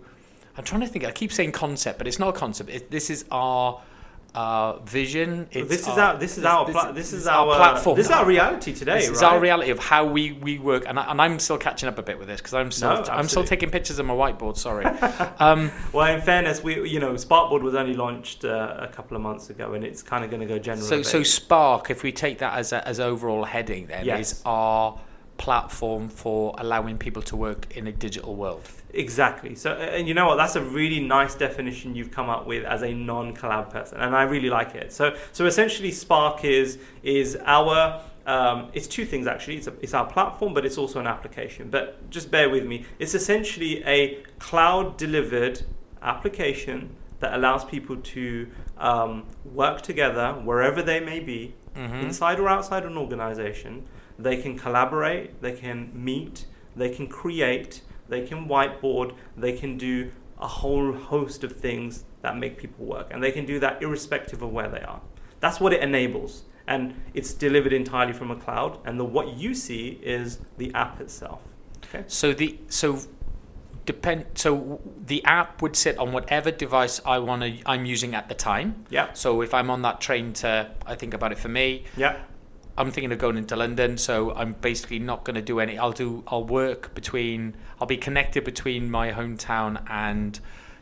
I'm 0.58 0.64
trying 0.64 0.82
to 0.82 0.88
think. 0.88 1.04
I 1.06 1.12
keep 1.12 1.32
saying 1.34 1.52
concept, 1.52 1.98
but 1.98 2.08
it's 2.08 2.18
not 2.18 2.30
a 2.30 2.34
concept. 2.38 2.70
It, 2.70 2.90
this 2.90 3.10
is 3.10 3.26
our 3.30 3.82
uh, 4.36 4.80
vision. 4.80 5.48
It's 5.52 5.70
this 5.70 5.82
is 5.82 5.98
our 5.98 6.18
this 6.18 6.38
is 6.38 6.44
our 6.46 6.66
pla- 6.66 6.92
this 6.92 7.14
is 7.14 7.26
our 7.26 7.56
platform. 7.56 7.96
This 7.96 8.08
is 8.08 8.12
our 8.12 8.26
reality 8.26 8.74
today, 8.74 9.00
This 9.00 9.08
right? 9.08 9.16
is 9.16 9.24
our 9.24 9.40
reality 9.40 9.72
of 9.72 9.80
how 9.80 10.06
we, 10.06 10.34
we 10.34 10.60
work, 10.60 10.84
and, 10.88 11.00
I, 11.00 11.10
and 11.12 11.22
I'm 11.22 11.40
still 11.40 11.58
catching 11.58 11.88
up 11.88 11.98
a 11.98 12.04
bit 12.04 12.20
with 12.20 12.28
this 12.28 12.42
because 12.42 12.54
I'm 12.54 12.72
still 12.72 12.90
No, 12.96 13.04
I'm 13.10 13.28
still 13.28 13.44
taking 13.46 13.72
pictures 13.72 13.98
of 13.98 14.06
my 14.06 14.14
whiteboard. 14.14 14.58
Sorry. 14.58 14.86
um, 15.40 15.72
Well, 15.94 16.14
in 16.14 16.22
fairness, 16.22 16.62
we 16.64 16.88
you 16.90 17.00
know 17.00 17.14
Sparkboard 17.14 17.62
was 17.62 17.76
only 17.76 17.94
launched 17.94 18.44
uh, 18.46 18.76
a 18.80 18.88
couple 18.88 19.16
of 19.16 19.24
months 19.24 19.50
ago, 19.50 19.74
and 19.74 19.84
it's 19.84 20.04
kind 20.04 20.24
of 20.24 20.30
going 20.30 20.42
to 20.42 20.48
go 20.48 20.60
general. 20.60 20.86
so 20.86 21.02
so. 21.02 21.24
Spark, 21.24 21.90
if 21.90 22.04
we 22.04 22.12
take 22.12 22.40
that 22.40 22.58
as 22.58 22.74
a, 22.74 22.86
as 22.88 23.00
overall 23.00 23.46
heading, 23.46 23.88
then 23.88 24.06
Yes. 24.06 24.32
is 24.34 24.42
our 24.46 24.98
platform 25.38 26.08
for 26.10 26.56
allowing 26.58 26.98
people 26.98 27.22
to 27.22 27.36
work 27.36 27.76
in 27.76 27.88
a 27.88 27.92
digital 27.92 28.36
world. 28.36 28.68
Exactly. 28.94 29.56
So, 29.56 29.74
and 29.74 30.08
you 30.08 30.14
know 30.14 30.26
what? 30.28 30.36
That's 30.38 30.56
a 30.56 30.62
really 30.62 31.02
nice 31.02 31.36
definition 31.36 31.96
you've 31.96 32.12
come 32.12 32.30
up 32.30 32.48
with 32.48 32.64
as 32.64 32.82
a 32.82 32.94
non-collab 32.94 33.70
person, 33.70 34.00
and 34.00 34.16
I 34.16 34.24
really 34.24 34.50
like 34.50 34.76
it. 34.76 34.94
So, 34.94 35.16
so 35.34 35.46
essentially, 35.46 35.92
Spark 35.92 36.46
is 36.46 36.78
is 37.04 37.38
our 37.46 38.02
um, 38.26 38.70
it's 38.74 38.88
two 38.88 39.06
things 39.06 39.28
actually. 39.28 39.58
It's, 39.58 39.68
a, 39.68 39.74
it's 39.82 39.94
our 39.94 40.06
platform, 40.08 40.54
but 40.54 40.66
it's 40.66 40.78
also 40.80 41.00
an 41.00 41.08
application. 41.08 41.70
But 41.70 42.10
just 42.10 42.32
bear 42.32 42.50
with 42.50 42.66
me. 42.66 42.86
It's 42.98 43.14
essentially 43.14 43.84
a 43.86 44.24
cloud-delivered 44.40 45.62
application 46.02 46.96
that 47.20 47.34
allows 47.34 47.64
people 47.66 47.98
to 47.98 48.48
um, 48.78 49.26
work 49.46 49.82
together 49.82 50.34
wherever 50.44 50.82
they 50.82 51.00
may 51.00 51.20
be, 51.20 51.54
Mhm. 51.76 52.04
inside 52.04 52.40
or 52.40 52.48
outside 52.48 52.84
an 52.86 52.98
organization. 52.98 53.86
They 54.18 54.38
can 54.38 54.58
collaborate, 54.58 55.42
they 55.42 55.54
can 55.54 55.92
meet, 55.94 56.46
they 56.76 56.90
can 56.90 57.08
create, 57.08 57.82
they 58.08 58.26
can 58.26 58.48
whiteboard, 58.48 59.16
they 59.36 59.54
can 59.54 59.78
do 59.78 60.12
a 60.40 60.48
whole 60.48 60.94
host 60.94 61.44
of 61.44 61.54
things 61.54 62.04
that 62.22 62.38
make 62.38 62.58
people 62.58 62.86
work. 62.86 63.08
And 63.12 63.24
they 63.24 63.32
can 63.32 63.46
do 63.46 63.60
that 63.60 63.82
irrespective 63.82 64.42
of 64.42 64.52
where 64.52 64.70
they 64.70 64.82
are. 64.82 65.02
That's 65.40 65.60
what 65.60 65.74
it 65.74 65.82
enables. 65.82 66.44
And 66.68 67.00
it's 67.14 67.34
delivered 67.34 67.74
entirely 67.74 68.14
from 68.14 68.32
a 68.32 68.36
cloud. 68.36 68.80
And 68.86 69.00
the, 69.00 69.06
what 69.06 69.38
you 69.38 69.54
see 69.54 70.00
is 70.02 70.40
the 70.58 70.74
app 70.74 71.00
itself. 71.00 71.42
Okay? 71.86 72.04
So 72.08 72.34
the 72.34 72.58
so 72.68 73.00
depend 73.86 74.26
so 74.34 74.82
the 75.06 75.24
app 75.26 75.62
would 75.62 75.76
sit 75.76 75.98
on 76.00 76.12
whatever 76.12 76.50
device 76.50 77.00
I 77.06 77.20
want 77.20 77.44
to 77.44 77.70
I'm 77.70 77.86
using 77.86 78.16
at 78.16 78.28
the 78.30 78.36
time. 78.36 78.86
Yeah. 78.90 79.14
So 79.14 79.42
if 79.42 79.54
I'm 79.54 79.70
on 79.70 79.84
that 79.84 80.02
train 80.02 80.34
to 80.34 80.72
I 80.86 80.96
think 80.96 81.14
about 81.14 81.32
it 81.32 81.38
for 81.38 81.50
me, 81.50 81.86
Yeah. 81.96 82.18
I'm 82.78 82.92
thinking 82.92 83.12
of 83.12 83.20
going 83.20 83.38
into 83.38 83.56
London, 83.56 83.98
so 83.98 84.34
I'm 84.34 84.54
basically 84.54 85.00
not 85.00 85.24
going 85.24 85.36
to 85.36 85.42
do 85.42 85.60
any. 85.60 85.78
I'll 85.78 85.94
do. 85.94 86.24
I'll 86.28 86.44
work 86.44 86.94
between. 86.94 87.56
I'll 87.80 87.88
be 87.88 87.98
connected 87.98 88.44
between 88.44 88.92
my 88.92 89.12
hometown 89.12 89.82
and 89.90 90.40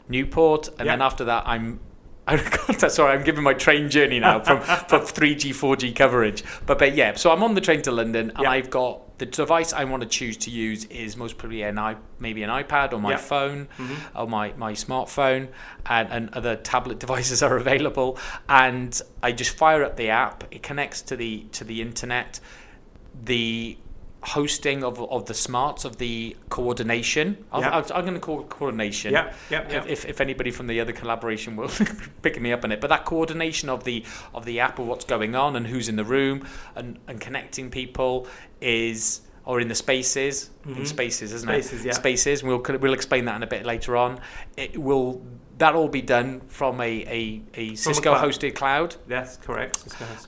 Newport, 0.09 0.69
and 0.79 0.89
then 0.89 1.01
after 1.01 1.25
that, 1.25 1.43
I'm. 1.47 1.79
Oh 2.25 2.37
I'm 2.69 2.89
sorry, 2.89 3.17
I'm 3.17 3.25
giving 3.25 3.43
my 3.43 3.53
train 3.53 3.89
journey 3.89 4.17
now 4.17 4.39
from 4.39 4.61
from 4.87 5.01
3G, 5.01 5.49
4G 5.49 5.93
coverage. 5.93 6.41
But 6.65 6.79
but 6.79 6.95
yeah, 6.95 7.15
so 7.15 7.31
I'm 7.31 7.43
on 7.43 7.53
the 7.53 7.59
train 7.59 7.81
to 7.81 7.91
London, 7.91 8.29
and 8.29 8.43
Yeah. 8.43 8.49
I've 8.49 8.69
got 8.69 9.12
the 9.23 9.31
device 9.31 9.71
I 9.71 9.83
want 9.85 10.01
to 10.03 10.09
choose 10.09 10.35
to 10.37 10.49
use 10.51 10.83
is 10.85 11.15
most 11.15 11.37
probably 11.37 11.61
an 11.63 11.77
i 11.79 11.95
maybe 12.19 12.43
an 12.43 12.49
iPad 12.49 12.91
or 12.93 12.99
my 12.99 13.11
Yeah. 13.11 13.17
phone 13.17 13.67
Mhm. 13.77 13.95
or 14.19 14.27
my, 14.27 14.53
my 14.57 14.73
smartphone 14.73 15.47
and, 15.85 16.09
and 16.15 16.23
other 16.33 16.55
tablet 16.57 16.99
devices 17.05 17.41
are 17.41 17.55
available 17.55 18.17
and 18.49 18.91
I 19.21 19.31
just 19.31 19.51
fire 19.51 19.81
up 19.83 19.95
the 19.97 20.09
app 20.09 20.43
it 20.51 20.61
connects 20.63 21.01
to 21.03 21.15
the 21.15 21.31
to 21.57 21.63
the 21.63 21.81
internet 21.81 22.39
the 23.31 23.77
hosting 24.23 24.83
of, 24.83 24.99
of 25.01 25.25
the 25.25 25.33
smarts 25.33 25.83
of 25.85 25.97
the 25.97 26.35
coordination. 26.49 27.43
I'll, 27.51 27.63
I'm 27.93 28.03
going 28.05 28.13
to 28.13 28.19
call 28.19 28.39
it 28.41 28.49
coordination 28.49 29.11
Yeah. 29.13 29.33
Yeah. 29.49 29.67
yeah. 29.69 29.83
if, 29.85 30.05
if, 30.05 30.21
anybody 30.21 30.49
from 30.51 30.67
the 30.67 30.79
other 30.79 30.93
collaboration 30.93 31.55
will 31.57 31.69
pick 32.21 32.39
me 32.41 32.53
up 32.53 32.63
on 32.63 32.71
it 32.71 32.79
but 32.79 32.87
that 32.89 33.03
coordination 33.05 33.67
of 33.69 33.83
the 33.83 34.03
of 34.33 34.45
the 34.45 34.59
app 34.61 34.79
of 34.79 34.87
what's 34.87 35.03
going 35.05 35.35
on 35.35 35.55
and 35.57 35.67
who's 35.67 35.89
in 35.89 35.97
the 35.97 36.05
room 36.05 36.47
and, 36.75 36.97
and 37.07 37.19
connecting 37.19 37.69
people 37.69 38.25
is 38.61 39.21
or 39.45 39.59
in 39.59 39.67
the 39.67 39.75
spaces 39.75 40.49
in 40.65 40.75
Mhm. 40.75 40.87
spaces 40.87 41.33
isn't 41.33 41.49
Spaces, 41.49 41.81
it 41.83 41.87
yeah. 41.87 41.93
spaces 41.93 42.41
and 42.41 42.49
we'll 42.49 42.63
we'll 42.79 42.93
explain 42.93 43.25
that 43.25 43.35
in 43.35 43.43
a 43.43 43.47
bit 43.47 43.65
later 43.65 43.97
on 43.97 44.21
it 44.55 44.77
will 44.81 45.21
that 45.57 45.75
all 45.75 45.87
be 45.87 46.01
done 46.01 46.41
from 46.47 46.81
a, 46.81 46.83
a, 46.85 47.41
a 47.53 47.75
Cisco 47.75 48.11
cloud. 48.15 48.25
hosted 48.29 48.55
cloud 48.55 48.95
Yes, 49.07 49.37
correct. 49.37 49.83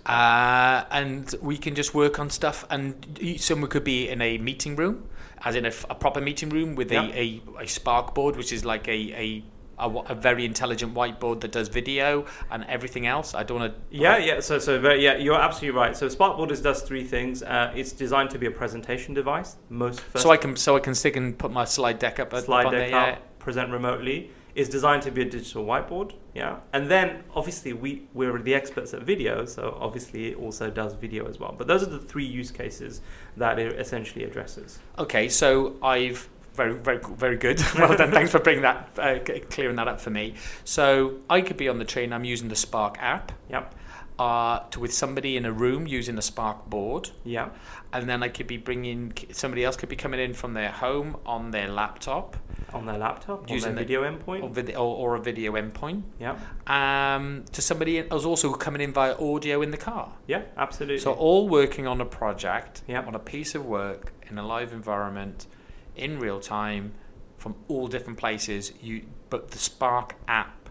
Uh, 0.06 0.84
and 0.92 1.34
we 1.42 1.58
can 1.58 1.76
just 1.76 1.94
work 1.94 2.20
on 2.20 2.30
stuff 2.30 2.66
and 2.70 3.38
someone 3.38 3.70
could 3.70 3.84
be 3.84 4.08
in 4.10 4.22
a 4.22 4.38
meeting 4.38 4.76
room 4.76 5.08
as 5.44 5.56
in 5.56 5.66
a 5.66 5.72
proper 5.72 6.22
meeting 6.22 6.50
room 6.50 6.76
with 6.76 6.92
Yeah. 6.92 7.04
a, 7.14 7.42
a, 7.60 7.64
a 7.64 7.68
spark 7.68 8.14
board 8.14 8.36
which 8.36 8.52
is 8.54 8.64
like 8.66 8.88
a, 8.88 8.92
a 9.14 9.44
a, 9.78 9.90
a 9.90 10.16
very 10.16 10.46
intelligent 10.46 10.94
whiteboard 10.94 11.42
that 11.42 11.52
does 11.52 11.68
video 11.68 12.26
and 12.50 12.64
everything 12.70 13.08
else 13.08 13.34
i 13.36 13.44
don't 13.44 13.60
want 13.60 13.74
to 13.74 13.80
Yeah, 13.98 14.18
yeah. 14.18 14.40
So, 14.40 14.58
so 14.58 14.80
very, 14.80 15.04
yeah, 15.04 15.18
you're 15.18 15.36
absolutely 15.40 15.78
right. 15.78 15.98
So, 15.98 16.08
Sparkboard 16.08 16.52
is, 16.52 16.62
does 16.62 16.82
three 16.82 17.04
things. 17.04 17.44
Uh, 17.44 17.74
it's 17.76 17.92
designed 17.92 18.30
to 18.30 18.38
be 18.40 18.46
a 18.46 18.52
presentation 18.52 19.14
device. 19.14 19.58
Most 19.70 20.00
first 20.00 20.24
so 20.24 20.30
i 20.32 20.38
can 20.38 20.56
so 20.56 20.78
i 20.78 20.80
can 20.80 20.96
stick 20.96 21.16
and 21.18 21.38
put 21.38 21.52
my 21.52 21.66
slide 21.66 22.00
deck 22.00 22.20
up, 22.22 22.34
slide 22.38 22.64
deck 22.64 22.72
there, 22.72 22.90
yeah. 22.90 23.04
up, 23.14 23.40
present 23.40 23.70
remotely. 23.70 24.32
Is 24.56 24.70
designed 24.70 25.04
to 25.04 25.12
be 25.12 25.22
a 25.22 25.26
digital 25.26 25.66
whiteboard. 25.66 26.14
Yeah, 26.34 26.60
and 26.72 26.90
then 26.90 27.24
obviously 27.36 27.74
we 27.74 28.08
we're 28.14 28.40
the 28.42 28.56
experts 28.56 28.94
at 28.94 29.04
video, 29.04 29.46
so 29.46 29.78
obviously 29.80 30.32
it 30.32 30.38
also 30.38 30.70
does 30.70 30.94
video 30.94 31.28
as 31.28 31.40
well. 31.40 31.54
But 31.58 31.68
those 31.68 31.84
are 31.84 31.90
the 31.90 32.00
three 32.00 32.26
use 32.26 32.52
cases 32.52 33.02
that 33.36 33.60
it 33.60 33.78
essentially 33.78 34.24
addresses. 34.24 34.80
Okay, 34.98 35.28
so 35.28 35.76
I've 35.84 36.30
very, 36.56 36.74
very, 36.74 37.00
very 37.18 37.38
good. 37.38 37.62
well 37.78 37.96
done. 37.96 38.12
Thanks 38.12 38.32
for 38.32 38.40
bringing 38.40 38.64
that, 38.64 38.90
uh, 38.98 39.20
clearing 39.50 39.76
that 39.76 39.88
up 39.88 40.00
for 40.00 40.10
me. 40.10 40.36
So 40.64 41.18
I 41.30 41.42
could 41.42 41.58
be 41.58 41.68
on 41.68 41.78
the 41.78 41.86
train. 41.86 42.14
I'm 42.14 42.24
using 42.24 42.48
the 42.48 42.56
Spark 42.56 42.98
app. 43.00 43.34
Yep. 43.50 43.76
Uh, 44.18 44.60
to 44.70 44.80
with 44.80 44.94
somebody 44.94 45.36
in 45.36 45.46
a 45.46 45.52
room 45.52 45.86
using 45.86 46.16
the 46.16 46.22
Spark 46.22 46.70
board, 46.70 47.10
Yeah. 47.26 47.50
And 47.96 48.10
then 48.10 48.22
I 48.24 48.28
could 48.28 48.48
be 48.48 48.58
bringing 48.58 49.14
somebody 49.32 49.64
else 49.64 49.76
could 49.78 49.90
be 49.90 49.96
coming 49.96 50.20
in 50.20 50.34
from 50.34 50.54
their 50.54 50.70
home 50.72 51.16
on 51.26 51.52
their 51.52 51.70
laptop 51.70 52.36
On 52.74 52.86
their 52.86 52.98
laptop, 52.98 53.50
Using 53.50 53.76
their 53.76 53.84
the- 53.86 53.94
video 53.96 54.04
endpoint. 54.04 54.44
or, 54.44 54.50
vid- 54.50 54.76
or, 54.76 54.96
or 55.02 55.16
a 55.16 55.20
video 55.22 55.54
endpoint. 55.54 56.04
yeah. 56.20 56.36
Um, 56.68 57.46
to 57.54 57.62
somebody 57.62 58.00
else 58.10 58.26
also 58.26 58.52
coming 58.54 58.82
in 58.82 58.92
via 58.92 59.16
audio 59.18 59.62
in 59.62 59.72
the 59.72 59.78
car. 59.78 60.12
Yeah. 60.28 60.42
Absolutely. 60.58 60.98
So 61.00 61.14
all 61.14 61.48
working 61.48 61.88
on 61.88 62.02
a 62.02 62.06
project, 62.06 62.82
Yeah. 62.88 63.06
on 63.06 63.16
a 63.16 63.20
piece 63.20 63.56
of 63.56 63.66
work 63.66 64.12
in 64.30 64.38
a 64.38 64.46
live 64.46 64.74
environment, 64.74 65.48
in 65.96 66.20
real 66.20 66.40
time, 66.42 66.94
from 67.38 67.56
all 67.70 67.88
different 67.88 68.20
places. 68.20 68.74
You, 68.82 69.04
but 69.30 69.52
the 69.52 69.58
Spark 69.58 70.16
app 70.28 70.70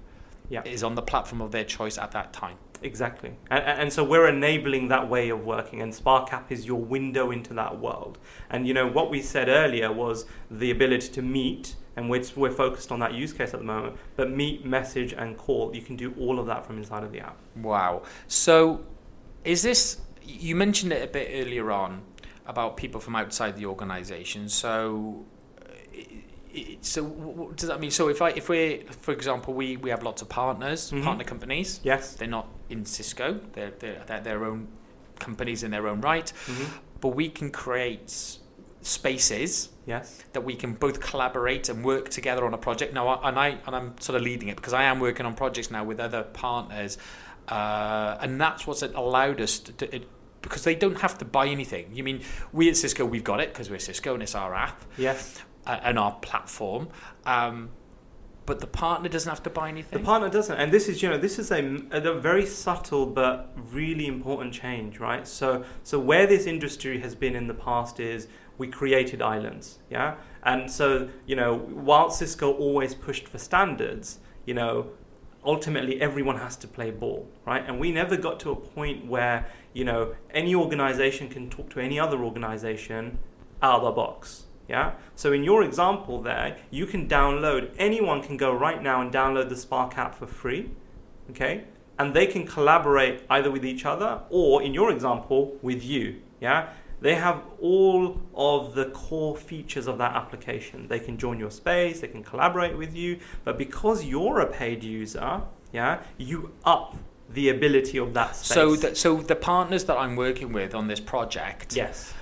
Yeah. 0.51 0.63
is 0.65 0.83
on 0.83 0.95
the 0.97 1.03
platform 1.03 1.41
of 1.41 1.53
their 1.53 1.65
choice 1.65 1.97
at 1.97 2.11
that 2.13 2.33
time. 2.35 2.57
Exactly. 2.85 3.33
And, 3.51 3.65
and 3.65 3.93
so 3.93 4.05
we're 4.05 4.29
enabling 4.29 4.89
that 4.89 5.09
way 5.09 5.31
of 5.31 5.45
working, 5.45 5.81
and 5.83 5.93
Spark 5.95 6.33
App 6.33 6.53
is 6.53 6.67
your 6.67 6.81
window 6.81 7.31
into 7.31 7.55
that 7.55 7.81
world. 7.81 8.19
And 8.51 8.69
you 8.69 8.75
know, 8.75 8.87
what 8.87 9.11
we 9.11 9.23
said 9.23 9.49
earlier 9.49 9.91
was 9.91 10.27
the 10.51 10.71
ability 10.71 11.09
to 11.09 11.23
meet, 11.23 11.77
and 11.97 12.11
we're, 12.11 12.23
we're 12.37 12.51
focused 12.51 12.93
on 12.93 12.99
that 13.01 13.15
use 13.15 13.33
case 13.33 13.55
at 13.55 13.61
the 13.61 13.67
moment, 13.67 13.97
but 14.17 14.31
meet, 14.31 14.67
message, 14.67 15.15
and 15.15 15.37
call. 15.39 15.75
You 15.75 15.81
can 15.83 15.97
do 15.97 16.15
all 16.19 16.39
of 16.39 16.47
that 16.47 16.67
from 16.67 16.77
inside 16.77 17.05
of 17.05 17.11
the 17.11 17.21
app. 17.21 17.39
Wow. 17.57 18.03
So, 18.29 18.85
is 19.45 19.63
this, 19.63 20.01
you 20.23 20.55
mentioned 20.55 20.93
it 20.93 21.03
a 21.03 21.11
bit 21.11 21.31
earlier 21.33 21.73
on 21.73 22.03
about 22.47 22.77
people 22.77 23.01
from 23.01 23.17
outside 23.17 23.57
the 23.57 23.65
organization. 23.65 24.49
So, 24.51 25.25
so 26.83 27.03
what 27.03 27.57
does 27.57 27.69
that 27.69 27.81
mean? 27.81 27.91
So 27.91 28.09
if 28.09 28.23
I 28.23 28.31
if 28.31 28.49
we 28.49 28.85
for 29.01 29.13
example 29.13 29.55
we 29.55 29.77
we 29.77 29.91
have 29.91 30.03
lots 30.05 30.23
of 30.23 30.29
partners, 30.29 30.93
Mhm. 30.93 31.03
partner 31.03 31.25
companies. 31.25 31.81
Yes. 31.83 32.15
They're 32.15 32.29
not 32.29 32.47
in 32.71 32.85
Cisco. 32.85 33.41
They're 33.53 33.73
they're, 33.79 34.03
they're 34.07 34.21
their 34.21 34.45
own 34.45 34.69
companies 35.19 35.63
in 35.63 35.71
their 35.71 35.87
own 35.89 36.01
right. 36.01 36.29
hmm 36.47 36.65
But 37.01 37.09
we 37.11 37.29
can 37.29 37.51
create 37.51 38.11
spaces 38.83 39.71
Yes. 39.87 40.23
that 40.33 40.43
we 40.45 40.55
can 40.57 40.73
both 40.75 41.01
collaborate 41.01 41.69
and 41.69 41.85
work 41.85 42.09
together 42.09 42.45
on 42.47 42.55
a 42.55 42.59
project. 42.59 42.95
Now, 42.95 43.09
I- 43.09 43.29
and 43.29 43.39
I 43.39 43.49
and 43.67 43.77
I'm 43.77 43.99
sort 44.01 44.17
of 44.17 44.23
leading 44.23 44.49
it 44.49 44.57
because 44.57 44.73
I 44.73 44.85
am 44.85 44.99
working 45.01 45.27
on 45.27 45.35
projects 45.35 45.71
now 45.71 45.85
with 45.85 46.01
other 46.01 46.23
partners, 46.23 46.97
uh, 47.49 48.17
and 48.21 48.41
that's 48.41 48.67
what's 48.67 48.83
allowed 48.83 49.41
us 49.41 49.59
to. 49.61 49.73
to 49.73 49.95
it, 49.97 50.09
because 50.43 50.63
they 50.65 50.75
don't 50.75 51.01
have 51.01 51.17
to 51.19 51.25
buy 51.25 51.47
anything. 51.49 51.89
You 51.95 52.05
mean 52.05 52.21
we 52.53 52.69
at 52.69 52.77
Cisco 52.77 53.05
we've 53.07 53.25
got 53.25 53.41
it 53.41 53.49
because 53.53 53.71
we're 53.71 53.79
Cisco 53.79 54.13
and 54.13 54.23
it's 54.23 54.35
our 54.35 54.55
app 54.55 54.83
Yes. 54.99 55.41
uh, 55.67 55.81
and 55.83 55.99
our 55.99 56.13
platform, 56.21 56.89
um, 57.25 57.71
but 58.47 58.61
the 58.61 58.67
partner 58.67 59.09
doesn't 59.09 59.29
have 59.29 59.43
to 59.43 59.51
buy 59.51 59.69
anything. 59.69 59.99
The 59.99 60.05
partner 60.05 60.29
doesn't, 60.29 60.57
and 60.57 60.73
this 60.73 60.89
is 60.89 61.03
you 61.03 61.09
know 61.09 61.19
this 61.19 61.39
is 61.39 61.51
a, 61.51 61.81
a 61.91 62.21
very 62.21 62.47
subtle 62.47 63.07
but 63.07 63.53
really 63.73 64.07
important 64.07 64.53
change, 64.53 64.99
right? 64.99 65.27
So 65.27 65.65
so 65.83 65.99
where 65.99 66.27
this 66.27 66.47
industry 66.47 67.01
has 67.01 67.15
been 67.15 67.35
in 67.35 67.47
the 67.47 67.55
past 67.55 68.01
is 68.01 68.29
we 68.59 68.69
created 68.69 69.23
islands, 69.23 69.79
yeah, 69.91 70.17
and 70.43 70.71
so 70.71 71.09
you 71.27 71.37
know 71.37 71.57
while 71.57 72.11
Cisco 72.11 72.53
always 72.53 72.95
pushed 72.95 73.29
for 73.29 73.39
standards, 73.39 74.19
you 74.45 74.55
know 74.55 74.91
ultimately 75.45 76.01
everyone 76.01 76.39
has 76.39 76.57
to 76.57 76.67
play 76.67 76.91
ball, 76.91 77.29
right? 77.47 77.63
And 77.67 77.79
we 77.79 77.93
never 77.93 78.17
got 78.17 78.41
to 78.41 78.51
a 78.51 78.57
point 78.57 79.07
where 79.07 79.47
you 79.73 79.85
know 79.85 80.15
any 80.31 80.55
organization 80.55 81.29
can 81.29 81.51
talk 81.51 81.71
to 81.71 81.81
any 81.81 81.99
other 81.99 82.23
organization 82.23 83.19
out 83.63 83.81
of 83.81 83.85
the 83.85 83.91
box. 83.93 84.45
Yeah. 84.69 84.93
So 85.15 85.33
in 85.33 85.45
your 85.45 85.63
example 85.63 86.23
there, 86.23 86.57
you 86.71 86.87
can 86.87 87.09
download. 87.09 87.71
Anyone 87.79 88.23
can 88.23 88.37
go 88.37 88.53
right 88.53 88.83
now 88.83 89.01
and 89.01 89.13
download 89.13 89.49
the 89.49 89.57
Spark 89.57 89.99
app 89.99 90.15
for 90.15 90.27
free. 90.27 90.71
Okay. 91.31 91.65
And 91.99 92.15
they 92.15 92.27
can 92.27 92.47
collaborate 92.47 93.23
either 93.31 93.51
with 93.51 93.65
each 93.65 93.85
other 93.85 94.23
or, 94.31 94.63
in 94.63 94.75
your 94.75 94.91
example, 94.91 95.57
with 95.63 95.85
you. 95.85 96.21
Yeah. 96.41 96.71
They 97.01 97.17
have 97.17 97.43
all 97.61 98.21
of 98.35 98.75
the 98.75 98.87
core 98.87 99.37
features 99.37 99.87
of 99.87 99.99
that 99.99 100.17
application. 100.17 100.89
They 100.89 100.99
can 100.99 101.19
join 101.19 101.39
your 101.39 101.51
space. 101.51 102.01
They 102.01 102.09
can 102.09 102.23
collaborate 102.23 102.79
with 102.79 102.97
you. 102.97 103.19
But 103.45 103.59
because 103.59 104.05
you're 104.05 104.41
a 104.41 104.47
paid 104.47 104.83
user, 104.83 105.43
yeah, 105.73 106.03
you 106.17 106.53
up 106.65 106.97
the 107.29 107.49
ability 107.51 107.99
of 107.99 108.15
that 108.15 108.37
space. 108.37 108.55
So, 108.55 108.77
the, 108.77 108.95
so 108.95 109.17
the 109.17 109.37
partners 109.37 109.85
that 109.85 109.97
I'm 109.97 110.17
working 110.17 110.53
with 110.53 110.75
on 110.75 110.89
this 110.89 111.01
project, 111.01 111.77
yes. 111.77 112.15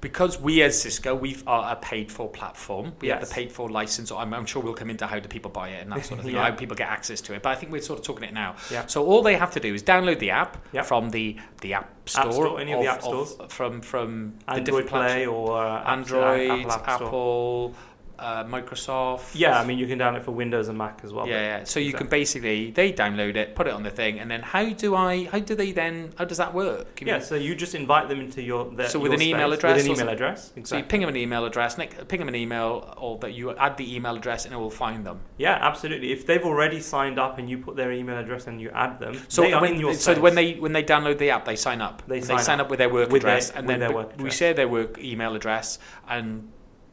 Because 0.00 0.40
we 0.40 0.62
as 0.62 0.80
Cisco, 0.80 1.14
we 1.14 1.36
are 1.46 1.72
a 1.72 1.76
paid 1.76 2.10
for 2.12 2.28
platform. 2.28 2.92
We 3.00 3.08
have 3.08 3.20
the 3.20 3.26
paid 3.34 3.50
for 3.52 3.68
license. 3.70 4.12
I'm, 4.12 4.32
I'm 4.32 4.46
sure 4.46 4.62
we'll 4.62 4.74
come 4.74 4.90
into 4.90 5.06
how 5.06 5.18
do 5.18 5.28
people 5.28 5.50
buy 5.50 5.70
it 5.70 5.82
and 5.82 5.92
that 5.92 6.04
sort 6.04 6.20
of 6.20 6.24
thing, 6.26 6.34
Yeah. 6.34 6.44
how 6.50 6.56
people 6.56 6.76
get 6.76 6.88
access 6.88 7.20
to 7.22 7.34
it. 7.34 7.42
But 7.42 7.50
I 7.50 7.54
think 7.56 7.72
we're 7.72 7.82
sort 7.82 7.98
of 7.98 8.04
talking 8.04 8.24
it 8.28 8.32
now. 8.34 8.54
Yeah. 8.70 8.86
So 8.86 9.04
all 9.04 9.22
they 9.22 9.36
have 9.36 9.50
to 9.52 9.60
do 9.60 9.74
is 9.74 9.82
download 9.82 10.18
the 10.20 10.30
app 10.30 10.56
Yep. 10.72 10.86
from 10.86 11.10
the 11.10 11.36
the 11.60 11.74
app 11.74 12.08
store, 12.08 12.24
app 12.26 12.32
Store, 12.32 12.60
any 12.60 12.72
of 12.72 12.80
the 12.80 12.86
app 12.86 13.02
stores. 13.02 13.36
from 13.48 13.80
from 13.80 14.34
the 14.46 14.52
Android 14.54 14.64
different 14.84 14.88
Play 14.88 15.26
or 15.26 15.58
uh, 15.66 15.82
Android, 15.84 16.66
Apple. 16.66 17.06
Apple, 17.06 17.74
uh, 18.18 18.44
Microsoft. 18.44 19.30
Yeah, 19.34 19.58
I 19.60 19.64
mean 19.64 19.78
you 19.78 19.86
can 19.86 19.98
download 19.98 20.18
it 20.18 20.24
for 20.24 20.32
Windows 20.32 20.68
and 20.68 20.76
Mac 20.76 21.00
as 21.04 21.12
well. 21.12 21.26
yeah, 21.28 21.58
yeah. 21.58 21.64
So 21.64 21.80
you 21.80 21.92
can 21.92 22.06
basically 22.08 22.70
they 22.70 22.92
download 22.92 23.36
it, 23.36 23.54
put 23.54 23.66
it 23.66 23.72
on 23.72 23.82
the 23.82 23.90
thing, 23.90 24.18
and 24.18 24.30
then 24.30 24.42
how 24.42 24.68
do 24.70 24.94
I? 24.94 25.24
How 25.26 25.38
do 25.38 25.54
they 25.54 25.72
then? 25.72 26.12
How 26.16 26.24
does 26.24 26.38
that 26.38 26.52
work? 26.54 27.00
You 27.00 27.06
Yeah, 27.06 27.12
mean- 27.14 27.22
so 27.22 27.34
you 27.36 27.54
just 27.54 27.74
invite 27.74 28.08
them 28.08 28.20
into 28.20 28.42
your 28.42 28.70
their, 28.70 28.88
So 28.88 28.98
with 28.98 29.12
an 29.12 29.22
email 29.22 29.48
space, 29.50 29.58
address 29.58 29.76
With 29.76 29.86
an 29.86 29.92
email 30.02 30.08
address, 30.12 30.52
So 30.64 30.76
you 30.76 30.82
ping 30.82 31.00
them 31.00 31.08
an 31.10 31.16
email 31.16 31.44
address, 31.44 31.78
Nick, 31.78 32.08
ping 32.08 32.18
them 32.18 32.28
an 32.28 32.34
email, 32.34 32.94
or 32.96 33.18
that 33.18 33.34
you 33.34 33.54
add 33.56 33.76
the 33.76 33.94
email 33.94 34.16
address, 34.16 34.44
and 34.44 34.54
it 34.54 34.58
will 34.58 34.70
find 34.70 35.04
them. 35.06 35.20
yeah, 35.36 35.58
absolutely. 35.60 36.12
If 36.12 36.26
they've 36.26 36.44
already 36.44 36.80
signed 36.80 37.18
up 37.18 37.38
and 37.38 37.48
you 37.48 37.58
put 37.58 37.76
their 37.76 37.92
email 37.92 38.18
address 38.18 38.46
and 38.46 38.60
you 38.60 38.70
add 38.70 38.98
them, 39.00 39.14
So 39.28 39.42
when 39.60 39.78
so 39.78 39.92
space. 39.92 40.18
when 40.18 40.34
they 40.34 40.54
when 40.54 40.72
they 40.72 40.82
download 40.82 41.18
the 41.18 41.30
app, 41.30 41.44
they 41.44 41.56
sign 41.56 41.80
up. 41.80 42.02
They 42.06 42.20
they 42.20 42.26
sign 42.26 42.38
sign 42.40 42.60
up. 42.60 42.66
up 42.66 42.70
with 42.70 42.78
their 42.78 42.88
work 42.88 43.10
With 43.10 43.22
their- 43.22 43.30
address, 43.32 43.50
and 43.50 43.66
with 43.66 43.74
then 43.74 43.80
their 43.80 43.88
b- 43.90 43.94
work 43.94 44.12
we 44.18 44.30
share 44.30 44.54
their 44.54 44.68
work 44.68 44.98
email 44.98 45.34
address, 45.36 45.78
and 46.08 46.48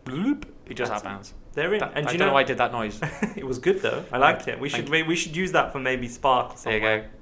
bloop, 0.05 0.43
it 0.67 0.73
just 0.75 0.91
That's 0.91 1.03
happens. 1.03 1.33
they're 1.53 1.73
in, 1.73 1.79
That- 1.79 1.93
and 1.95 2.07
I 2.07 2.09
do 2.09 2.13
you 2.13 2.19
don't 2.19 2.25
know 2.27 2.31
know, 2.31 2.33
why 2.35 2.41
I 2.41 2.43
did 2.43 2.57
that 2.57 2.71
noise. 2.71 2.99
it 3.35 3.45
was 3.45 3.59
good 3.59 3.81
though. 3.81 4.03
I 4.11 4.17
liked 4.17 4.47
it. 4.47 4.59
We 4.59 4.69
Thank 4.69 4.83
should 4.85 4.89
we, 4.91 5.03
we 5.03 5.15
should 5.15 5.35
use 5.35 5.51
that 5.53 5.71
for 5.71 5.79
maybe 5.79 6.07
Spark 6.07 6.53
or 6.53 6.57
There 6.57 6.73
you 6.73 6.79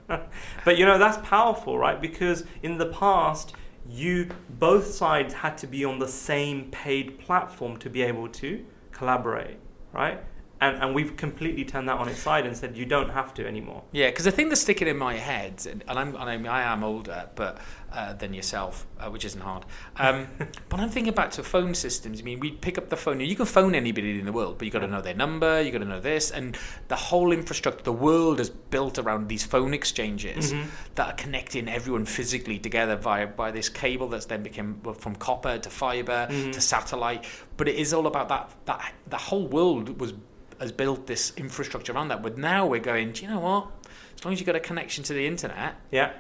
go. 0.10 0.20
But 0.66 0.78
you 0.78 0.86
know 0.86 0.98
that's 0.98 1.18
powerful, 1.28 1.78
right? 1.78 2.00
Because 2.00 2.46
in 2.62 2.78
the 2.78 2.88
past, 2.88 3.54
you 3.90 4.30
both 4.50 4.86
sides 4.88 5.34
had 5.34 5.58
to 5.60 5.68
be 5.68 5.84
on 5.86 6.00
the 6.00 6.08
same 6.08 6.70
paid 6.72 7.20
platform 7.20 7.78
to 7.78 7.90
be 7.90 8.02
able 8.02 8.28
to 8.30 8.66
collaborate, 8.92 9.58
right? 9.92 10.20
And 10.64 10.82
and 10.82 10.96
we've 10.96 11.18
completely 11.18 11.66
turned 11.66 11.90
that 11.90 11.98
on 12.00 12.08
its 12.08 12.20
side 12.20 12.46
and 12.46 12.56
said 12.56 12.78
you 12.78 12.86
don't 12.86 13.10
have 13.10 13.34
to 13.34 13.46
anymore. 13.46 13.84
Yeah, 13.92 14.10
because 14.10 14.24
the 14.24 14.32
thing 14.32 14.48
that's 14.48 14.62
sticking 14.62 14.88
in 14.88 14.98
my 14.98 15.16
head, 15.16 15.56
and 15.70 15.84
and 15.90 16.00
I'm, 16.00 16.10
and 16.16 16.24
I'm 16.32 16.48
I 16.48 16.62
am 16.64 16.86
older, 16.86 17.30
but 17.36 17.58
uh, 17.92 18.14
than 18.14 18.34
yourself, 18.34 18.88
uh, 19.00 19.10
which 19.10 19.26
isn't 19.26 19.42
hard. 19.42 19.66
Um, 19.98 20.28
but 20.70 20.80
I'm 20.80 20.90
thinking 20.90 21.14
back 21.14 21.32
to 21.32 21.44
phone 21.44 21.76
systems. 21.76 22.22
I 22.22 22.24
mean, 22.24 22.40
we 22.40 22.52
pick 22.52 22.78
up 22.78 22.88
the 22.90 22.96
phone. 22.96 23.20
You 23.20 23.36
can 23.36 23.46
phone 23.46 23.76
anybody 23.76 24.18
in 24.20 24.26
the 24.26 24.32
world, 24.32 24.58
but 24.58 24.64
you 24.66 24.72
got 24.72 24.80
to 24.80 24.88
know 24.88 25.02
their 25.02 25.14
number. 25.14 25.62
You 25.62 25.70
got 25.72 25.80
to 25.80 25.86
know 25.86 26.00
this, 26.00 26.32
and 26.32 26.58
the 26.88 26.96
whole 26.96 27.34
infrastructure. 27.34 27.84
The 27.84 27.92
world 27.92 28.40
is 28.40 28.50
built 28.50 28.98
around 28.98 29.28
these 29.28 29.44
phone 29.44 29.74
exchanges 29.74 30.54
Mhm. 30.54 30.66
that 30.96 31.08
are 31.10 31.16
connecting 31.16 31.68
everyone 31.68 32.06
physically 32.06 32.58
together 32.58 32.96
via 32.96 33.28
by 33.28 33.52
this 33.52 33.68
cable 33.68 34.08
that's 34.08 34.28
then 34.28 34.44
become 34.44 34.80
from 34.98 35.16
copper 35.16 35.58
to 35.58 35.70
fiber 35.70 36.28
Mhm. 36.32 36.54
to 36.54 36.62
satellite. 36.62 37.26
But 37.58 37.68
it 37.68 37.76
is 37.76 37.94
all 37.94 38.08
about 38.08 38.30
that. 38.30 38.50
That 38.66 38.94
the 39.10 39.18
whole 39.18 39.48
world 39.48 40.00
was 40.00 40.14
has 40.64 40.72
built 40.72 41.06
this 41.08 41.34
infrastructure 41.38 41.92
around 41.94 42.08
that. 42.08 42.24
But 42.24 42.38
now 42.38 42.66
we're 42.66 42.80
going. 42.80 43.12
Do 43.12 43.24
you 43.24 43.30
know 43.30 43.40
what? 43.40 43.68
As 44.18 44.24
long 44.26 44.34
as 44.34 44.40
you've 44.40 44.48
got 44.48 44.56
a 44.56 44.60
connection 44.62 45.04
to 45.06 45.14
the 45.14 45.28
internet, 45.28 45.76
Yeah. 45.92 46.12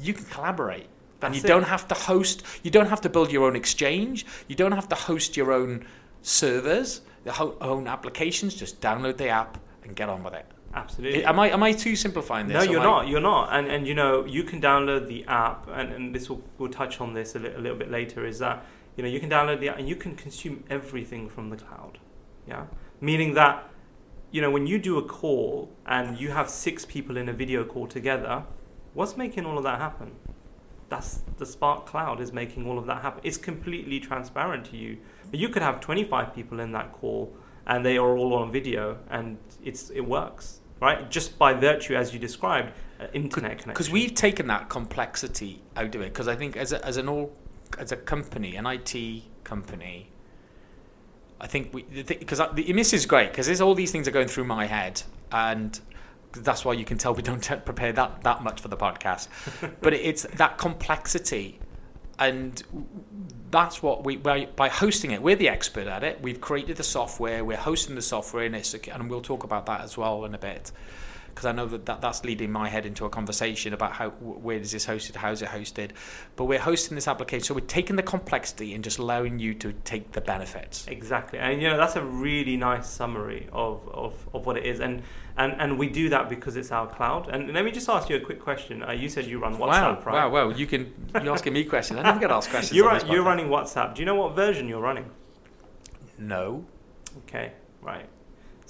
you 0.00 0.12
can 0.14 0.24
collaborate. 0.24 0.86
And 1.22 1.34
you 1.36 1.42
it. 1.42 1.46
don't 1.46 1.64
have 1.64 1.86
to 1.88 1.94
host, 1.94 2.42
you 2.62 2.70
don't 2.70 2.88
have 2.88 3.02
to 3.02 3.10
build 3.10 3.30
your 3.30 3.44
own 3.46 3.54
exchange, 3.54 4.24
you 4.48 4.56
don't 4.56 4.72
have 4.72 4.88
to 4.88 4.94
host 4.94 5.36
your 5.36 5.52
own 5.52 5.84
servers, 6.22 7.02
the 7.24 7.32
ho- 7.32 7.56
own 7.60 7.86
applications. 7.86 8.54
Just 8.54 8.80
download 8.80 9.16
the 9.18 9.28
app 9.28 9.58
and 9.84 9.94
get 9.94 10.08
on 10.08 10.22
with 10.22 10.32
it. 10.34 10.46
Absolutely. 10.72 11.24
Am 11.24 11.38
I 11.38 11.50
am 11.50 11.62
I 11.62 11.72
too 11.72 11.94
simplifying 11.96 12.46
this? 12.48 12.54
No, 12.54 12.62
you're 12.70 12.80
I- 12.80 12.84
not. 12.84 13.08
You're 13.08 13.20
not. 13.20 13.48
And 13.52 13.66
and 13.66 13.86
you 13.86 13.94
know 13.94 14.24
you 14.24 14.44
can 14.44 14.60
download 14.62 15.08
the 15.08 15.24
app, 15.26 15.68
and, 15.72 15.92
and 15.92 16.14
this 16.14 16.30
will 16.30 16.42
we'll 16.58 16.70
touch 16.70 17.00
on 17.00 17.12
this 17.12 17.34
a, 17.34 17.38
li- 17.40 17.52
a 17.54 17.58
little 17.58 17.76
bit 17.76 17.90
later. 17.90 18.24
Is 18.24 18.38
that 18.38 18.64
you 18.96 19.02
know 19.02 19.08
you 19.10 19.20
can 19.20 19.28
download 19.28 19.60
the 19.60 19.68
app 19.70 19.78
and 19.78 19.88
you 19.88 19.96
can 19.96 20.14
consume 20.16 20.64
everything 20.70 21.28
from 21.28 21.50
the 21.50 21.56
cloud. 21.56 21.98
Yeah, 22.46 22.64
meaning 23.00 23.34
that 23.34 23.68
you 24.30 24.40
know 24.40 24.50
when 24.50 24.66
you 24.66 24.78
do 24.78 24.98
a 24.98 25.02
call 25.02 25.70
and 25.86 26.18
you 26.18 26.30
have 26.30 26.48
six 26.48 26.84
people 26.84 27.16
in 27.16 27.28
a 27.28 27.32
video 27.32 27.64
call 27.64 27.86
together, 27.86 28.44
what's 28.94 29.16
making 29.16 29.46
all 29.46 29.58
of 29.58 29.64
that 29.64 29.78
happen? 29.78 30.12
That's 30.88 31.22
the 31.38 31.46
Spark 31.46 31.86
Cloud 31.86 32.20
is 32.20 32.32
making 32.32 32.66
all 32.66 32.78
of 32.78 32.86
that 32.86 33.02
happen. 33.02 33.20
It's 33.22 33.36
completely 33.36 34.00
transparent 34.00 34.64
to 34.66 34.76
you. 34.76 34.98
But 35.30 35.38
you 35.38 35.48
could 35.48 35.62
have 35.62 35.80
25 35.80 36.34
people 36.34 36.58
in 36.60 36.72
that 36.72 36.92
call 36.92 37.32
and 37.66 37.86
they 37.86 37.96
are 37.96 38.16
all 38.16 38.34
on 38.34 38.50
video 38.50 38.98
and 39.08 39.38
it's 39.62 39.90
it 39.90 40.00
works, 40.00 40.60
right? 40.80 41.08
Just 41.10 41.38
by 41.38 41.54
virtue, 41.54 41.94
as 41.94 42.12
you 42.12 42.18
described, 42.18 42.72
uh, 42.98 43.06
internet 43.12 43.58
connection. 43.58 43.70
because 43.70 43.90
we've 43.90 44.14
taken 44.14 44.48
that 44.48 44.68
complexity 44.68 45.62
out 45.76 45.94
of 45.94 46.00
it. 46.00 46.12
Because 46.12 46.26
I 46.28 46.34
think 46.34 46.56
as 46.56 46.72
a, 46.72 46.84
as 46.84 46.96
an 46.96 47.08
all 47.08 47.32
as 47.78 47.92
a 47.92 47.96
company, 47.96 48.56
an 48.56 48.66
IT 48.66 49.22
company, 49.44 50.09
I 51.40 51.46
think 51.46 51.72
we 51.72 51.82
because 51.82 52.40
this 52.54 52.92
is 52.92 53.06
great 53.06 53.30
because 53.30 53.46
there's 53.46 53.60
all 53.60 53.74
these 53.74 53.90
things 53.90 54.06
are 54.06 54.12
going 54.12 54.28
through 54.28 54.44
my 54.44 54.66
head 54.66 55.02
and. 55.32 55.78
That's 56.32 56.64
why 56.64 56.74
you 56.74 56.84
can 56.84 56.96
tell 56.96 57.12
we 57.12 57.22
don't 57.22 57.42
prepare 57.64 57.92
that, 57.92 58.22
that 58.22 58.44
much 58.44 58.60
for 58.60 58.68
the 58.68 58.76
podcast, 58.76 59.26
but 59.80 59.92
it's 59.94 60.22
that 60.36 60.58
complexity, 60.58 61.58
and 62.20 62.62
that's 63.50 63.82
what 63.82 64.04
we 64.04 64.16
by, 64.16 64.46
by 64.54 64.68
hosting 64.68 65.10
it. 65.10 65.20
We're 65.20 65.34
the 65.34 65.48
expert 65.48 65.88
at 65.88 66.04
it. 66.04 66.22
We've 66.22 66.40
created 66.40 66.76
the 66.76 66.84
software. 66.84 67.44
We're 67.44 67.56
hosting 67.56 67.96
the 67.96 68.02
software, 68.02 68.44
and 68.44 68.54
it's 68.54 68.74
and 68.74 69.10
we'll 69.10 69.22
talk 69.22 69.42
about 69.42 69.66
that 69.66 69.80
as 69.80 69.96
well 69.96 70.24
in 70.24 70.32
a 70.32 70.38
bit. 70.38 70.70
Because 71.34 71.46
I 71.46 71.52
know 71.52 71.66
that, 71.66 71.86
that 71.86 72.00
that's 72.00 72.24
leading 72.24 72.50
my 72.52 72.68
head 72.68 72.86
into 72.86 73.04
a 73.04 73.10
conversation 73.10 73.72
about 73.72 73.92
how 73.92 74.10
wh- 74.10 74.44
where 74.44 74.58
is 74.58 74.72
this 74.72 74.86
hosted, 74.86 75.16
how 75.16 75.30
is 75.30 75.42
it 75.42 75.48
hosted. 75.48 75.90
But 76.36 76.44
we're 76.44 76.60
hosting 76.60 76.94
this 76.94 77.08
application, 77.08 77.44
so 77.44 77.54
we're 77.54 77.60
taking 77.60 77.96
the 77.96 78.02
complexity 78.02 78.74
and 78.74 78.84
just 78.84 78.98
allowing 78.98 79.38
you 79.38 79.54
to 79.54 79.72
take 79.84 80.12
the 80.12 80.20
benefits. 80.20 80.86
Exactly, 80.88 81.38
and 81.38 81.60
you 81.60 81.68
know 81.68 81.76
that's 81.76 81.96
a 81.96 82.04
really 82.04 82.56
nice 82.56 82.88
summary 82.88 83.48
of, 83.52 83.88
of, 83.88 84.28
of 84.34 84.46
what 84.46 84.56
it 84.56 84.66
is, 84.66 84.80
and, 84.80 85.02
and 85.36 85.54
and 85.60 85.78
we 85.78 85.88
do 85.88 86.08
that 86.10 86.28
because 86.28 86.56
it's 86.56 86.72
our 86.72 86.86
cloud. 86.86 87.28
And 87.28 87.52
let 87.52 87.64
me 87.64 87.70
just 87.70 87.88
ask 87.88 88.08
you 88.08 88.16
a 88.16 88.20
quick 88.20 88.40
question. 88.40 88.82
Uh, 88.82 88.92
you 88.92 89.08
said 89.08 89.26
you 89.26 89.38
run 89.38 89.56
WhatsApp, 89.56 89.68
wow, 89.70 90.02
right? 90.04 90.14
wow, 90.14 90.30
well, 90.30 90.52
you 90.52 90.66
can 90.66 90.92
you're 91.22 91.32
asking 91.32 91.52
me 91.52 91.64
questions. 91.64 91.98
I 91.98 92.02
never 92.02 92.20
get 92.20 92.30
asked 92.30 92.50
questions. 92.50 92.76
You're 92.76 92.86
run, 92.86 93.06
you're 93.06 93.24
running 93.24 93.46
WhatsApp. 93.46 93.94
Do 93.94 94.00
you 94.00 94.06
know 94.06 94.16
what 94.16 94.34
version 94.34 94.68
you're 94.68 94.80
running? 94.80 95.10
No. 96.18 96.64
Okay, 97.24 97.52
right. 97.80 98.06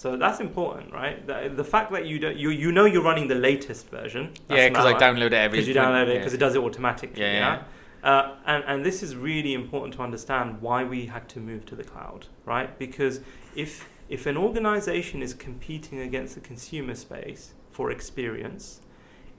So 0.00 0.16
that's 0.16 0.40
important, 0.40 0.94
right? 0.94 1.26
The, 1.26 1.52
the 1.54 1.62
fact 1.62 1.92
that 1.92 2.06
you 2.06 2.18
don't, 2.18 2.34
you 2.34 2.48
you 2.48 2.72
know 2.72 2.86
you're 2.86 3.02
running 3.02 3.28
the 3.28 3.34
latest 3.34 3.90
version. 3.90 4.32
Yeah, 4.48 4.70
because 4.70 4.86
I 4.86 4.94
download 4.94 5.26
it 5.26 5.34
every. 5.34 5.58
because 5.58 5.68
you 5.68 5.74
download 5.74 6.08
it 6.08 6.12
yeah. 6.12 6.18
because 6.20 6.32
it 6.32 6.38
does 6.38 6.54
it 6.54 6.62
automatically. 6.62 7.20
Yeah, 7.20 7.32
Yeah. 7.32 7.62
yeah. 8.02 8.10
Uh, 8.10 8.36
and 8.46 8.64
and 8.66 8.86
this 8.86 9.02
is 9.02 9.14
really 9.14 9.52
important 9.52 9.92
to 9.96 10.00
understand 10.00 10.62
why 10.62 10.84
we 10.84 11.04
had 11.04 11.28
to 11.28 11.38
move 11.38 11.66
to 11.66 11.76
the 11.76 11.84
cloud, 11.84 12.28
right? 12.46 12.78
Because 12.78 13.20
if 13.54 13.90
if 14.08 14.24
an 14.24 14.38
organization 14.38 15.20
is 15.20 15.34
competing 15.34 15.98
against 15.98 16.34
the 16.34 16.40
consumer 16.40 16.94
space 16.94 17.52
for 17.70 17.90
experience, 17.90 18.80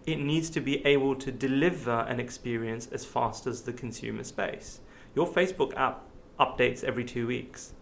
it 0.06 0.20
needs 0.20 0.52
to 0.52 0.62
be 0.62 0.86
able 0.86 1.16
to 1.16 1.32
deliver 1.32 2.02
an 2.02 2.20
experience 2.20 2.86
as 2.92 3.04
fast 3.04 3.48
as 3.48 3.64
the 3.64 3.74
consumer 3.74 4.24
space. 4.24 4.80
Your 5.16 5.26
Facebook 5.26 5.76
app 5.76 6.04
updates 6.40 6.84
every 6.84 7.04
two 7.04 7.26
weeks. 7.26 7.74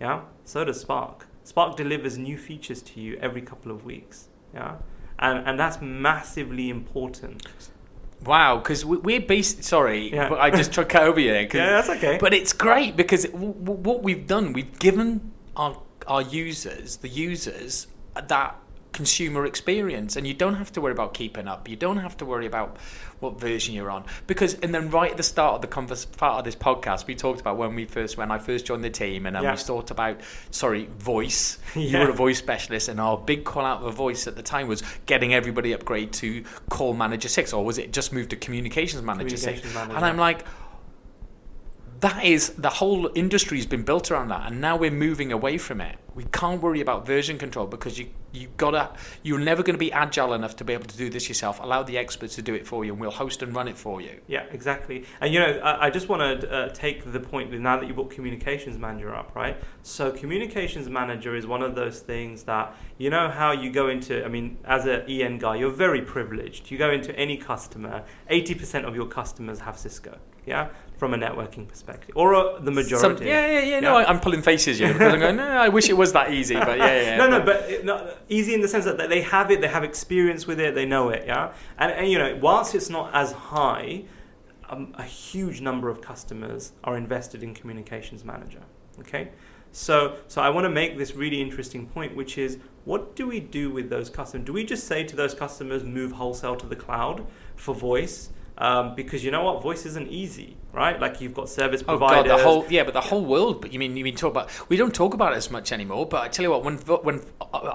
Yeah, 0.00 0.20
so 0.44 0.64
does 0.64 0.80
Spark. 0.80 1.27
Spark 1.48 1.76
delivers 1.76 2.18
new 2.18 2.36
features 2.36 2.82
to 2.82 3.00
you 3.00 3.18
every 3.22 3.40
couple 3.40 3.70
of 3.72 3.84
weeks. 3.84 4.28
Yeah, 4.54 4.74
and 5.18 5.36
and 5.48 5.58
that's 5.58 5.78
massively 5.80 6.68
important. 6.68 7.46
Wow, 8.24 8.58
because 8.58 8.84
we're 8.84 9.20
based. 9.34 9.62
Sorry, 9.64 10.12
Yeah. 10.12 10.28
but 10.28 10.40
I 10.40 10.50
just 10.50 10.72
took 10.72 10.94
over 10.94 11.20
you. 11.20 11.32
Yeah, 11.54 11.70
that's 11.76 11.88
okay. 11.96 12.18
But 12.20 12.34
it's 12.34 12.52
great 12.52 12.96
because 12.96 13.24
w- 13.26 13.54
w- 13.54 13.80
what 13.88 14.02
we've 14.02 14.26
done, 14.26 14.52
we've 14.52 14.78
given 14.78 15.32
our 15.56 15.72
our 16.06 16.22
users, 16.22 16.96
the 16.98 17.08
users, 17.08 17.86
that 18.14 18.56
consumer 18.98 19.46
experience, 19.46 20.16
and 20.16 20.26
you 20.26 20.34
don't 20.34 20.56
have 20.56 20.72
to 20.72 20.80
worry 20.80 20.90
about 20.90 21.14
keeping 21.14 21.46
up. 21.46 21.68
You 21.68 21.76
don't 21.76 21.98
have 21.98 22.16
to 22.16 22.24
worry 22.24 22.46
about 22.46 22.76
what 23.20 23.38
version 23.40 23.72
you're 23.74 23.90
on 23.92 24.02
because. 24.26 24.54
And 24.54 24.74
then 24.74 24.90
right 24.90 25.12
at 25.12 25.16
the 25.16 25.22
start 25.22 25.54
of 25.54 25.60
the 25.60 25.68
convers- 25.68 26.04
part 26.06 26.38
of 26.40 26.44
this 26.44 26.56
podcast, 26.56 27.06
we 27.06 27.14
talked 27.14 27.40
about 27.40 27.56
when 27.56 27.76
we 27.76 27.84
first 27.84 28.16
when 28.18 28.32
I 28.32 28.38
first 28.38 28.66
joined 28.66 28.82
the 28.82 28.90
team, 28.90 29.24
and 29.26 29.36
then 29.36 29.44
Yeah. 29.44 29.52
we 29.54 29.58
talked 29.58 29.92
about 29.92 30.20
sorry 30.50 30.88
voice. 30.98 31.58
You 31.76 31.96
were 31.98 32.10
a 32.10 32.12
voice 32.12 32.38
specialist, 32.38 32.88
and 32.88 33.00
our 33.00 33.16
big 33.16 33.44
call 33.44 33.64
out 33.64 33.82
for 33.82 33.92
voice 33.92 34.26
at 34.26 34.34
the 34.34 34.42
time 34.42 34.66
was 34.66 34.82
getting 35.06 35.32
everybody 35.32 35.70
upgrade 35.72 36.12
to 36.14 36.42
Call 36.70 36.92
Manager 36.92 37.28
Six, 37.28 37.52
or 37.52 37.64
was 37.64 37.78
it 37.78 37.92
just 37.92 38.12
moved 38.12 38.30
to 38.30 38.36
Communications 38.36 39.02
Manager 39.02 39.36
Six? 39.36 39.60
Communications 39.60 39.74
Manager. 39.74 39.96
And 39.96 40.04
I'm 40.04 40.16
like, 40.16 40.44
that 42.00 42.24
is 42.24 42.50
the 42.50 42.70
whole 42.70 43.10
industry's 43.14 43.66
been 43.66 43.82
built 43.82 44.10
around 44.10 44.28
that, 44.28 44.50
and 44.50 44.60
now 44.60 44.76
we're 44.76 44.90
moving 44.90 45.32
away 45.32 45.56
from 45.58 45.80
it. 45.80 45.96
We 46.18 46.24
can't 46.32 46.60
worry 46.60 46.80
about 46.80 47.06
version 47.06 47.38
control 47.38 47.68
because 47.68 47.96
you 47.96 48.08
you 48.32 48.48
gotta 48.56 48.90
you're 49.22 49.38
never 49.38 49.62
going 49.62 49.74
to 49.74 49.78
be 49.78 49.92
agile 49.92 50.34
enough 50.34 50.56
to 50.56 50.64
be 50.64 50.72
able 50.72 50.86
to 50.86 50.96
do 50.96 51.08
this 51.10 51.28
yourself. 51.28 51.60
Allow 51.62 51.84
the 51.84 51.96
experts 51.96 52.34
to 52.34 52.42
do 52.42 52.54
it 52.54 52.66
for 52.66 52.84
you, 52.84 52.90
and 52.92 53.00
we'll 53.00 53.12
host 53.12 53.40
and 53.40 53.54
run 53.54 53.68
it 53.68 53.78
for 53.78 54.00
you. 54.00 54.20
Yeah, 54.26 54.42
exactly. 54.50 55.04
And 55.20 55.32
you 55.32 55.38
know, 55.38 55.60
I, 55.62 55.86
I 55.86 55.90
just 55.90 56.08
want 56.08 56.40
to 56.40 56.52
uh, 56.52 56.68
take 56.70 57.12
the 57.12 57.20
point 57.20 57.52
now 57.52 57.78
that 57.78 57.86
you 57.86 57.94
brought 57.94 58.10
communications 58.10 58.76
manager 58.78 59.14
up, 59.14 59.36
right? 59.36 59.56
So 59.84 60.10
communications 60.10 60.88
manager 60.88 61.36
is 61.36 61.46
one 61.46 61.62
of 61.62 61.76
those 61.76 62.00
things 62.00 62.42
that 62.44 62.74
you 62.98 63.10
know 63.10 63.28
how 63.30 63.52
you 63.52 63.70
go 63.70 63.88
into. 63.88 64.24
I 64.24 64.28
mean, 64.28 64.56
as 64.64 64.86
an 64.86 65.02
EN 65.08 65.38
guy, 65.38 65.54
you're 65.54 65.70
very 65.70 66.02
privileged. 66.02 66.68
You 66.68 66.78
go 66.78 66.90
into 66.90 67.16
any 67.16 67.36
customer, 67.36 68.02
eighty 68.28 68.56
percent 68.56 68.86
of 68.86 68.96
your 68.96 69.06
customers 69.06 69.60
have 69.60 69.78
Cisco. 69.78 70.18
Yeah, 70.46 70.68
from 70.96 71.12
a 71.12 71.18
networking 71.18 71.68
perspective, 71.68 72.12
or 72.14 72.34
uh, 72.34 72.58
the 72.58 72.70
majority. 72.70 73.18
Some- 73.18 73.26
yeah, 73.26 73.46
yeah, 73.46 73.60
yeah. 73.60 73.80
No, 73.80 73.98
Yeah. 73.98 74.06
I, 74.06 74.08
I'm 74.10 74.18
pulling 74.18 74.40
faces 74.40 74.78
here 74.78 74.94
because 74.94 75.12
I'm 75.12 75.20
going. 75.20 75.36
No, 75.36 75.46
I 75.46 75.68
wish 75.68 75.90
it 75.90 75.96
was 75.96 76.07
that 76.12 76.32
easy, 76.32 76.54
but 76.54 76.78
yeah, 76.78 77.02
yeah. 77.02 77.16
no, 77.18 77.28
no, 77.28 77.40
but 77.40 78.24
easy 78.28 78.54
in 78.54 78.60
the 78.60 78.68
sense 78.68 78.84
that 78.84 79.08
they 79.08 79.22
have 79.22 79.50
it, 79.50 79.60
they 79.60 79.68
have 79.68 79.84
experience 79.84 80.46
with 80.46 80.60
it, 80.60 80.74
they 80.74 80.86
know 80.86 81.08
it, 81.10 81.24
yeah. 81.26 81.52
And, 81.78 81.92
and 81.92 82.10
you 82.10 82.18
know, 82.18 82.38
whilst 82.40 82.74
it's 82.74 82.90
not 82.90 83.14
as 83.14 83.32
high, 83.32 84.04
um, 84.68 84.94
a 84.98 85.02
huge 85.02 85.60
number 85.60 85.88
of 85.88 86.00
customers 86.00 86.72
are 86.84 86.96
invested 86.96 87.42
in 87.42 87.54
Communications 87.54 88.24
Manager. 88.24 88.60
Okay, 89.00 89.30
so 89.72 90.16
so 90.26 90.42
I 90.42 90.50
want 90.50 90.64
to 90.64 90.70
make 90.70 90.98
this 90.98 91.14
really 91.14 91.40
interesting 91.40 91.86
point, 91.86 92.16
which 92.16 92.36
is 92.36 92.58
what 92.84 93.14
do 93.14 93.26
we 93.26 93.40
do 93.40 93.70
with 93.70 93.90
those 93.90 94.10
customers? 94.10 94.46
Do 94.46 94.52
we 94.52 94.64
just 94.64 94.86
say 94.86 95.04
to 95.04 95.14
those 95.16 95.34
customers, 95.34 95.84
move 95.84 96.12
wholesale 96.12 96.56
to 96.56 96.66
the 96.66 96.76
cloud 96.76 97.26
for 97.56 97.74
voice? 97.74 98.30
Um, 98.60 98.96
because 98.96 99.24
you 99.24 99.30
know 99.30 99.44
what, 99.44 99.62
voice 99.62 99.86
isn't 99.86 100.08
easy, 100.08 100.56
right? 100.72 100.98
Like 101.00 101.20
you've 101.20 101.32
got 101.32 101.48
service 101.48 101.80
Oh 101.82 101.96
providers. 101.96 102.28
god, 102.28 102.38
the 102.38 102.42
whole 102.42 102.66
yeah, 102.68 102.82
but 102.82 102.92
the 102.92 103.00
whole 103.00 103.24
world. 103.24 103.60
But 103.60 103.72
you 103.72 103.78
mean 103.78 103.96
you 103.96 104.02
mean 104.02 104.16
talk 104.16 104.32
about? 104.32 104.50
We 104.68 104.76
don't 104.76 104.92
talk 104.92 105.14
about 105.14 105.32
it 105.32 105.36
as 105.36 105.48
much 105.48 105.70
anymore. 105.70 106.06
But 106.06 106.22
I 106.24 106.28
tell 106.28 106.42
you 106.42 106.50
what, 106.50 106.64
when 106.64 106.76
when 106.78 107.22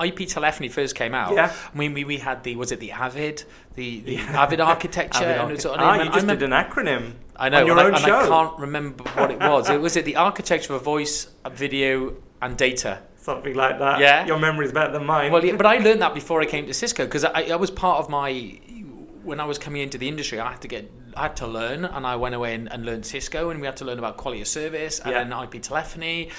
IP 0.06 0.28
telephony 0.28 0.68
first 0.68 0.94
came 0.96 1.16
out, 1.16 1.34
Yeah. 1.34 1.54
I 1.74 1.78
mean 1.78 1.94
we 1.94 2.04
we 2.04 2.18
had 2.18 2.44
the 2.44 2.58
was 2.58 2.74
it 2.74 2.82
the 2.82 2.90
AVVID, 2.90 3.46
the, 3.76 4.02
the 4.02 4.14
Yeah. 4.16 4.46
AVVID 4.46 4.66
architecture, 4.74 5.20
AVVID 5.24 5.32
and 5.32 5.40
archi- 5.42 5.54
it's 5.54 5.64
sort 5.64 5.80
of- 5.80 5.86
ah, 5.88 6.04
you 6.04 6.10
just 6.12 6.28
did 6.28 6.44
an 6.44 6.52
acronym. 6.52 7.14
I 7.38 7.48
know, 7.50 7.62
on 7.62 7.66
your 7.68 7.78
and, 7.80 7.88
own 7.88 7.96
I, 7.96 8.00
show. 8.00 8.20
I 8.20 8.28
can't 8.28 8.60
remember 8.60 9.04
what 9.16 9.32
it 9.32 9.40
was. 9.40 9.70
it 9.70 9.80
was 9.80 9.96
it 9.96 10.04
the 10.04 10.18
architecture 10.18 10.74
of 10.76 10.84
voice, 10.84 11.28
video, 11.52 12.16
and 12.42 12.58
data. 12.58 13.00
Something 13.16 13.56
like 13.56 13.80
that. 13.80 14.02
Yeah. 14.02 14.26
Your 14.26 14.38
memory's 14.38 14.74
better 14.74 14.92
than 14.92 15.06
mine. 15.06 15.32
Well, 15.32 15.44
yeah, 15.46 15.56
but 15.56 15.66
I 15.66 15.78
learned 15.78 16.02
that 16.02 16.14
before 16.14 16.42
I 16.42 16.46
came 16.46 16.68
to 16.68 16.74
Cisco 16.74 17.06
because 17.06 17.24
I, 17.24 17.44
I 17.44 17.56
was 17.56 17.72
part 17.72 18.00
of 18.00 18.10
my 18.10 18.60
when 19.24 19.40
I 19.40 19.46
was 19.46 19.58
coming 19.58 19.82
into 19.82 19.98
the 19.98 20.08
industry. 20.08 20.40
I 20.40 20.52
had 20.52 20.62
to 20.62 20.68
get 20.68 20.92
I 21.16 21.24
had 21.24 21.36
to 21.38 21.48
learn, 21.48 21.86
and 21.86 22.06
I 22.06 22.16
went 22.16 22.36
away 22.36 22.56
and, 22.56 22.72
and 22.72 22.86
learned 22.86 23.06
Cisco, 23.06 23.50
and 23.50 23.60
we 23.60 23.68
had 23.68 23.78
to 23.78 23.86
learn 23.86 24.00
about 24.00 24.18
quality 24.18 24.42
of 24.42 24.48
service 24.48 25.00
and 25.00 25.30
Yeah. 25.30 25.44
IP 25.44 25.62
telephony, 25.62 26.30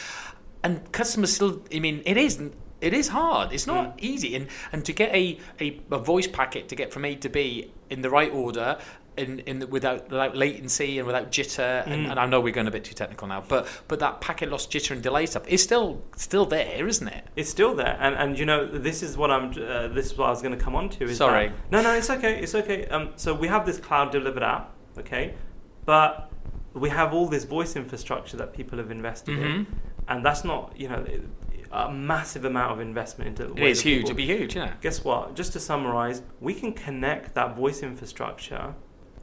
and 0.63 0.91
customers 0.93 1.33
still. 1.33 1.63
I 1.75 1.79
mean, 1.79 2.03
it 2.05 2.17
is. 2.17 2.41
It 2.81 2.93
is 2.93 3.09
hard. 3.09 3.53
It's 3.53 3.67
not 3.67 3.97
mm. 3.97 4.03
easy, 4.03 4.35
and 4.37 4.49
and 4.73 4.85
to 4.85 4.93
get 4.93 5.15
a, 5.15 5.39
a, 5.61 5.81
a 5.91 5.99
voice 5.99 6.27
packet 6.27 6.69
to 6.69 6.75
get 6.75 6.93
from 6.93 7.05
A 7.05 7.15
to 7.17 7.29
B 7.29 7.71
in 7.89 8.03
the 8.03 8.11
right 8.11 8.33
order, 8.33 8.79
in 9.17 9.41
in 9.41 9.59
the, 9.61 9.67
without 9.67 10.05
without 10.11 10.37
latency 10.37 10.99
and 10.99 11.07
without 11.07 11.31
jitter, 11.31 11.87
and, 11.87 12.07
Mm. 12.07 12.11
and 12.11 12.21
I 12.21 12.27
know 12.27 12.41
we're 12.41 12.53
going 12.53 12.67
a 12.67 12.71
bit 12.71 12.85
too 12.85 12.95
technical 12.95 13.27
now, 13.29 13.43
but 13.47 13.67
but 13.89 14.01
that 14.01 14.21
packet 14.21 14.51
loss, 14.51 14.67
jitter, 14.67 14.91
and 14.93 15.03
delay 15.03 15.27
stuff 15.27 15.47
is 15.49 15.63
still 15.63 16.03
still 16.17 16.47
there, 16.47 16.87
isn't 16.87 17.09
it? 17.09 17.25
It's 17.37 17.51
still 17.51 17.75
there, 17.75 17.97
and 18.01 18.15
and 18.17 18.39
you 18.39 18.45
know 18.47 18.67
this 18.67 19.03
is 19.03 19.17
what 19.17 19.31
I'm. 19.31 19.51
Uh, 19.51 19.89
this 19.89 20.07
is 20.07 20.19
what 20.19 20.27
I 20.27 20.31
was 20.31 20.43
going 20.43 20.57
to 20.59 20.63
come 20.65 20.75
on 20.75 20.89
to. 20.91 21.05
Is 21.05 21.17
Sorry. 21.19 21.49
that- 21.49 21.71
no, 21.71 21.83
no, 21.83 21.95
it's 21.95 22.11
okay. 22.11 22.41
It's 22.41 22.55
okay. 22.55 22.87
Um, 22.87 23.11
so 23.17 23.35
we 23.35 23.49
have 23.49 23.65
this 23.67 23.79
cloud 23.79 24.11
delivered 24.13 24.43
app, 24.43 24.73
okay, 24.99 25.35
but 25.85 26.31
we 26.73 26.89
have 26.91 27.15
all 27.15 27.27
this 27.29 27.45
voice 27.45 27.77
infrastructure 27.77 28.37
that 28.37 28.53
people 28.53 28.79
have 28.79 28.91
invested 28.91 29.39
Mhm. 29.39 29.45
in, 29.45 29.67
and 30.09 30.25
that's 30.25 30.45
not 30.45 30.73
you 30.77 30.89
know 30.89 31.05
a 31.73 31.91
massive 31.91 32.45
amount 32.45 32.71
of 32.73 32.79
investment 32.81 33.29
into. 33.41 33.53
It 33.57 33.63
is 33.71 33.81
huge. 33.81 34.07
people- 34.07 34.11
It'd 34.11 34.17
be 34.17 34.27
huge, 34.27 34.55
yeah. 34.57 34.73
Guess 34.81 35.03
what? 35.05 35.35
Just 35.35 35.53
to 35.55 35.61
summarize, 35.61 36.23
we 36.41 36.55
can 36.55 36.73
connect 36.73 37.35
that 37.35 37.57
voice 37.57 37.83
infrastructure 37.83 38.75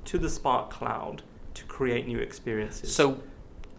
to 0.05 0.17
the 0.17 0.29
Spark 0.29 0.69
cloud 0.69 1.23
to 1.53 1.63
create 1.65 2.07
new 2.07 2.19
experiences. 2.19 2.93
So 2.93 3.21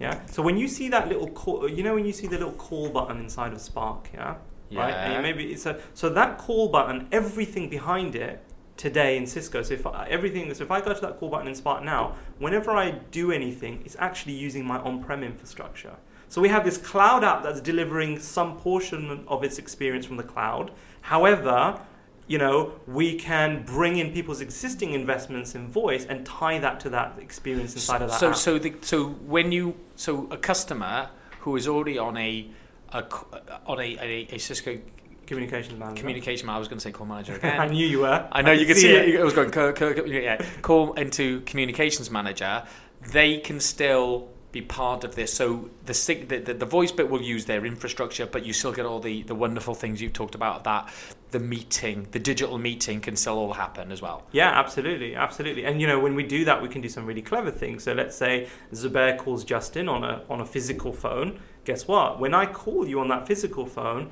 Yeah. 0.03 0.27
So 0.27 0.43
when 0.43 0.57
you 0.57 0.69
see 0.69 0.89
that 0.89 1.09
little 1.09 1.29
call, 1.29 1.65
uh, 1.65 1.67
you 1.67 1.83
know 1.83 1.95
when 1.95 2.05
you 2.05 2.13
see 2.13 2.27
the 2.27 2.39
little 2.39 2.53
call 2.53 2.89
button 2.91 3.19
inside 3.19 3.53
of 3.53 3.61
Spark, 3.61 4.09
yeah, 4.13 4.35
right. 4.73 4.93
And 4.93 5.23
maybe 5.23 5.53
it's 5.53 5.65
a 5.67 5.79
so 5.95 6.09
that 6.11 6.39
call 6.39 6.69
button, 6.69 7.09
everything 7.13 7.69
behind 7.69 8.17
it 8.17 8.43
today 8.77 9.17
in 9.17 9.27
Cisco. 9.27 9.63
So 9.63 9.75
if 9.75 9.87
I, 9.87 10.09
everything, 10.09 10.53
so 10.55 10.65
if 10.65 10.71
I 10.71 10.81
go 10.81 10.93
to 10.93 11.01
that 11.01 11.21
call 11.21 11.29
button 11.29 11.47
in 11.47 11.55
Spark 11.55 11.85
now, 11.85 12.17
whenever 12.39 12.73
I 12.73 12.91
do 13.13 13.31
anything, 13.31 13.83
it's 13.85 13.97
actually 13.99 14.33
using 14.33 14.65
my 14.67 14.79
on-prem 14.79 15.23
infrastructure. 15.23 15.95
So 16.29 16.41
we 16.41 16.49
have 16.49 16.65
this 16.65 16.79
cloud 16.79 17.23
app 17.23 17.43
that's 17.43 17.61
delivering 17.61 18.19
some 18.19 18.57
portion 18.57 19.25
of 19.29 19.45
its 19.45 19.59
experience 19.59 20.07
from 20.07 20.17
the 20.17 20.23
cloud. 20.23 20.73
However, 21.03 21.79
you 22.27 22.39
know, 22.39 22.73
we 22.87 23.17
can 23.17 23.65
bring 23.65 23.97
in 23.99 24.13
people's 24.13 24.41
existing 24.41 24.93
investments 24.93 25.55
in 25.55 25.69
voice 25.69 26.07
and 26.07 26.25
tie 26.25 26.59
that 26.59 26.81
to 26.81 26.91
that 26.91 27.19
experience 27.19 27.75
inside 27.75 28.03
of 28.03 28.11
that 28.11 28.21
so 28.21 28.31
app. 28.31 28.37
so 28.37 28.59
the 28.59 28.75
so 28.81 29.09
when 29.09 29.53
you 29.53 29.75
so 29.97 30.29
a 30.31 30.37
customer 30.37 31.09
who 31.41 31.57
is 31.57 31.67
already 31.67 31.99
on 31.99 32.17
a, 32.17 32.49
a 32.93 33.05
on 33.67 33.79
a, 33.81 33.97
a, 34.01 34.29
a 34.33 34.39
Cisco 34.39 34.79
Communications 35.27 35.79
manager. 35.79 36.01
communication 36.01 36.49
I 36.49 36.59
was 36.59 36.69
going 36.69 36.79
to 36.79 36.83
say 36.83 36.93
call 36.93 37.07
manager 37.07 37.35
again. 37.37 37.61
I 37.61 37.69
knew 37.69 37.87
you 37.87 38.01
were. 38.01 38.29
I 38.33 38.43
know 38.43 38.53
you 38.53 38.67
could 38.67 38.75
can 38.75 38.83
see 38.83 38.95
it. 38.95 39.21
I 39.21 39.25
was 39.25 39.33
going 39.35 39.51
call, 39.51 39.73
call, 39.73 39.95
call- 39.95 40.07
yeah, 40.07 40.45
call 40.63 40.93
into 40.95 41.41
communications 41.43 42.11
manager. 42.11 42.65
They 43.11 43.39
can 43.39 43.59
still 43.61 44.29
be 44.53 44.61
part 44.61 45.03
of 45.05 45.15
this. 45.15 45.33
So 45.33 45.71
the, 45.87 45.95
sig- 45.95 46.29
the, 46.29 46.39
the 46.39 46.55
the 46.55 46.67
voice 46.67 46.93
bit 46.93 47.09
will 47.09 47.23
use 47.23 47.47
their 47.47 47.65
infrastructure, 47.65 48.27
but 48.27 48.45
you 48.45 48.53
still 48.53 48.73
get 48.73 48.85
all 48.85 49.01
the 49.01 49.23
the 49.23 49.35
wonderful 49.35 49.75
things 49.75 50.03
you've 50.03 50.13
talked 50.13 50.35
about. 50.35 50.65
That 50.65 50.93
the 51.33 51.41
meeting, 51.41 52.07
the 52.13 52.19
digital 52.19 52.59
meeting, 52.59 53.01
can 53.01 53.17
still 53.17 53.39
all 53.39 53.55
happen 53.55 53.91
as 53.91 54.01
well. 54.01 54.25
Yeah, 54.33 54.51
absolutely, 54.51 55.15
absolutely. 55.15 55.65
And 55.65 55.81
you 55.81 55.87
know, 55.87 55.99
when 55.99 56.15
we 56.15 56.23
do 56.23 56.45
that, 56.45 56.63
we 56.63 56.69
can 56.69 56.81
do 56.81 56.89
some 56.89 57.05
really 57.05 57.23
clever 57.23 57.51
things. 57.51 57.85
So 57.85 57.93
let's 57.93 58.17
say 58.17 58.49
Zubair 58.73 59.19
calls 59.19 59.45
Justin 59.45 59.89
on 59.89 60.05
a 60.05 60.23
on 60.31 60.41
a 60.41 60.47
physical 60.47 60.93
phone. 60.93 61.41
Guess 61.65 61.89
what? 61.89 62.21
When 62.21 62.35
I 62.35 62.47
call 62.47 62.87
you 62.87 63.01
on 63.01 63.09
that 63.09 63.27
physical 63.27 63.67
phone, 63.67 64.11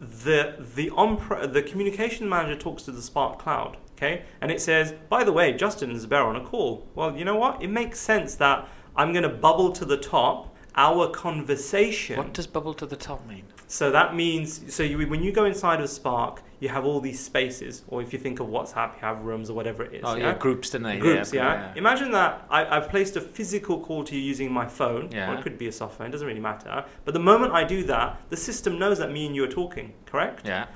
the 0.00 0.56
the 0.74 0.90
on 0.90 1.16
the 1.52 1.62
communication 1.62 2.28
manager 2.28 2.58
talks 2.60 2.82
to 2.84 2.92
the 2.92 3.02
Spark 3.02 3.38
Cloud, 3.38 3.78
okay, 3.96 4.24
and 4.40 4.50
it 4.50 4.60
says, 4.60 4.94
by 5.08 5.24
the 5.24 5.32
way, 5.32 5.52
Justin 5.52 5.90
and 5.90 5.98
Zubair 5.98 6.24
on 6.24 6.36
a 6.36 6.44
call. 6.44 6.86
Well, 6.94 7.16
you 7.16 7.24
know 7.24 7.36
what? 7.36 7.62
It 7.62 7.68
makes 7.68 7.98
sense 7.98 8.34
that 8.36 8.68
I'm 8.94 9.12
going 9.12 9.22
to 9.22 9.28
bubble 9.28 9.72
to 9.72 9.84
the 9.84 9.96
top 9.96 10.54
our 10.76 11.08
conversation. 11.08 12.18
What 12.18 12.34
does 12.34 12.46
bubble 12.46 12.74
to 12.74 12.86
the 12.86 12.96
top 12.96 13.26
mean? 13.26 13.44
So 13.68 13.90
that 13.90 14.14
means, 14.14 14.72
so 14.72 14.82
you, 14.82 15.06
when 15.08 15.22
you 15.22 15.32
go 15.32 15.44
inside 15.44 15.80
of 15.80 15.90
Spark, 15.90 16.42
you 16.60 16.68
have 16.68 16.84
all 16.84 17.00
these 17.00 17.18
spaces, 17.18 17.82
or 17.88 18.00
if 18.00 18.12
you 18.12 18.18
think 18.18 18.38
of 18.40 18.46
WhatsApp, 18.46 18.94
you 18.94 19.00
have 19.00 19.22
rooms 19.22 19.50
or 19.50 19.54
whatever 19.54 19.84
it 19.84 19.92
is. 19.94 20.02
Oh 20.04 20.14
yeah, 20.14 20.34
groups, 20.38 20.70
didn't 20.70 20.86
they? 20.86 20.98
Groups, 20.98 21.32
yeah. 21.32 21.72
Imagine 21.74 22.12
that 22.12 22.46
I, 22.48 22.64
I've 22.64 22.88
placed 22.88 23.16
a 23.16 23.20
physical 23.20 23.80
call 23.80 24.04
to 24.04 24.14
you 24.16 24.22
using 24.22 24.52
my 24.52 24.66
phone, 24.66 25.10
Yeah. 25.12 25.30
or 25.30 25.34
it 25.34 25.42
could 25.42 25.58
be 25.58 25.66
a 25.68 25.72
soft 25.72 25.98
phone, 25.98 26.10
doesn't 26.10 26.26
really 26.26 26.40
matter. 26.40 26.84
But 27.04 27.12
the 27.14 27.20
moment 27.20 27.52
I 27.52 27.64
do 27.64 27.82
that, 27.84 28.20
the 28.30 28.36
system 28.36 28.78
knows 28.78 28.98
that 28.98 29.10
me 29.10 29.26
and 29.26 29.34
you 29.34 29.44
are 29.44 29.48
talking, 29.48 29.92
correct? 30.06 30.46
Yeah. 30.46 30.66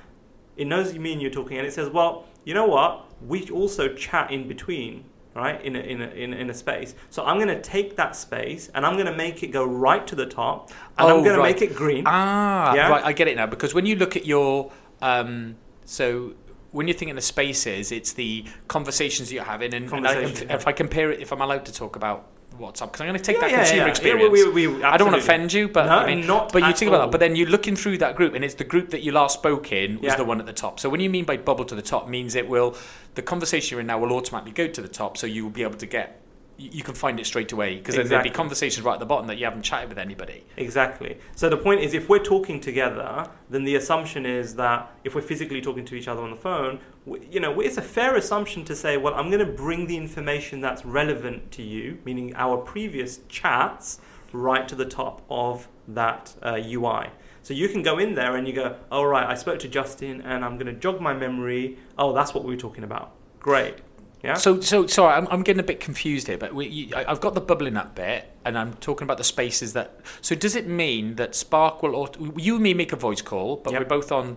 It 0.56 0.66
knows 0.66 0.92
me 0.94 1.12
and 1.12 1.22
you 1.22 1.28
are 1.28 1.32
talking, 1.32 1.56
and 1.58 1.66
it 1.66 1.72
says, 1.72 1.88
well, 1.88 2.26
you 2.44 2.54
know 2.54 2.66
what? 2.66 3.06
We 3.26 3.48
also 3.50 3.94
chat 3.94 4.30
in 4.30 4.48
between, 4.48 5.04
right? 5.40 5.60
In 5.64 5.74
a, 5.76 5.80
in 5.80 6.02
a, 6.02 6.08
in, 6.08 6.32
a- 6.32 6.36
in 6.36 6.50
a 6.50 6.54
space. 6.54 6.94
So 7.08 7.24
I'm 7.24 7.36
going 7.38 7.48
to 7.48 7.60
take 7.60 7.96
that 7.96 8.14
space 8.14 8.70
and 8.74 8.84
I'm 8.86 8.94
going 8.94 9.06
to 9.06 9.16
make 9.16 9.42
it 9.42 9.48
go 9.48 9.64
right 9.64 10.06
to 10.06 10.14
the 10.14 10.26
top, 10.26 10.70
and 10.98 11.08
Oh, 11.10 11.16
I'm 11.18 11.24
going 11.24 11.38
right. 11.38 11.56
to 11.56 11.62
make 11.64 11.70
it 11.70 11.74
green. 11.76 12.04
Ah, 12.06 12.74
Yeah? 12.74 12.88
right. 12.90 13.04
I 13.04 13.12
get 13.12 13.26
it 13.28 13.36
now 13.36 13.46
because 13.46 13.72
when 13.74 13.86
you 13.86 13.96
look 13.96 14.16
at 14.16 14.26
your 14.26 14.70
um, 15.02 15.56
so 15.86 16.34
when 16.72 16.86
you're 16.86 16.96
thinking 16.96 17.16
of 17.16 17.24
spaces, 17.24 17.90
it's 17.90 18.12
the 18.12 18.44
conversations 18.68 19.32
you're 19.32 19.42
having, 19.54 19.74
and, 19.74 19.90
and 19.92 20.06
I, 20.06 20.20
if, 20.22 20.48
if 20.50 20.66
I 20.68 20.72
compare 20.72 21.10
it, 21.10 21.18
if 21.20 21.32
I'm 21.32 21.40
allowed 21.40 21.64
to 21.66 21.72
talk 21.72 21.96
about 21.96 22.26
WhatsApp, 22.60 22.86
because 22.92 23.00
I'm 23.00 23.08
going 23.08 23.18
to 23.18 23.24
take 23.24 23.36
Yeah, 23.36 23.40
that 23.42 23.50
yeah, 23.50 23.56
consumer 23.58 23.82
yeah. 23.82 23.88
Experience. 23.88 24.30
we- 24.32 24.48
we- 24.50 24.66
we- 24.68 24.84
I 24.84 24.96
don't 24.96 25.10
want 25.10 25.20
to 25.20 25.24
offend 25.26 25.52
you, 25.52 25.68
but 25.68 25.86
No, 25.86 25.92
I 25.98 26.14
mean, 26.14 26.26
not 26.26 26.52
but 26.52 26.62
you 26.62 26.72
think 26.72 26.88
about 26.90 27.06
that. 27.06 27.10
But 27.10 27.20
then 27.20 27.34
you're 27.36 27.48
looking 27.48 27.74
through 27.76 27.98
that 27.98 28.14
group, 28.16 28.34
and 28.34 28.44
it's 28.44 28.54
the 28.54 28.64
group 28.64 28.90
that 28.90 29.00
you 29.02 29.12
last 29.12 29.34
spoke 29.34 29.72
in 29.72 30.00
was 30.00 30.14
the 30.16 30.24
one 30.24 30.38
at 30.40 30.46
the 30.46 30.52
top. 30.52 30.78
So 30.78 30.88
when 30.88 31.00
you 31.00 31.10
mean 31.10 31.24
by 31.24 31.36
bubble 31.36 31.64
to 31.64 31.74
the 31.74 31.82
top, 31.82 32.08
means 32.08 32.34
it 32.34 32.48
will 32.48 32.76
the 33.16 33.22
conversation 33.22 33.74
you're 33.74 33.80
in 33.80 33.86
now 33.88 33.98
will 33.98 34.12
automatically 34.12 34.52
go 34.52 34.68
to 34.68 34.80
the 34.80 34.88
top, 34.88 35.16
so 35.16 35.26
you 35.26 35.42
will 35.44 35.50
be 35.50 35.62
able 35.62 35.74
to 35.78 35.86
get. 35.86 36.20
You 36.58 36.82
can 36.82 36.92
find 36.94 37.18
it 37.18 37.24
straight 37.24 37.52
away 37.52 37.76
because 37.76 37.96
then 37.96 38.06
there'll 38.08 38.22
be 38.22 38.28
conversations 38.28 38.84
right 38.84 38.92
at 38.92 39.00
the 39.00 39.06
bottom 39.06 39.26
that 39.28 39.38
you 39.38 39.46
haven't 39.46 39.62
chatted 39.62 39.88
with 39.88 39.96
anybody. 39.98 40.44
Exactly. 40.58 41.16
So 41.34 41.48
the 41.48 41.56
point 41.56 41.80
is, 41.80 41.94
if 41.94 42.10
we're 42.10 42.18
talking 42.22 42.60
together, 42.60 43.26
then 43.48 43.64
the 43.64 43.76
assumption 43.76 44.26
is 44.26 44.56
that 44.56 44.90
if 45.02 45.14
we're 45.14 45.22
physically 45.22 45.62
talking 45.62 45.86
to 45.86 45.94
each 45.94 46.06
other 46.06 46.20
on 46.20 46.28
the 46.30 46.36
phone, 46.36 46.78
you 47.06 47.40
know, 47.40 47.60
it's 47.60 47.76
a 47.76 47.82
fair 47.82 48.16
assumption 48.16 48.64
to 48.66 48.76
say, 48.76 48.96
well, 48.96 49.14
I'm 49.14 49.30
going 49.30 49.44
to 49.44 49.52
bring 49.52 49.86
the 49.86 49.96
information 49.96 50.60
that's 50.60 50.84
relevant 50.84 51.50
to 51.52 51.62
you, 51.62 51.98
meaning 52.04 52.34
our 52.36 52.58
previous 52.58 53.20
chats, 53.28 54.00
right 54.32 54.68
to 54.68 54.74
the 54.74 54.84
top 54.84 55.22
of 55.30 55.66
that 55.88 56.34
uh, 56.42 56.60
UI. 56.62 57.08
So 57.42 57.54
you 57.54 57.68
can 57.68 57.82
go 57.82 57.98
in 57.98 58.14
there 58.14 58.36
and 58.36 58.46
you 58.46 58.52
go, 58.52 58.76
all 58.92 59.06
right, 59.06 59.26
I 59.26 59.34
spoke 59.34 59.58
to 59.60 59.68
Justin, 59.68 60.20
and 60.20 60.44
I'm 60.44 60.54
going 60.56 60.66
to 60.66 60.78
jog 60.78 61.00
my 61.00 61.14
memory. 61.14 61.78
Oh, 61.98 62.12
that's 62.12 62.34
what 62.34 62.44
we 62.44 62.54
were 62.54 62.60
talking 62.60 62.84
about. 62.84 63.12
Great. 63.40 63.76
Yeah. 64.22 64.34
So, 64.34 64.60
so 64.60 64.86
sorry, 64.86 65.14
I'm, 65.14 65.26
I'm 65.28 65.42
getting 65.42 65.60
a 65.60 65.66
bit 65.66 65.80
confused 65.80 66.26
here, 66.26 66.36
but 66.36 66.54
we, 66.54 66.66
you, 66.68 66.94
I've 66.94 67.22
got 67.22 67.32
the 67.32 67.40
bubbling 67.40 67.78
up 67.78 67.94
bit, 67.94 68.30
and 68.44 68.58
I'm 68.58 68.74
talking 68.74 69.04
about 69.04 69.16
the 69.16 69.24
spaces 69.24 69.72
that. 69.72 70.00
So, 70.20 70.34
does 70.34 70.54
it 70.54 70.66
mean 70.66 71.14
that 71.14 71.34
Spark 71.34 71.82
will? 71.82 71.96
Auto, 71.96 72.34
you 72.36 72.56
and 72.56 72.62
me 72.62 72.74
make 72.74 72.92
a 72.92 72.96
voice 72.96 73.22
call, 73.22 73.56
but 73.56 73.72
Yep. 73.72 73.80
we're 73.80 73.88
both 73.88 74.12
on 74.12 74.36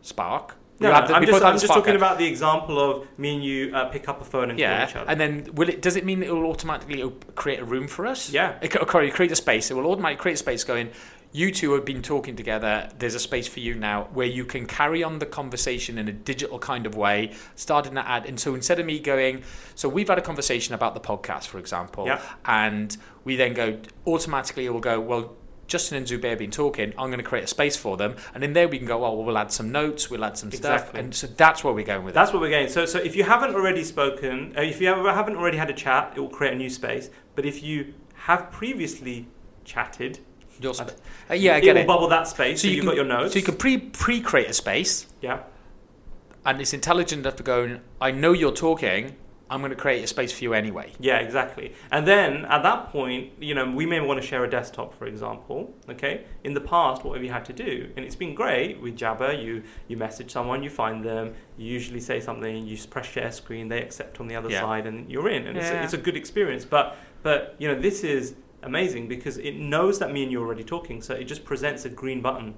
Spark. 0.00 0.54
No, 0.80 0.88
no, 0.88 0.94
have 0.94 1.08
the- 1.08 1.14
I'm 1.14 1.24
just, 1.26 1.42
I'm 1.44 1.58
just 1.58 1.66
talking 1.72 1.96
about 1.96 2.18
the 2.18 2.26
example 2.26 2.78
of 2.78 3.06
me 3.18 3.34
and 3.34 3.44
you 3.44 3.74
uh, 3.74 3.86
pick 3.86 4.08
up 4.08 4.20
a 4.20 4.24
phone 4.24 4.50
and 4.50 4.58
call 4.58 4.84
each 4.84 4.94
Yeah, 4.94 5.00
other. 5.00 5.10
and 5.10 5.20
then 5.20 5.48
will 5.54 5.68
it? 5.68 5.80
Does 5.82 5.96
it 5.96 6.04
mean 6.04 6.22
it 6.22 6.32
will 6.32 6.46
automatically 6.46 7.02
op- 7.02 7.34
create 7.34 7.60
a 7.60 7.64
room 7.64 7.88
for 7.88 8.06
us? 8.06 8.30
Yeah. 8.30 8.58
It, 8.62 8.72
sorry, 8.90 9.10
create 9.10 9.32
a 9.32 9.36
space. 9.36 9.70
It 9.70 9.74
will 9.74 9.86
automatically 9.86 10.20
create 10.22 10.34
a 10.34 10.38
space 10.38 10.64
going. 10.64 10.90
You 11.32 11.50
two 11.50 11.72
have 11.74 11.84
been 11.84 12.00
talking 12.00 12.34
together. 12.34 12.88
There's 12.98 13.14
a 13.14 13.18
space 13.18 13.46
for 13.46 13.60
you 13.60 13.74
now 13.74 14.08
where 14.14 14.26
you 14.26 14.46
can 14.46 14.64
carry 14.64 15.02
on 15.02 15.18
the 15.18 15.26
conversation 15.26 15.98
in 15.98 16.08
a 16.08 16.12
digital 16.12 16.58
kind 16.58 16.86
of 16.86 16.94
way, 16.94 17.32
starting 17.56 17.94
to 17.94 18.08
add. 18.08 18.24
And 18.24 18.40
so 18.40 18.54
instead 18.54 18.78
of 18.78 18.86
me 18.86 19.00
going, 19.00 19.42
so 19.74 19.86
we've 19.88 20.08
had 20.08 20.16
a 20.18 20.22
conversation 20.22 20.74
about 20.74 20.94
the 20.94 21.00
podcast, 21.00 21.44
for 21.48 21.58
example, 21.58 22.06
Yeah. 22.06 22.22
and 22.46 22.96
we 23.24 23.36
then 23.36 23.52
go 23.52 23.78
automatically. 24.06 24.64
It 24.66 24.72
will 24.72 24.80
go 24.80 24.98
well. 25.00 25.36
Justin 25.66 25.98
and 25.98 26.06
Zubair 26.06 26.30
have 26.30 26.38
been 26.38 26.50
talking. 26.50 26.90
I'm 26.96 27.08
going 27.08 27.18
to 27.18 27.24
create 27.24 27.44
a 27.44 27.48
space 27.48 27.76
for 27.76 27.96
them, 27.96 28.16
and 28.34 28.44
in 28.44 28.52
there 28.52 28.68
we 28.68 28.78
can 28.78 28.86
go. 28.86 29.04
Oh, 29.04 29.14
well, 29.14 29.24
we'll 29.24 29.38
add 29.38 29.50
some 29.52 29.72
notes. 29.72 30.08
We'll 30.10 30.24
add 30.24 30.38
some 30.38 30.52
stuff, 30.52 30.94
and 30.94 31.14
so 31.14 31.26
that's 31.26 31.64
where 31.64 31.72
we're 31.74 31.84
going 31.84 32.04
with 32.04 32.12
it. 32.12 32.14
That's 32.14 32.32
what 32.32 32.40
we're 32.40 32.50
going. 32.50 32.68
So, 32.68 32.86
so 32.86 32.98
if 32.98 33.16
you 33.16 33.24
haven't 33.24 33.54
already 33.54 33.82
spoken, 33.84 34.54
uh, 34.56 34.62
if 34.62 34.80
you 34.80 34.86
have- 34.88 35.04
haven't 35.04 35.36
already 35.36 35.56
had 35.56 35.68
a 35.70 35.72
chat, 35.74 36.12
it 36.16 36.20
will 36.20 36.28
create 36.28 36.52
a 36.52 36.56
new 36.56 36.70
space. 36.70 37.10
But 37.34 37.44
if 37.46 37.62
you 37.62 37.94
have 38.14 38.50
previously 38.52 39.26
chatted, 39.64 40.20
Your 40.60 40.72
sp- 40.74 40.94
uh, 41.30 41.34
yeah, 41.34 41.54
I 41.54 41.58
it 41.58 41.64
will 41.66 41.76
it. 41.78 41.86
bubble 41.86 42.08
that 42.08 42.28
space. 42.28 42.62
So, 42.62 42.68
you 42.68 42.76
you've 42.76 42.84
got 42.86 42.94
your 42.96 43.04
notes. 43.04 43.32
So 43.32 43.38
you 43.40 43.44
can 43.44 43.56
pre 43.56 43.76
pre 43.78 44.20
create 44.20 44.48
a 44.48 44.52
space, 44.54 45.06
yeah, 45.20 45.40
and 46.44 46.60
it's 46.60 46.72
intelligent 46.72 47.20
enough 47.22 47.36
to 47.36 47.42
go. 47.42 47.80
I 48.00 48.10
know 48.12 48.32
you're 48.32 48.52
talking. 48.52 49.16
I'm 49.48 49.60
going 49.60 49.70
to 49.70 49.76
create 49.76 50.02
a 50.02 50.06
space 50.08 50.32
for 50.32 50.42
you 50.42 50.54
anyway. 50.54 50.92
yeah, 50.98 51.18
exactly. 51.18 51.72
And 51.92 52.06
then 52.06 52.44
at 52.46 52.62
that 52.64 52.90
point, 52.90 53.32
you 53.40 53.54
know, 53.54 53.70
we 53.70 53.86
may 53.86 54.00
want 54.00 54.20
to 54.20 54.26
share 54.26 54.42
a 54.44 54.50
desktop, 54.50 54.92
for 54.92 55.06
example. 55.06 55.72
Okay. 55.88 56.24
In 56.42 56.52
the 56.54 56.60
past, 56.60 57.04
what 57.04 57.14
have 57.14 57.22
you 57.24 57.30
had 57.30 57.44
to 57.44 57.52
do? 57.52 57.90
And 57.96 58.04
it's 58.04 58.16
been 58.16 58.34
great 58.34 58.80
with 58.80 58.96
Jabber. 58.96 59.32
You 59.32 59.62
you 59.86 59.96
message 59.96 60.30
someone, 60.32 60.62
you 60.64 60.70
find 60.70 61.04
them, 61.04 61.34
you 61.56 61.66
usually 61.72 62.00
say 62.00 62.18
something, 62.20 62.66
you 62.66 62.76
press 62.88 63.06
share 63.06 63.30
screen, 63.30 63.68
they 63.68 63.80
accept 63.82 64.20
on 64.20 64.26
the 64.26 64.34
other 64.34 64.50
Yeah. 64.50 64.62
side, 64.62 64.86
and 64.86 65.08
you're 65.10 65.28
in. 65.28 65.46
And 65.46 65.56
it's, 65.56 65.70
a, 65.70 65.82
it's 65.84 65.92
a 65.92 65.98
good 65.98 66.16
experience. 66.16 66.64
But 66.64 66.96
but 67.22 67.54
you 67.58 67.68
know, 67.68 67.78
this 67.80 68.02
is 68.02 68.34
amazing 68.62 69.06
because 69.06 69.38
it 69.38 69.54
knows 69.54 70.00
that 70.00 70.12
me 70.12 70.24
and 70.24 70.32
you 70.32 70.40
are 70.42 70.46
already 70.46 70.64
talking, 70.64 71.00
so 71.02 71.14
it 71.14 71.24
just 71.24 71.44
presents 71.44 71.84
a 71.84 71.88
green 71.88 72.20
button. 72.20 72.54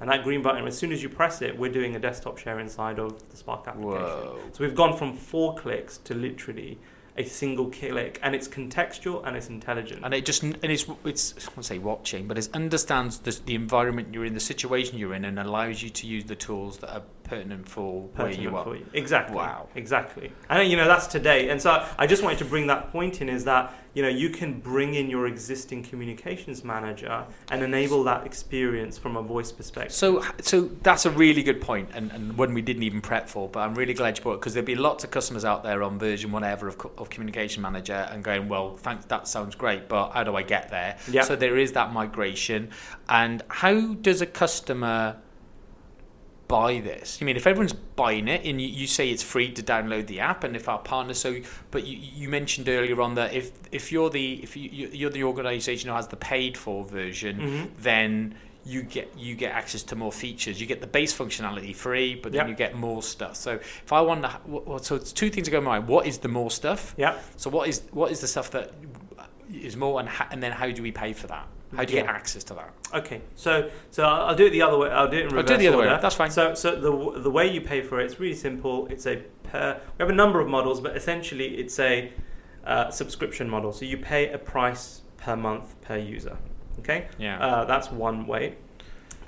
And 0.00 0.10
that 0.10 0.22
green 0.22 0.42
button, 0.42 0.66
as 0.66 0.78
soon 0.78 0.92
as 0.92 1.02
you 1.02 1.08
press 1.08 1.42
it, 1.42 1.58
we're 1.58 1.72
doing 1.72 1.96
a 1.96 1.98
desktop 1.98 2.38
share 2.38 2.60
inside 2.60 2.98
of 2.98 3.28
the 3.30 3.36
Spark 3.36 3.66
application. 3.66 3.90
Whoa. 3.90 4.38
So 4.52 4.64
we've 4.64 4.74
gone 4.74 4.96
from 4.96 5.12
four 5.12 5.56
clicks 5.56 5.98
to 5.98 6.14
literally 6.14 6.78
a 7.16 7.24
single 7.24 7.68
click, 7.68 8.20
and 8.22 8.34
it's 8.34 8.46
contextual 8.46 9.26
and 9.26 9.36
it's 9.36 9.48
intelligent. 9.48 10.04
And 10.04 10.14
it 10.14 10.24
just 10.24 10.42
and 10.44 10.56
it's 10.62 10.86
it's 11.04 11.34
I 11.48 11.50
won't 11.56 11.64
say 11.64 11.78
watching, 11.78 12.28
but 12.28 12.38
it 12.38 12.48
understands 12.54 13.18
the, 13.18 13.38
the 13.44 13.56
environment 13.56 14.14
you're 14.14 14.24
in, 14.24 14.34
the 14.34 14.40
situation 14.40 14.98
you're 14.98 15.14
in, 15.14 15.24
and 15.24 15.38
allows 15.38 15.82
you 15.82 15.90
to 15.90 16.06
use 16.06 16.24
the 16.24 16.36
tools 16.36 16.78
that 16.78 16.94
are 16.94 17.02
pertinent 17.28 17.68
for 17.68 18.02
where 18.02 18.26
pertinent 18.26 18.42
you 18.42 18.56
are. 18.56 18.76
you. 18.76 18.86
Exactly. 18.92 19.36
Wow. 19.36 19.68
Exactly. 19.74 20.32
And 20.48 20.70
you 20.70 20.76
know 20.76 20.86
that's 20.86 21.06
today. 21.06 21.50
And 21.50 21.60
so 21.60 21.86
I 21.98 22.06
just 22.06 22.22
wanted 22.22 22.38
to 22.38 22.44
bring 22.44 22.66
that 22.68 22.90
point 22.90 23.20
in 23.20 23.28
is 23.28 23.44
that 23.44 23.74
you 23.94 24.02
know 24.02 24.08
you 24.08 24.30
can 24.30 24.60
bring 24.60 24.94
in 24.94 25.10
your 25.10 25.26
existing 25.26 25.82
communications 25.82 26.64
manager 26.64 27.24
and 27.50 27.62
enable 27.62 28.04
that 28.04 28.26
experience 28.26 28.98
from 28.98 29.16
a 29.16 29.22
voice 29.22 29.52
perspective. 29.52 29.92
So, 29.92 30.24
so 30.40 30.62
that's 30.82 31.06
a 31.06 31.10
really 31.10 31.42
good 31.42 31.60
point, 31.60 31.90
and, 31.94 32.10
and 32.12 32.36
one 32.36 32.54
we 32.54 32.62
didn't 32.62 32.82
even 32.82 33.00
prep 33.00 33.28
for. 33.28 33.48
But 33.48 33.60
I'm 33.60 33.74
really 33.74 33.94
glad 33.94 34.16
you 34.16 34.22
brought 34.22 34.34
it 34.34 34.40
because 34.40 34.54
there'll 34.54 34.66
be 34.66 34.74
lots 34.74 35.04
of 35.04 35.10
customers 35.10 35.44
out 35.44 35.62
there 35.62 35.82
on 35.82 35.98
version 35.98 36.32
whatever 36.32 36.68
of, 36.68 36.80
of 36.96 37.10
Communication 37.10 37.62
Manager 37.62 38.08
and 38.10 38.22
going, 38.22 38.48
well, 38.48 38.76
thanks, 38.76 39.04
that 39.06 39.28
sounds 39.28 39.54
great, 39.54 39.88
but 39.88 40.10
how 40.10 40.24
do 40.24 40.36
I 40.36 40.42
get 40.42 40.70
there? 40.70 40.96
Yeah. 41.10 41.22
So 41.22 41.36
there 41.36 41.58
is 41.58 41.72
that 41.72 41.92
migration, 41.92 42.70
and 43.08 43.42
how 43.48 43.94
does 43.94 44.20
a 44.22 44.26
customer 44.26 45.16
buy 46.48 46.80
this? 46.80 47.18
I 47.20 47.24
mean, 47.24 47.36
if 47.36 47.46
everyone's 47.46 47.72
buying 47.74 48.26
it, 48.28 48.44
and 48.44 48.60
you, 48.60 48.66
you 48.68 48.86
say 48.86 49.10
it's 49.10 49.22
free 49.22 49.52
to 49.52 49.62
download 49.62 50.06
the 50.06 50.20
app, 50.20 50.44
and 50.44 50.56
if 50.56 50.68
our 50.68 50.78
partners, 50.78 51.18
so 51.18 51.36
but 51.70 51.86
you, 51.86 51.96
you 51.98 52.28
mentioned 52.28 52.68
earlier 52.68 53.00
on 53.00 53.14
that 53.16 53.32
if 53.34 53.52
if 53.72 53.92
you're 53.92 54.10
the 54.10 54.34
if 54.42 54.56
you 54.56 54.68
you- 54.70 54.90
you're 54.92 55.10
the 55.10 55.24
organisation 55.24 55.90
who 55.90 55.96
has 55.96 56.08
the 56.08 56.16
paid 56.16 56.56
for 56.56 56.84
version, 56.84 57.36
Mhm. 57.38 57.70
then 57.82 58.34
you 58.64 58.82
get 58.82 59.16
you 59.16 59.34
get 59.34 59.52
access 59.52 59.82
to 59.84 59.96
more 59.96 60.12
features. 60.12 60.60
You 60.60 60.66
get 60.66 60.80
the 60.80 60.86
base 60.86 61.16
functionality 61.16 61.74
free, 61.74 62.14
but 62.16 62.32
then 62.32 62.40
Yep. 62.40 62.48
you 62.48 62.54
get 62.54 62.74
more 62.74 63.02
stuff. 63.02 63.36
So 63.36 63.52
if 63.54 63.92
I 63.92 64.00
want 64.00 64.22
to, 64.22 64.40
well, 64.46 64.78
so 64.80 64.96
it's 64.96 65.12
two 65.12 65.30
things 65.30 65.46
to 65.46 65.50
go 65.50 65.58
in 65.58 65.64
mind. 65.64 65.86
What 65.88 66.06
is 66.06 66.18
the 66.18 66.28
more 66.28 66.50
stuff? 66.50 66.94
Yeah. 66.98 67.18
So 67.36 67.48
what 67.50 67.68
is 67.68 67.82
what 67.92 68.10
is 68.12 68.20
the 68.20 68.26
stuff 68.28 68.50
that 68.50 68.72
is 69.52 69.76
more, 69.76 70.00
and 70.00 70.08
ha- 70.08 70.28
and 70.30 70.42
then 70.42 70.52
how 70.52 70.70
do 70.70 70.82
we 70.82 70.92
pay 70.92 71.12
for 71.14 71.26
that? 71.28 71.46
How 71.76 71.84
do 71.84 71.92
you 71.92 72.00
get 72.00 72.08
access 72.08 72.44
to 72.44 72.54
that? 72.54 72.72
Okay, 72.94 73.20
so 73.34 73.70
so 73.90 74.04
I'll 74.04 74.34
do 74.34 74.46
it 74.46 74.50
the 74.50 74.62
other 74.62 74.78
way. 74.78 74.90
I'll 74.90 75.08
do 75.08 75.18
it 75.18 75.26
in 75.26 75.28
reverse. 75.28 75.38
I'll 75.38 75.46
do 75.46 75.54
it 75.54 75.58
the 75.58 75.68
other 75.68 75.76
way, 75.78 75.86
order. 75.86 76.00
that's 76.00 76.14
fine. 76.14 76.30
So 76.30 76.54
so 76.54 76.74
the 76.74 77.20
the 77.20 77.30
way 77.30 77.46
you 77.46 77.60
pay 77.60 77.82
for 77.82 78.00
it, 78.00 78.06
it's 78.06 78.18
really 78.18 78.34
simple. 78.34 78.86
It's 78.86 79.06
a 79.06 79.16
per. 79.44 79.80
We 79.98 80.02
have 80.02 80.10
a 80.10 80.14
number 80.14 80.40
of 80.40 80.48
models, 80.48 80.80
but 80.80 80.96
essentially 80.96 81.56
it's 81.58 81.78
a 81.78 82.12
uh, 82.64 82.90
subscription 82.90 83.48
model. 83.48 83.72
So 83.72 83.84
you 83.84 83.98
pay 83.98 84.32
a 84.32 84.38
price 84.38 85.02
per 85.18 85.36
month 85.36 85.80
per 85.82 85.96
user. 85.98 86.38
Okay. 86.78 87.08
Yeah. 87.18 87.38
Uh, 87.38 87.64
that's 87.64 87.90
one 87.90 88.26
way. 88.26 88.56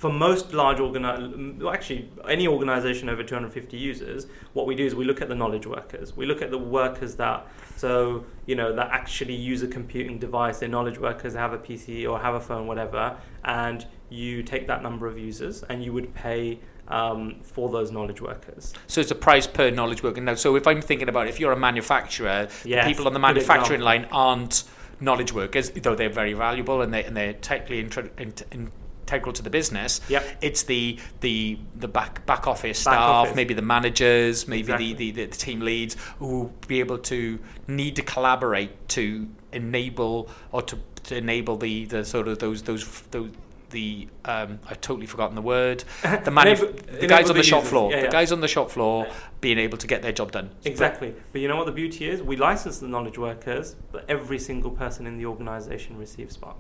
For 0.01 0.11
most 0.11 0.55
large 0.55 0.79
organi- 0.79 1.59
well, 1.59 1.75
actually 1.75 2.09
any 2.27 2.49
organization 2.49 3.11
over 3.11 3.23
250 3.23 3.77
users, 3.77 4.27
what 4.55 4.67
we 4.67 4.75
do 4.75 4.87
is 4.87 4.95
we 4.95 5.05
look 5.05 5.21
at 5.21 5.29
the 5.29 5.35
knowledge 5.35 5.67
workers. 5.67 6.17
We 6.17 6.25
look 6.25 6.41
at 6.41 6.51
the 6.51 6.57
workers 6.57 7.17
that 7.17 7.47
so 7.77 8.25
you 8.47 8.55
know 8.55 8.75
that 8.75 8.89
actually 8.93 9.35
use 9.35 9.63
a 9.63 9.69
computing 9.69 10.19
device. 10.19 10.61
They're 10.61 10.71
knowledge 10.71 10.99
workers, 10.99 11.35
have 11.35 11.53
a 11.53 11.59
PC 11.59 12.11
or 12.11 12.19
have 12.19 12.35
a 12.35 12.41
phone, 12.41 12.67
whatever, 12.67 13.19
and 13.45 13.87
you 14.09 14.43
take 14.43 14.67
that 14.69 14.83
number 14.83 15.07
of 15.07 15.19
users 15.19 15.65
and 15.65 15.85
you 15.85 15.93
would 15.93 16.15
pay 16.15 16.61
um, 16.89 17.37
for 17.43 17.69
those 17.69 17.93
knowledge 17.93 18.23
workers. 18.23 18.73
So 18.87 19.03
it's 19.03 19.11
a 19.11 19.15
price 19.15 19.47
per 19.47 19.71
knowledge 19.71 20.03
worker. 20.03 20.23
Now, 20.23 20.35
so 20.35 20.57
if 20.57 20.67
I'm 20.67 20.81
thinking 20.81 21.11
about 21.11 21.27
it, 21.27 21.29
if 21.29 21.39
you're 21.39 21.53
a 21.53 21.59
manufacturer, 21.59 22.49
the 22.63 22.71
Yes, 22.71 22.87
people 22.87 23.07
on 23.07 23.13
the 23.13 23.19
manufacturing 23.19 23.83
line 23.83 24.07
aren't 24.11 24.65
knowledge 24.99 25.35
workers, 25.35 25.69
though 25.69 25.95
they're 25.95 26.09
very 26.09 26.33
valuable 26.33 26.81
and 26.81 26.95
they 26.95 27.05
and 27.05 27.15
they're 27.15 27.35
technically 27.35 27.81
intro, 27.81 28.09
in, 28.17 28.73
integral 29.11 29.33
to 29.35 29.43
the 29.43 29.51
business. 29.51 30.01
Yep. 30.09 30.39
It's 30.41 30.63
the 30.65 30.99
the 31.21 31.59
the 31.77 31.89
back 31.89 32.25
back 32.27 32.47
office 32.47 32.85
Back 32.85 32.95
staff, 32.95 33.11
office. 33.11 33.37
maybe 33.37 33.55
the 33.55 33.63
managers, 33.63 34.47
maybe 34.49 34.61
Exactly. 34.61 34.93
the, 34.95 35.11
the, 35.13 35.25
the 35.27 35.37
team 35.37 35.61
leads 35.61 35.97
who 36.19 36.27
will 36.27 36.53
be 36.69 36.81
able 36.81 36.99
to 36.99 37.39
need 37.67 37.97
to 37.97 38.03
collaborate 38.03 38.89
to 38.91 39.29
enable 39.53 40.29
or 40.53 40.63
to, 40.63 40.79
to 41.05 41.17
enable 41.17 41.57
the, 41.57 41.85
the 41.87 42.05
sort 42.05 42.29
of 42.29 42.39
those 42.39 42.63
those 42.63 43.03
those 43.11 43.31
the 43.71 44.09
um, 44.25 44.59
I've 44.69 44.81
totally 44.81 45.07
forgotten 45.07 45.37
the 45.37 45.43
word. 45.43 45.85
The, 46.03 46.31
manuf- 46.33 47.01
the 47.01 47.07
guys 47.07 47.31
on 47.31 47.37
the 47.37 47.43
shop 47.45 47.59
users. 47.61 47.71
floor. 47.71 47.93
Yeah, 47.93 48.03
The 48.03 48.09
guys 48.09 48.33
on 48.33 48.41
the 48.41 48.49
shop 48.49 48.69
floor 48.71 49.07
being 49.41 49.59
able 49.59 49.79
to 49.79 49.87
get 49.87 50.03
their 50.03 50.11
job 50.11 50.33
done. 50.33 50.51
Exactly. 50.65 51.15
But 51.33 51.41
you 51.41 51.47
know 51.47 51.55
what 51.57 51.67
the 51.67 51.73
beauty 51.73 52.09
is? 52.11 52.21
We 52.21 52.35
license 52.37 52.79
the 52.81 52.89
knowledge 52.89 53.17
workers, 53.17 53.77
but 53.93 54.05
every 54.09 54.41
single 54.41 54.73
person 54.73 55.07
in 55.07 55.19
the 55.19 55.27
organization 55.27 55.97
receives 55.97 56.35
Spark. 56.35 56.57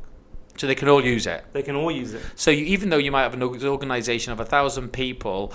So 0.56 0.66
they 0.66 0.74
can 0.74 0.88
all 0.88 1.02
use 1.04 1.26
it. 1.26 1.44
They 1.52 1.62
can 1.62 1.76
all 1.76 1.90
use 1.90 2.12
it. 2.14 2.22
So 2.36 2.50
you, 2.50 2.64
even 2.66 2.90
though 2.90 2.98
you 2.98 3.10
might 3.12 3.22
have 3.22 3.34
an 3.34 3.42
organization 3.42 4.32
of 4.32 4.40
a 4.40 4.44
thousand 4.44 4.90
people, 4.92 5.52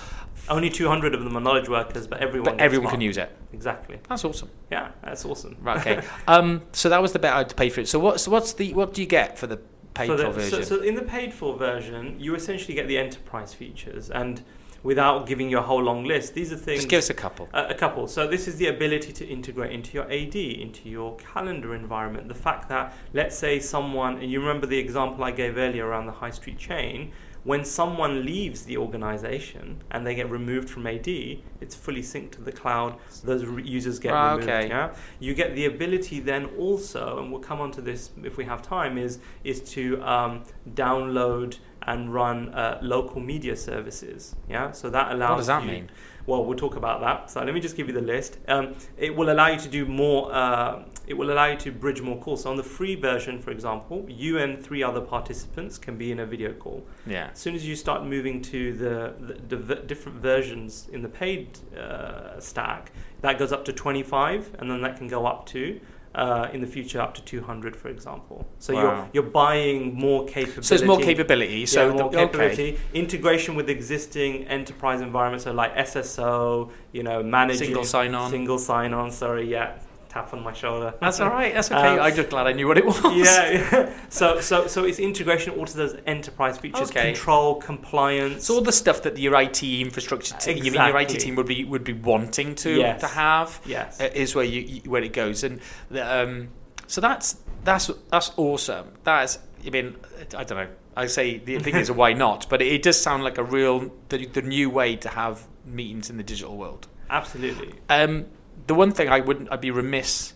Only 0.50 0.70
200 0.70 1.14
of 1.14 1.24
them 1.24 1.36
are 1.38 1.42
knowledge 1.42 1.70
workers, 1.70 2.08
but 2.08 2.22
everyone 2.22 2.54
but 2.56 2.62
everyone 2.62 2.86
Spark. 2.88 2.94
can 2.94 3.02
use 3.02 3.18
it. 3.18 3.36
Exactly. 3.54 4.00
That's 4.10 4.24
awesome. 4.26 4.50
Yeah, 4.72 4.92
that's 5.04 5.26
awesome. 5.26 5.58
Right. 5.62 5.78
Okay. 5.80 6.08
um. 6.28 6.62
So 6.72 6.90
that 6.90 7.02
was 7.02 7.12
the 7.14 7.20
bit 7.20 7.32
I 7.32 7.40
had 7.40 7.50
to 7.50 7.56
pay 7.56 7.70
for 7.70 7.82
it. 7.82 7.88
So 7.88 8.00
what's 8.00 8.28
what's 8.28 8.54
the 8.54 8.74
what 8.74 8.94
do 8.94 9.02
you 9.02 9.08
get 9.08 9.38
for 9.38 9.48
the 9.48 9.58
paid 9.94 10.08
For 10.08 10.18
for 10.18 10.24
the- 10.24 10.30
version? 10.32 10.64
So, 10.64 10.78
so 10.78 10.84
in 10.84 10.96
the 10.96 11.02
paid 11.04 11.34
for 11.34 11.56
version, 11.58 12.18
you 12.20 12.36
essentially 12.36 12.74
get 12.76 12.88
the 12.88 12.98
enterprise 12.98 13.54
features, 13.54 14.10
and 14.10 14.44
without 14.86 15.26
giving 15.26 15.50
you 15.50 15.58
a 15.58 15.62
whole 15.64 15.82
long 15.82 16.06
list, 16.06 16.36
these 16.36 16.54
are 16.54 16.58
things. 16.58 16.82
Just 16.82 16.90
give 16.90 17.00
us 17.00 17.10
a 17.10 17.14
couple. 17.14 17.50
A, 17.54 17.62
a 17.70 17.74
couple. 17.74 18.08
So 18.08 18.28
this 18.28 18.48
is 18.48 18.56
the 18.58 18.68
ability 18.68 19.12
to 19.14 19.26
integrate 19.26 19.72
into 19.74 19.94
your 19.98 20.06
AD, 20.12 20.36
into 20.36 20.88
your 20.88 21.18
calendar 21.18 21.74
environment. 21.76 22.28
The 22.28 22.36
fact 22.36 22.70
that, 22.70 22.94
let's 23.12 23.36
say, 23.36 23.60
someone, 23.60 24.14
and 24.20 24.32
you 24.32 24.40
remember 24.40 24.68
the 24.68 24.78
example 24.78 25.24
I 25.24 25.32
gave 25.32 25.58
earlier 25.58 25.86
around 25.88 26.06
the 26.06 26.12
high 26.14 26.30
street 26.30 26.60
chain, 26.60 27.12
when 27.44 27.64
someone 27.64 28.26
leaves 28.26 28.64
the 28.64 28.78
organization 28.78 29.84
and 29.92 30.06
they 30.06 30.16
get 30.16 30.28
removed 30.32 30.68
from 30.68 30.88
AD, 30.88 31.08
it's 31.08 31.76
fully 31.76 32.02
synced 32.02 32.32
to 32.32 32.42
the 32.42 32.52
cloud. 32.52 32.96
Those 33.24 33.46
re- 33.46 33.62
users 33.64 34.00
get 34.00 34.14
Ah, 34.14 34.32
removed. 34.32 34.50
okay. 34.50 34.68
Yeah. 34.68 34.94
You 35.20 35.34
get 35.36 35.54
the 35.54 35.66
ability 35.66 36.20
then 36.22 36.46
also, 36.58 37.20
and 37.20 37.32
we'll 37.32 37.42
come 37.42 37.62
on 37.62 37.72
to 37.74 37.82
this 37.82 38.10
if 38.24 38.38
we 38.38 38.46
have 38.46 38.62
time, 38.64 38.98
is 38.98 39.20
is 39.44 39.62
to 39.74 40.02
um, 40.02 40.44
download 40.74 41.58
and 41.86 42.14
run 42.14 42.54
uh, 42.54 42.80
local 42.82 43.22
media 43.22 43.56
services. 43.56 44.36
Yeah. 44.50 44.72
So 44.72 44.90
that 44.90 45.12
allows. 45.12 45.30
What 45.30 45.38
does 45.38 45.48
that 45.48 45.64
you- 45.64 45.72
mean? 45.72 45.90
well, 46.28 46.44
we'll 46.44 46.58
talk 46.58 46.76
about 46.76 47.02
that. 47.02 47.30
So 47.30 47.44
let 47.44 47.54
me 47.54 47.60
just 47.60 47.78
give 47.78 47.88
you 47.88 47.94
the 47.94 48.02
list. 48.02 48.40
Um, 48.48 48.76
it 48.98 49.16
will 49.16 49.30
allow 49.30 49.48
you 49.48 49.60
to 49.60 49.70
do 49.70 49.86
more. 49.86 50.34
Uh, 50.34 50.84
it 51.06 51.14
will 51.14 51.32
allow 51.32 51.46
you 51.46 51.58
to 51.58 51.72
bridge 51.72 52.02
more 52.02 52.18
calls. 52.20 52.44
So 52.44 52.50
on 52.50 52.58
the 52.58 52.64
free 52.64 52.96
version, 52.96 53.40
for 53.40 53.52
example, 53.52 54.06
you 54.10 54.40
and 54.40 54.62
three 54.64 54.82
other 54.82 55.02
participants 55.02 55.78
can 55.78 55.98
be 55.98 56.12
in 56.12 56.20
a 56.20 56.26
video 56.26 56.54
call. 56.54 56.84
Yeah. 57.06 57.30
As 57.32 57.40
soon 57.40 57.54
as 57.54 57.68
you 57.68 57.76
start 57.76 58.04
moving 58.06 58.42
to 58.44 58.74
the, 58.74 59.14
the, 59.48 59.56
the 59.56 59.76
different 59.76 60.20
versions 60.20 60.90
in 60.92 61.04
the 61.04 61.10
paid 61.10 61.60
uh, 61.78 62.40
stack, 62.40 62.92
that 63.22 63.38
goes 63.38 63.52
up 63.52 63.64
to 63.66 63.74
25, 63.74 64.56
and 64.58 64.70
then 64.70 64.82
that 64.82 64.98
can 64.98 65.08
go 65.08 65.26
up 65.28 65.46
to. 65.48 65.80
Uh, 66.16 66.48
in 66.54 66.62
the 66.62 66.68
future, 66.68 67.02
up 67.02 67.14
to 67.14 67.22
200, 67.24 67.76
for 67.76 67.90
example. 67.90 68.48
So 68.60 68.74
Wow. 68.74 68.82
you're 68.82 69.10
you're 69.16 69.32
buying 69.32 69.96
more 69.96 70.26
capability. 70.26 70.62
So 70.62 70.76
there's 70.76 70.88
more 70.88 71.00
capability. 71.00 71.66
So 71.66 71.80
yeah, 71.88 71.88
more 71.94 71.98
the, 71.98 72.06
okay. 72.06 72.26
capability, 72.26 72.80
integration 72.94 73.56
with 73.56 73.70
existing 73.70 74.48
enterprise 74.48 75.02
environments, 75.02 75.44
so 75.44 75.52
like 75.52 75.76
SSO, 75.76 76.72
you 76.94 77.04
know, 77.04 77.22
managing 77.22 77.66
Single 77.68 77.84
sign-on. 77.84 78.32
single 78.32 78.58
sign-on. 78.58 79.12
Sorry, 79.12 79.52
yeah, 79.52 79.74
tap 80.16 80.34
on 80.34 80.42
my 80.44 80.54
shoulder. 80.54 80.94
That's 81.02 81.20
all 81.20 81.30
right. 81.30 81.54
That's 81.54 81.70
okay. 81.72 81.98
Um, 81.98 82.00
I'm 82.00 82.16
just 82.16 82.30
glad 82.30 82.48
I 82.48 82.54
knew 82.54 82.68
what 82.68 82.78
it 82.78 82.86
was. 82.86 82.98
yeah, 83.04 83.52
yeah. 83.52 83.94
So, 84.10 84.40
so, 84.40 84.68
so 84.68 84.86
it's 84.86 84.98
integration 85.00 85.54
all 85.54 85.66
to 85.66 85.78
those 85.78 85.98
enterprise 86.08 86.58
features, 86.58 86.90
Okay. 86.90 87.12
control, 87.14 87.56
compliance. 87.56 88.46
So 88.46 88.56
all 88.56 88.62
the 88.62 88.72
stuff 88.72 89.02
that 89.04 89.18
your 89.18 89.40
IT 89.40 89.62
infrastructure, 89.62 90.36
te- 90.40 90.54
you 90.54 90.72
mean 90.72 90.82
your 90.88 90.98
IT 90.98 91.10
team 91.20 91.36
would 91.36 91.48
be 91.48 91.66
would 91.66 91.84
be 91.84 91.94
wanting 91.94 92.56
to 92.56 92.76
Yes. 92.76 93.02
to 93.02 93.08
have, 93.08 93.60
yes. 93.66 94.00
uh, 94.00 94.10
is 94.14 94.34
where 94.36 94.46
you, 94.46 94.62
you 94.62 94.90
where 94.90 95.04
it 95.04 95.14
goes, 95.14 95.44
and 95.44 95.60
the, 95.92 96.02
um, 96.22 96.50
so 96.88 97.02
that's 97.02 97.38
that's 97.64 97.92
that's 98.10 98.32
awesome. 98.38 98.88
That's 99.04 99.40
I 99.66 99.70
mean 99.70 99.96
I 100.38 100.44
don't 100.46 100.58
know. 100.58 100.68
I 100.96 101.08
say 101.08 101.40
the 101.40 101.60
thing 101.66 101.76
is 101.76 101.90
a 101.90 101.94
why 101.94 102.14
not, 102.14 102.48
but 102.50 102.62
it, 102.62 102.84
does 102.84 103.02
sound 103.02 103.24
like 103.26 103.38
a 103.38 103.44
real 103.44 103.92
the, 104.10 104.26
the 104.28 104.42
new 104.42 104.70
way 104.70 104.96
to 104.96 105.10
have 105.10 105.46
meetings 105.66 106.10
in 106.10 106.16
the 106.16 106.24
digital 106.24 106.56
world. 106.56 106.88
Absolutely. 107.10 107.74
Um, 107.90 108.26
the 108.68 108.74
one 108.76 108.92
thing 108.92 109.10
I 109.10 109.20
wouldn't 109.20 109.52
I'd 109.52 109.62
be 109.62 109.72
remiss 109.72 110.34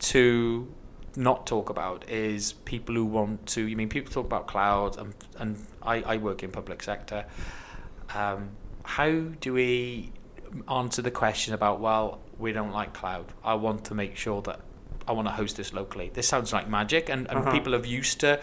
to 0.00 0.72
not 1.16 1.46
talk 1.46 1.70
about 1.70 2.08
is 2.08 2.52
people 2.52 2.94
who 2.94 3.04
want 3.04 3.46
to. 3.48 3.66
You 3.66 3.76
mean 3.76 3.88
people 3.88 4.12
talk 4.12 4.26
about 4.26 4.46
cloud, 4.46 4.96
and, 4.98 5.14
and 5.38 5.66
I, 5.82 6.02
I 6.02 6.16
work 6.18 6.42
in 6.42 6.50
public 6.50 6.82
sector. 6.82 7.26
Um, 8.14 8.50
how 8.84 9.10
do 9.40 9.52
we 9.52 10.12
answer 10.68 11.02
the 11.02 11.10
question 11.10 11.54
about 11.54 11.80
well, 11.80 12.20
we 12.38 12.52
don't 12.52 12.72
like 12.72 12.92
cloud. 12.94 13.26
I 13.44 13.54
want 13.54 13.84
to 13.86 13.94
make 13.94 14.16
sure 14.16 14.42
that 14.42 14.60
I 15.06 15.12
want 15.12 15.28
to 15.28 15.32
host 15.32 15.56
this 15.56 15.72
locally. 15.72 16.10
This 16.12 16.28
sounds 16.28 16.52
like 16.52 16.68
magic, 16.68 17.08
and, 17.08 17.28
and 17.28 17.38
Uh-huh. 17.40 17.52
people 17.52 17.72
have 17.72 17.86
used 17.86 18.20
to 18.20 18.40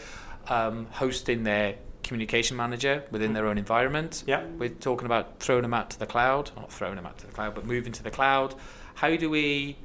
um, 0.47 0.87
hosting 0.91 1.43
their 1.43 1.75
communication 2.03 2.55
manager 2.55 3.03
within 3.11 3.33
their 3.33 3.45
own 3.47 3.57
environment. 3.57 4.23
Yeah. 4.25 4.45
We're 4.57 4.69
talking 4.69 5.05
about 5.05 5.39
throwing 5.39 5.63
them 5.63 5.73
out 5.73 5.89
to 5.91 5.99
the 5.99 6.05
cloud, 6.05 6.51
not 6.55 6.71
throwing 6.71 6.95
them 6.95 7.05
out 7.05 7.17
to 7.19 7.27
the 7.27 7.33
cloud, 7.33 7.53
but 7.55 7.65
moving 7.65 7.91
to 7.93 8.03
the 8.03 8.11
cloud. 8.11 8.55
How 8.97 9.15
do 9.15 9.29
we, 9.29 9.77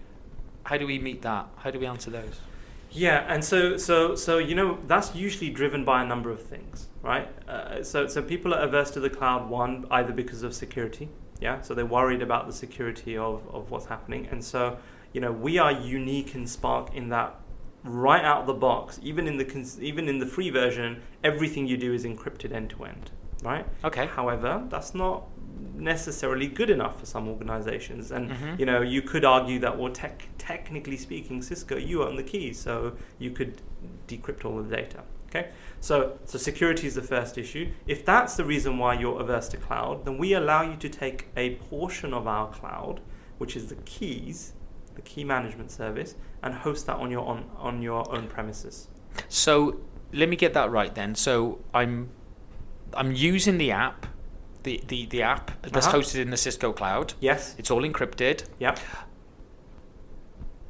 how 0.64 0.78
do 0.78 0.86
we 0.86 0.98
meet 0.98 1.20
that? 1.22 1.46
How 1.56 1.70
do 1.70 1.78
we 1.78 1.86
answer 1.86 2.10
those? 2.10 2.40
Yeah, 2.94 3.24
and 3.26 3.42
so 3.42 3.78
so 3.78 4.14
so 4.14 4.36
you 4.36 4.54
know 4.54 4.78
that's 4.86 5.14
usually 5.14 5.48
driven 5.48 5.82
by 5.84 6.02
a 6.02 6.06
number 6.06 6.30
of 6.30 6.42
things, 6.42 6.88
right? 7.02 7.28
Uh, 7.48 7.82
so 7.82 8.06
so 8.06 8.20
people 8.20 8.52
are 8.54 8.60
averse 8.60 8.90
to 8.92 9.00
the 9.00 9.08
cloud 9.08 9.48
one 9.48 9.86
either 9.90 10.12
because 10.12 10.42
of 10.42 10.54
security, 10.54 11.08
yeah. 11.40 11.62
So 11.62 11.74
they're 11.74 11.86
worried 11.86 12.20
about 12.20 12.46
the 12.46 12.52
security 12.52 13.16
of 13.16 13.40
of 13.50 13.70
what's 13.70 13.86
happening, 13.86 14.28
and 14.30 14.44
so 14.44 14.76
you 15.14 15.22
know 15.22 15.32
we 15.32 15.56
are 15.56 15.72
unique 15.72 16.34
in 16.34 16.46
Spark 16.46 16.94
in 16.94 17.08
that 17.08 17.34
right 17.84 18.24
out 18.24 18.42
of 18.42 18.46
the 18.46 18.54
box, 18.54 19.00
even 19.02 19.26
in 19.26 19.38
the 19.38 19.44
cons- 19.44 19.80
even 19.80 20.06
in 20.08 20.18
the 20.18 20.26
free 20.26 20.50
version, 20.50 21.00
everything 21.24 21.66
you 21.66 21.78
do 21.78 21.94
is 21.94 22.04
encrypted 22.04 22.52
end 22.52 22.70
to 22.70 22.84
end, 22.84 23.10
right? 23.42 23.66
Okay. 23.84 24.06
However, 24.06 24.64
that's 24.68 24.94
not 24.94 25.24
necessarily 25.74 26.46
good 26.46 26.70
enough 26.70 26.98
for 27.00 27.06
some 27.06 27.28
organizations 27.28 28.10
and 28.10 28.30
Mhm. 28.30 28.58
you 28.58 28.66
know 28.66 28.80
you 28.82 29.02
could 29.02 29.24
argue 29.24 29.58
that 29.60 29.78
well 29.78 29.92
tech, 29.92 30.22
technically 30.38 30.96
speaking 30.96 31.40
cisco 31.42 31.76
you 31.76 32.02
own 32.02 32.16
the 32.16 32.22
keys 32.22 32.58
so 32.58 32.92
you 33.18 33.30
could 33.30 33.60
decrypt 34.08 34.44
all 34.44 34.62
the 34.62 34.76
data 34.76 35.00
okay 35.28 35.50
so 35.80 36.18
so 36.24 36.36
security 36.38 36.86
is 36.86 36.94
the 36.94 37.02
first 37.02 37.38
issue 37.38 37.70
if 37.86 38.04
that's 38.04 38.36
the 38.36 38.44
reason 38.44 38.76
why 38.78 38.92
you're 38.94 39.20
averse 39.20 39.48
to 39.48 39.56
cloud 39.56 40.04
then 40.04 40.18
we 40.18 40.32
allow 40.34 40.62
you 40.62 40.76
to 40.76 40.88
take 40.88 41.28
a 41.36 41.54
portion 41.70 42.12
of 42.12 42.26
our 42.26 42.48
cloud 42.50 43.00
which 43.38 43.56
is 43.56 43.68
the 43.68 43.76
keys 43.84 44.52
the 44.94 45.02
key 45.02 45.24
management 45.24 45.70
service 45.70 46.14
and 46.42 46.54
host 46.54 46.86
that 46.86 46.96
on 46.96 47.10
your 47.10 47.24
on, 47.26 47.44
on 47.56 47.82
your 47.82 48.02
own 48.14 48.26
premises 48.26 48.88
So 49.28 49.80
let 50.12 50.28
me 50.28 50.36
get 50.36 50.52
that 50.54 50.70
right 50.70 50.94
then. 50.94 51.14
So 51.14 51.58
I'm, 51.72 52.08
I'm 52.94 53.12
using 53.12 53.56
the 53.58 53.70
app, 53.70 54.06
the 54.62 54.80
the, 54.88 55.06
the 55.06 55.22
app 55.22 55.50
that's 55.62 55.86
Uh-huh. 55.86 55.98
hosted 55.98 56.20
in 56.20 56.30
the 56.30 56.36
Cisco 56.36 56.72
cloud. 56.72 57.14
yes 57.20 57.54
It's 57.58 57.70
all 57.70 57.82
encrypted. 57.82 58.44
yeah 58.58 58.74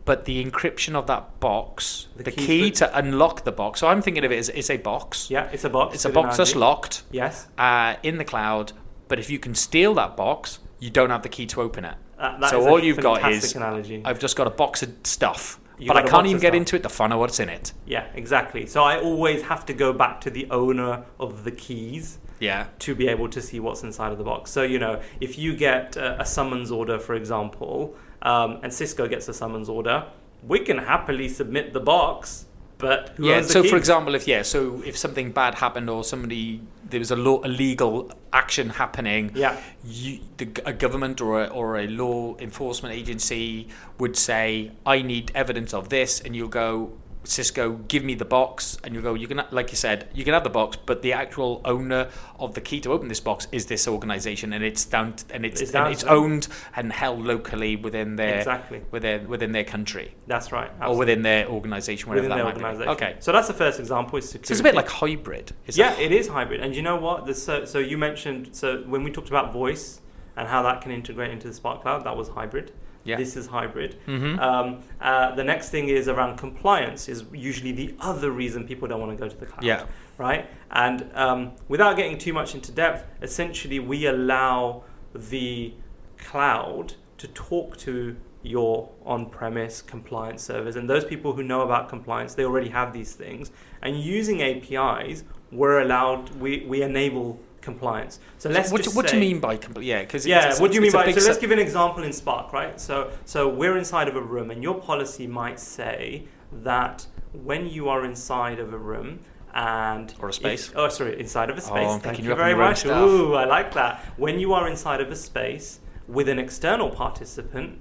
But 0.04 0.24
the 0.24 0.44
encryption 0.44 0.94
of 0.96 1.06
that 1.06 1.38
box, 1.38 2.08
the, 2.16 2.24
The 2.24 2.32
key, 2.32 2.46
key 2.46 2.70
to 2.72 2.98
unlock 2.98 3.44
the 3.44 3.52
box. 3.52 3.78
So 3.80 3.86
I'm 3.86 4.02
thinking 4.02 4.24
of 4.24 4.32
it 4.32 4.38
as 4.38 4.48
it's 4.48 4.68
a 4.70 4.76
box. 4.76 5.30
yeah 5.30 5.48
it's 5.52 5.64
a 5.64 5.70
box 5.70 5.94
It's 5.94 6.04
a 6.04 6.10
box 6.10 6.36
that's 6.36 6.56
locked 6.56 7.02
yes 7.12 7.46
uh, 7.58 7.94
in 8.02 8.18
the 8.18 8.24
cloud. 8.24 8.72
But 9.08 9.18
if 9.18 9.30
you 9.30 9.38
can 9.38 9.54
steal 9.54 9.94
that 9.94 10.16
box, 10.16 10.58
you 10.80 10.90
don't 10.90 11.10
have 11.10 11.22
the 11.22 11.28
key 11.28 11.46
to 11.46 11.60
open 11.60 11.84
it. 11.84 11.94
Uh, 12.18 12.48
So 12.48 12.66
all 12.68 12.82
you've 12.82 13.00
got 13.00 13.30
is- 13.30 13.54
analogy. 13.54 14.02
I've 14.04 14.18
just 14.18 14.36
got 14.36 14.46
a 14.46 14.50
box 14.50 14.82
of 14.82 14.88
stuff, 15.04 15.60
You 15.78 15.86
but 15.88 15.96
I 15.96 16.02
can't 16.02 16.26
even 16.26 16.40
get 16.40 16.54
into 16.54 16.74
it 16.76 16.82
to 16.82 16.88
find 16.88 17.12
out 17.12 17.18
what's 17.20 17.38
in 17.38 17.48
it. 17.48 17.72
Yeah, 17.86 18.04
exactly. 18.14 18.66
So 18.66 18.82
I 18.82 18.98
always 18.98 19.42
have 19.42 19.64
to 19.66 19.72
go 19.74 19.92
back 19.92 20.20
to 20.22 20.30
the 20.30 20.48
owner 20.50 21.04
of 21.20 21.44
the 21.44 21.50
keys 21.52 22.18
Yeah. 22.42 22.66
to 22.80 22.94
be 22.94 23.06
able 23.08 23.28
to 23.28 23.40
see 23.40 23.60
what's 23.60 23.82
inside 23.82 24.12
of 24.12 24.18
the 24.18 24.24
box. 24.24 24.50
So, 24.50 24.62
you 24.62 24.78
know, 24.78 25.00
if 25.20 25.38
you 25.38 25.54
get 25.54 25.96
uh, 25.96 26.16
a 26.18 26.26
summons 26.26 26.70
order, 26.70 26.98
for 26.98 27.14
example, 27.14 27.94
um, 28.22 28.58
and 28.62 28.72
Cisco 28.72 29.06
gets 29.08 29.28
a 29.28 29.34
summons 29.34 29.68
order, 29.68 30.06
we 30.46 30.60
can 30.60 30.78
happily 30.78 31.28
submit 31.28 31.72
the 31.72 31.80
box, 31.80 32.46
but 32.78 33.10
who 33.10 33.28
yeah. 33.28 33.42
So 33.42 33.62
for 33.62 33.76
example, 33.76 34.14
if 34.16 34.26
yeah, 34.26 34.42
so 34.42 34.82
if 34.84 34.96
something 34.98 35.30
bad 35.30 35.54
happened 35.54 35.88
or 35.88 36.02
somebody 36.02 36.60
there 36.90 36.98
was 36.98 37.12
a 37.12 37.16
law, 37.16 37.40
a 37.44 37.48
legal 37.48 38.10
action 38.32 38.70
happening, 38.70 39.30
yeah, 39.34 39.60
you, 39.84 40.18
the, 40.38 40.50
a 40.66 40.72
government 40.72 41.20
or 41.20 41.44
a, 41.44 41.46
or 41.46 41.78
a 41.78 41.86
law 41.86 42.36
enforcement 42.38 42.92
agency 42.94 43.68
would 43.98 44.16
say, 44.16 44.72
"I 44.84 45.02
need 45.02 45.30
evidence 45.34 45.72
of 45.72 45.90
this," 45.90 46.20
and 46.20 46.34
you'll 46.34 46.48
go, 46.48 46.92
Cisco, 47.24 47.72
give 47.88 48.02
me 48.02 48.14
the 48.14 48.24
box, 48.24 48.78
and 48.82 48.94
you 48.94 49.00
go, 49.00 49.14
you 49.14 49.28
can, 49.28 49.42
like 49.50 49.70
you 49.70 49.76
said, 49.76 50.08
you 50.12 50.24
can 50.24 50.34
have 50.34 50.42
the 50.44 50.50
box, 50.50 50.76
but 50.76 51.02
the 51.02 51.12
actual 51.12 51.60
owner 51.64 52.08
of 52.38 52.54
the 52.54 52.60
key 52.60 52.80
to 52.80 52.90
open 52.92 53.08
this 53.08 53.20
box 53.20 53.46
is 53.52 53.66
this 53.66 53.86
organization, 53.86 54.52
and 54.52 54.64
it's 54.64 54.84
down, 54.84 55.12
to, 55.14 55.24
and 55.34 55.46
it's 55.46 55.60
It's 55.60 55.74
and 55.74 55.92
it's 55.92 56.02
owned 56.04 56.48
and 56.74 56.92
held 56.92 57.20
locally 57.24 57.76
within 57.76 58.16
their 58.16 58.38
Exactly. 58.38 58.82
within 58.90 59.28
within 59.28 59.52
their 59.52 59.64
country 59.64 60.14
That's 60.26 60.50
right. 60.50 60.70
or 60.84 60.96
within 60.96 61.22
their 61.22 61.46
organization, 61.46 62.08
whatever 62.08 62.28
within 62.28 62.44
that 62.44 62.52
their 62.54 62.62
might 62.64 62.76
be. 62.78 62.80
organization. 62.82 63.08
Okay, 63.10 63.16
So 63.20 63.30
that's 63.32 63.48
the 63.48 63.54
first 63.54 63.78
example. 63.78 64.18
Is 64.18 64.24
security. 64.28 64.48
so 64.48 64.52
it's 64.52 64.60
a 64.60 64.64
bit 64.64 64.74
like 64.74 64.88
hybrid. 64.88 65.52
It's 65.66 65.76
yeah, 65.78 65.92
it 65.98 66.10
is 66.12 66.28
hybrid. 66.28 66.60
And 66.60 66.74
you 66.74 66.82
know 66.82 66.96
what? 66.96 67.26
The, 67.26 67.34
so, 67.34 67.64
so 67.64 67.78
you 67.78 67.96
mentioned 67.98 68.50
so 68.56 68.82
when 68.86 69.04
we 69.04 69.10
talked 69.12 69.28
about 69.28 69.52
voice 69.52 70.00
and 70.36 70.48
how 70.48 70.62
that 70.62 70.80
can 70.80 70.90
integrate 70.90 71.30
into 71.30 71.46
the 71.46 71.54
Spark 71.54 71.82
Cloud, 71.82 72.04
that 72.04 72.16
was 72.16 72.28
hybrid. 72.30 72.72
Yeah. 73.04 73.16
This 73.16 73.36
is 73.36 73.46
hybrid. 73.48 73.96
Mhm. 74.06 74.38
Um, 74.40 74.78
uh, 75.00 75.34
the 75.34 75.44
next 75.44 75.70
thing 75.70 75.88
is 75.88 76.08
around 76.08 76.36
compliance. 76.38 77.08
Is 77.08 77.24
usually 77.32 77.72
the 77.72 77.94
other 78.00 78.30
reason 78.30 78.66
people 78.66 78.86
don't 78.88 79.00
want 79.00 79.12
to 79.16 79.22
go 79.22 79.28
to 79.28 79.36
the 79.36 79.46
cloud. 79.46 79.64
Yeah. 79.64 79.84
Right. 80.18 80.48
And 80.70 81.10
um, 81.14 81.52
without 81.68 81.96
getting 81.96 82.18
too 82.18 82.32
much 82.32 82.54
into 82.54 82.70
depth, 82.70 83.04
essentially 83.20 83.80
we 83.80 84.06
allow 84.06 84.84
the 85.14 85.74
cloud 86.18 86.94
to 87.18 87.28
talk 87.28 87.76
to 87.78 88.16
your 88.42 88.90
on-premise 89.04 89.82
compliance 89.82 90.42
servers 90.42 90.74
and 90.74 90.90
those 90.90 91.04
people 91.04 91.32
who 91.34 91.42
know 91.44 91.62
about 91.62 91.88
compliance 91.88 92.34
they 92.34 92.44
already 92.44 92.70
have 92.70 92.92
these 92.92 93.12
things 93.14 93.52
and 93.82 94.00
using 94.00 94.40
apis 94.42 95.22
we're 95.52 95.80
allowed 95.80 96.28
we, 96.40 96.64
we 96.66 96.82
enable 96.82 97.38
compliance 97.62 98.18
so 98.38 98.48
let's 98.50 98.70
what, 98.72 98.82
do- 98.82 98.90
what 98.90 99.06
do 99.06 99.14
you 99.16 99.20
mean 99.20 99.40
by 99.40 99.56
compliance? 99.56 99.86
yeah? 99.86 100.00
Because 100.02 100.26
yeah, 100.26 100.54
what 100.60 100.70
do 100.70 100.74
you 100.74 100.80
mean 100.82 100.92
by? 100.92 101.10
So 101.12 101.26
let's 101.26 101.38
give 101.38 101.52
an 101.52 101.58
example 101.58 102.02
in 102.04 102.12
Spark, 102.12 102.52
right? 102.52 102.78
So, 102.80 103.10
so 103.24 103.48
we're 103.48 103.76
inside 103.78 104.08
of 104.08 104.16
a 104.16 104.20
room, 104.20 104.50
and 104.50 104.62
your 104.62 104.74
policy 104.90 105.26
might 105.26 105.58
say 105.60 106.24
that 106.52 107.06
when 107.32 107.66
you 107.68 107.88
are 107.88 108.04
inside 108.04 108.58
of 108.58 108.72
a 108.74 108.78
room 108.78 109.20
and 109.54 110.12
Or 110.20 110.26
a 110.26 110.28
if- 110.30 110.34
space. 110.36 110.72
oh, 110.74 110.88
sorry, 110.88 111.18
inside 111.20 111.48
of 111.50 111.56
a 111.56 111.60
Oh, 111.60 111.64
space. 111.64 111.88
I'm 111.90 112.00
Thank 112.00 112.18
you 112.18 112.24
you 112.24 112.32
up 112.32 112.38
on 112.38 112.44
very 112.44 112.54
much. 112.56 112.78
stuff. 112.80 113.08
Ooh, 113.08 113.34
I 113.34 113.44
like 113.44 113.72
that. 113.74 114.04
When 114.16 114.38
you 114.40 114.52
are 114.54 114.68
inside 114.68 115.00
of 115.00 115.10
a 115.10 115.16
space 115.16 115.80
with 116.08 116.28
an 116.28 116.38
external 116.38 116.90
participant, 116.90 117.78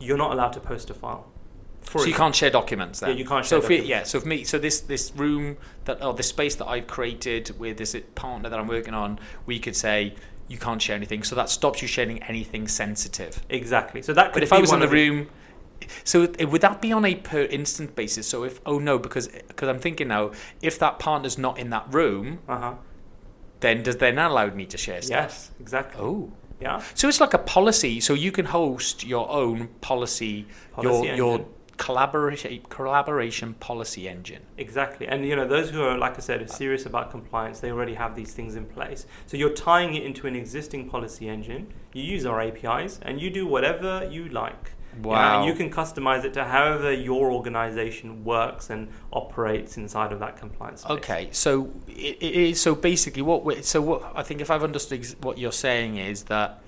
you're 0.00 0.18
not 0.18 0.32
allowed 0.32 0.52
to 0.54 0.60
post 0.60 0.90
a 0.90 0.94
file. 0.94 1.26
For 1.82 2.00
so 2.00 2.04
you 2.06 2.14
can't 2.14 2.34
share 2.34 2.50
documents 2.50 3.00
then. 3.00 3.10
Yeah, 3.10 3.16
you 3.16 3.24
can't 3.24 3.44
So 3.44 3.60
share 3.60 3.72
if 3.72 3.84
yeah, 3.86 4.02
so 4.04 4.18
if 4.18 4.24
me, 4.24 4.44
so 4.44 4.58
this 4.58 4.80
this 4.80 5.12
room 5.14 5.56
that 5.84 6.02
or 6.02 6.14
this 6.14 6.28
space 6.28 6.54
that 6.56 6.66
I've 6.66 6.86
created 6.86 7.58
with 7.58 7.76
this 7.76 7.96
partner 8.14 8.48
that 8.48 8.58
I'm 8.58 8.68
working 8.68 8.94
on, 8.94 9.18
we 9.46 9.58
could 9.58 9.76
say 9.76 10.14
you 10.48 10.58
can't 10.58 10.80
share 10.80 10.96
anything. 10.96 11.22
So 11.22 11.34
that 11.36 11.48
stops 11.50 11.82
you 11.82 11.88
sharing 11.88 12.22
anything 12.24 12.68
sensitive. 12.68 13.42
Exactly. 13.48 14.02
So 14.02 14.12
that 14.14 14.32
could 14.32 14.34
But 14.40 14.42
if 14.44 14.52
I 14.52 14.58
was 14.60 14.72
in 14.72 14.80
the 14.80 14.88
room, 14.88 15.28
so 16.04 16.22
it- 16.22 16.46
would 16.50 16.60
that 16.60 16.80
be 16.80 16.92
on 16.92 17.04
a 17.04 17.14
per 17.16 17.42
instant 17.42 17.94
basis? 17.96 18.26
So 18.26 18.44
if 18.44 18.60
oh 18.64 18.78
no, 18.78 18.98
because 18.98 19.28
because 19.28 19.68
I'm 19.68 19.78
thinking 19.80 20.08
now, 20.08 20.30
if 20.62 20.78
that 20.78 20.98
partner's 20.98 21.36
not 21.38 21.58
in 21.58 21.70
that 21.70 21.86
room, 21.92 22.38
Uh 22.48 22.58
huh. 22.58 22.74
then 23.60 23.82
does 23.82 23.96
they 23.96 24.12
not 24.12 24.30
allow 24.30 24.46
me 24.48 24.66
to 24.66 24.78
share 24.78 25.02
stuff? 25.02 25.10
Yes, 25.24 25.50
exactly. 25.60 26.00
Oh. 26.00 26.32
Yeah. 26.60 26.80
So 26.94 27.08
it's 27.08 27.20
like 27.20 27.34
a 27.34 27.38
policy. 27.38 27.98
So 27.98 28.14
you 28.14 28.30
can 28.30 28.46
host 28.46 29.04
your 29.04 29.28
own 29.28 29.68
policy, 29.80 30.46
Policy 30.72 31.06
your 31.08 31.16
your 31.16 31.32
engine. 31.38 31.46
Collaboration 31.76 32.60
collaboration 32.68 33.54
policy 33.54 34.08
engine. 34.08 34.42
Exactly. 34.58 35.06
And 35.08 35.24
you 35.26 35.34
know, 35.36 35.46
those 35.46 35.70
who 35.70 35.82
are, 35.82 35.96
like 35.98 36.16
I 36.16 36.20
said, 36.20 36.42
are 36.42 36.46
serious 36.46 36.86
about 36.86 37.10
compliance, 37.10 37.60
they 37.60 37.70
already 37.70 37.94
have 37.94 38.14
these 38.14 38.32
things 38.32 38.54
in 38.56 38.66
place. 38.66 39.06
So 39.26 39.36
you're 39.36 39.50
tying 39.54 39.94
it 39.94 40.02
into 40.04 40.26
an 40.26 40.36
existing 40.36 40.88
policy 40.88 41.28
engine. 41.28 41.72
You 41.92 42.02
use 42.02 42.24
our 42.26 42.40
APIs 42.40 42.98
and 43.02 43.20
you 43.20 43.30
do 43.30 43.46
whatever 43.46 44.08
you 44.10 44.28
like. 44.28 44.72
You 44.94 45.02
know, 45.04 45.08
Wow. 45.08 45.38
and 45.38 45.48
you 45.48 45.54
can 45.54 45.70
customize 45.70 46.22
it 46.24 46.34
to 46.34 46.44
however 46.44 46.92
your 46.92 47.32
organization 47.32 48.24
works 48.24 48.68
and 48.68 48.88
operates 49.10 49.78
inside 49.78 50.12
of 50.12 50.20
that 50.20 50.36
compliance. 50.36 50.82
space. 50.82 50.90
Okay, 50.98 51.28
so 51.32 51.70
it, 51.88 52.18
it 52.20 52.34
is 52.36 52.60
so 52.60 52.74
basically 52.74 53.22
what 53.22 53.42
we 53.42 53.62
so 53.62 53.80
what 53.80 54.12
I 54.14 54.22
think 54.22 54.42
if 54.42 54.50
I've 54.50 54.62
understood 54.62 54.98
ex- 54.98 55.16
what 55.22 55.38
you're 55.38 55.50
saying 55.50 55.96
is 55.96 56.24
that 56.24 56.62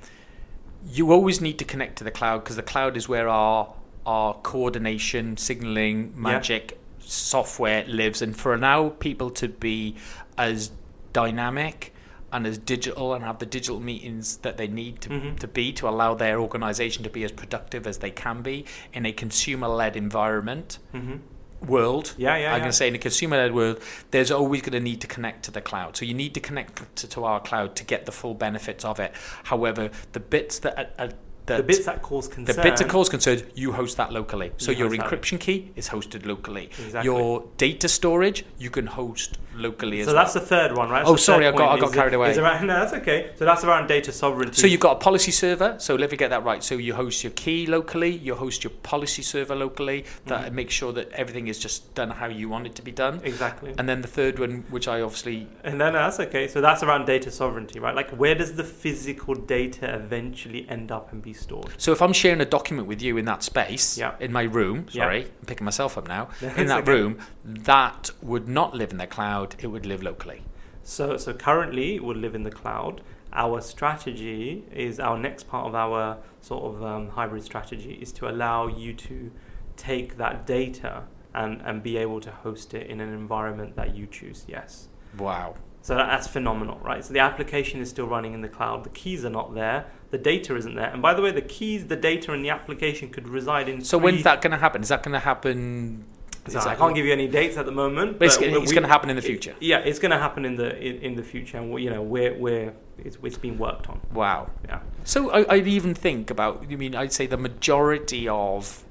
you 0.87 1.13
always 1.13 1.43
need 1.43 1.59
to 1.59 1.65
connect 1.67 1.97
to 1.99 2.05
the 2.05 2.11
cloud 2.11 2.39
because 2.45 2.57
the 2.57 2.63
cloud 2.63 2.97
is 2.97 3.09
where 3.11 3.29
our 3.29 3.75
our 4.07 4.35
coordination, 4.35 5.37
signaling, 5.37 6.13
magic 6.17 6.79
software 6.99 7.85
lives, 7.87 8.23
and 8.23 8.37
for 8.37 8.57
now 8.57 8.89
people 8.91 9.31
to 9.31 9.49
be 9.49 9.97
as 10.39 10.71
dynamic 11.13 11.93
and 12.33 12.47
as 12.47 12.59
digital 12.59 13.15
and 13.15 13.23
have 13.25 13.39
the 13.39 13.47
digital 13.47 13.79
meetings 13.79 14.39
that 14.39 14.57
they 14.57 14.67
need 14.67 15.01
to, 15.01 15.09
Mhm. 15.09 15.39
to 15.39 15.47
be 15.47 15.73
to 15.73 15.89
allow 15.89 16.15
their 16.15 16.41
organization 16.41 17.05
to 17.05 17.11
be 17.11 17.23
as 17.23 17.31
productive 17.31 17.87
as 17.87 17.99
they 17.99 18.11
can 18.11 18.43
be 18.43 18.65
in 18.93 19.07
a 19.07 19.13
consumer-led 19.13 19.97
environment 19.97 20.79
Mhm. 20.93 21.21
world. 21.65 22.13
Yeah, 22.19 22.37
yeah, 22.37 22.49
I'm 22.49 22.55
yeah. 22.55 22.59
going 22.59 22.71
to 22.71 22.77
say 22.77 22.89
in 22.89 22.95
a 22.97 22.99
consumer-led 22.99 23.55
world, 23.55 23.81
there's 24.11 24.33
always 24.33 24.63
going 24.63 24.73
to 24.73 24.81
need 24.81 25.01
to 25.03 25.07
connect 25.07 25.45
to 25.45 25.51
the 25.53 25.61
cloud. 25.61 25.97
So 25.97 26.05
you 26.05 26.13
need 26.15 26.35
to 26.35 26.41
connect 26.41 26.97
to, 26.97 27.09
to 27.09 27.25
our 27.25 27.39
cloud 27.41 27.77
to 27.77 27.85
get 27.85 28.05
the 28.05 28.13
full 28.13 28.35
benefits 28.35 28.85
of 28.85 28.99
it. 28.99 29.13
However, 29.45 29.91
the 30.13 30.21
bits 30.21 30.59
that 30.59 30.77
are, 30.99 31.07
are, 31.07 31.13
that 31.47 31.59
The 31.59 31.63
bits 31.63 31.85
that 31.87 32.03
cause 32.03 32.27
concern. 32.29 32.57
the 32.57 32.63
bits 32.63 32.81
that 32.81 32.89
cause 32.89 33.09
concern, 33.09 33.43
you 33.55 33.73
host 33.73 33.97
that 33.99 34.13
locally. 34.13 34.53
So 34.57 34.71
You 34.73 34.79
your 34.79 34.91
encryption 34.91 35.39
key 35.39 35.73
is 35.77 35.89
hosted 35.89 36.27
locally. 36.27 36.65
Exactly. 36.79 37.05
Your 37.05 37.45
data 37.59 37.89
storage 37.89 38.45
you 38.59 38.71
can 38.71 38.87
host 38.87 39.39
locally 39.57 40.01
as 40.01 40.07
So 40.07 40.13
that's 40.13 40.33
the 40.33 40.41
third 40.41 40.77
one, 40.77 40.89
right? 40.91 41.05
Oh, 41.07 41.17
So 41.17 41.33
sorry, 41.33 41.47
I 41.47 41.53
got- 41.53 41.77
I 41.77 41.79
got 41.79 41.93
carried 41.93 42.15
away. 42.15 42.31
is 42.31 42.39
around, 42.39 42.67
no, 42.67 42.75
that's 42.81 42.93
okay. 42.95 43.31
So 43.37 43.45
that's 43.45 43.63
around 43.63 43.87
data 43.87 44.11
sovereignty. 44.11 44.57
So 44.61 44.67
you've 44.67 44.81
got 44.81 44.97
a 44.97 44.99
policy 45.01 45.31
server. 45.31 45.77
So 45.79 45.95
let 45.95 46.11
me 46.11 46.17
get 46.17 46.31
that 46.31 46.43
right. 46.45 46.63
So 46.65 46.75
you 46.77 46.95
host 46.95 47.23
your 47.23 47.33
key 47.33 47.67
locally, 47.67 48.11
you 48.11 48.35
host 48.35 48.65
your 48.65 48.73
policy 48.83 49.23
server 49.23 49.55
locally. 49.55 50.07
That 50.27 50.51
Mhm. 50.51 50.55
makes 50.55 50.75
sure 50.75 50.93
that 50.95 51.13
everything 51.13 51.47
is 51.49 51.59
just 51.59 51.95
done 51.95 52.11
how 52.11 52.27
you 52.27 52.49
want 52.49 52.67
it 52.67 52.75
to 52.77 52.83
be 52.83 52.91
done. 52.91 53.21
exactly. 53.23 53.75
And 53.79 53.89
then 53.89 54.01
the 54.03 54.09
third 54.09 54.39
one, 54.39 54.65
which 54.71 54.89
I 54.89 55.01
obviously 55.03 55.47
And 55.63 55.79
then 55.81 55.93
that's 55.93 56.19
okay. 56.21 56.49
So 56.49 56.61
that's 56.63 56.83
around 56.83 57.05
data 57.07 57.31
sovereignty, 57.31 57.79
right? 57.79 57.95
Like 57.95 58.11
where 58.13 58.35
does 58.35 58.55
the 58.55 58.65
physical 58.65 59.35
data 59.35 59.95
eventually 59.95 60.67
end 60.69 60.91
up 60.91 61.13
and 61.13 61.23
be 61.23 61.33
stored? 61.35 61.73
So 61.77 61.93
if 61.93 62.01
I'm 62.01 62.13
sharing 62.13 62.41
a 62.41 62.45
document 62.47 62.89
with 62.89 63.03
you 63.03 63.17
in 63.17 63.25
that 63.27 63.43
space, 63.43 63.99
Yeah. 63.99 64.15
in 64.21 64.33
my 64.33 64.43
room, 64.45 64.87
Yeah. 64.91 65.05
sorry, 65.05 65.25
I'm 65.25 65.47
picking 65.47 65.65
myself 65.65 65.99
up 65.99 66.09
now, 66.09 66.29
in 66.57 66.67
that 66.69 66.83
okay. 66.83 66.93
room, 66.93 67.19
that 67.45 68.11
would 68.23 68.49
not 68.49 68.75
live 68.75 68.91
in 68.93 68.99
the 68.99 69.07
cloud, 69.07 69.57
it 69.59 69.67
would 69.69 69.85
live 69.87 70.03
locally. 70.03 70.43
So 70.83 71.17
so 71.17 71.33
currently 71.33 71.95
it 71.97 72.05
would 72.05 72.17
live 72.19 72.35
in 72.35 72.43
the 72.45 72.51
cloud. 72.51 73.01
Our 73.33 73.61
strategy 73.61 74.65
is 74.73 75.01
our 75.01 75.19
next 75.19 75.49
part 75.49 75.67
of 75.67 75.75
our 75.75 76.19
sort 76.41 76.63
of 76.75 76.83
um, 76.85 77.09
hybrid 77.09 77.43
strategy 77.43 77.99
is 78.01 78.13
to 78.13 78.29
allow 78.29 78.67
you 78.69 78.93
to 78.95 79.31
take 79.77 80.17
that 80.19 80.47
data 80.47 81.03
and, 81.35 81.61
and 81.63 81.83
be 81.83 81.97
able 81.97 82.21
to 82.21 82.31
host 82.31 82.75
it 82.75 82.87
in 82.89 83.01
an 83.01 83.13
environment 83.13 83.75
that 83.77 83.97
you 83.97 84.07
choose. 84.07 84.45
Yes. 84.47 84.89
Wow. 85.19 85.57
So 85.85 85.95
that, 85.97 86.07
that's 86.07 86.27
phenomenal, 86.27 86.79
right? 86.83 87.05
So 87.05 87.13
the 87.13 87.19
application 87.19 87.79
is 87.79 87.91
still 87.91 88.07
running 88.07 88.33
in 88.33 88.41
the 88.41 88.49
cloud. 88.49 88.85
The 88.85 88.89
keys 88.89 89.23
are 89.23 89.31
not 89.31 89.55
there. 89.55 89.85
The 90.13 90.17
data 90.17 90.57
isn't 90.57 90.75
there. 90.75 90.89
And 90.89 91.03
by 91.03 91.13
the 91.13 91.21
way, 91.21 91.31
the 91.31 91.43
keys, 91.43 91.89
the 91.89 91.97
data, 91.97 92.33
and 92.33 92.43
the 92.43 92.49
application 92.49 93.11
could 93.11 93.29
reside 93.29 93.69
in. 93.69 93.85
So 93.85 93.99
when's 93.99 94.23
that 94.23 94.41
going 94.41 94.53
to 94.53 94.57
happen? 94.57 94.81
Is 94.81 94.89
that 94.89 95.03
going 95.03 95.13
to 95.13 95.19
happen? 95.19 96.07
So 96.49 96.59
I 96.59 96.75
can't 96.75 96.95
give 96.95 97.05
you 97.05 97.13
any 97.13 97.29
dates 97.29 97.59
at 97.59 97.67
the 97.67 97.73
moment. 97.73 98.19
But 98.19 98.29
it's, 98.29 98.39
but 98.39 98.47
it's 98.47 98.73
going 98.73 98.85
to 98.85 98.89
happen 98.89 99.11
in 99.11 99.17
the 99.17 99.23
it- 99.23 99.27
future. 99.27 99.55
yeah, 99.61 99.81
it's 99.81 99.99
going 99.99 100.11
to 100.11 100.19
happen 100.19 100.47
in 100.47 100.57
the 100.57 100.75
in, 100.79 101.03
in 101.03 101.15
the 101.17 101.23
future, 101.23 101.59
and 101.59 101.71
we, 101.71 101.83
you 101.83 101.91
know 101.91 102.01
we're 102.01 102.35
we're 102.35 102.73
it's, 102.97 103.19
it's 103.23 103.37
being 103.37 103.59
worked 103.59 103.87
on. 103.91 104.01
Wow. 104.13 104.51
Yeah. 104.65 104.81
So 105.05 105.31
I, 105.33 105.45
I'd 105.53 105.67
even 105.67 105.95
think 105.95 106.31
about. 106.31 106.65
I 106.71 106.77
mean, 106.77 106.95
I'd 106.95 107.13
say 107.13 107.27
the 107.27 107.37
majority 107.37 108.27
of 108.27 108.85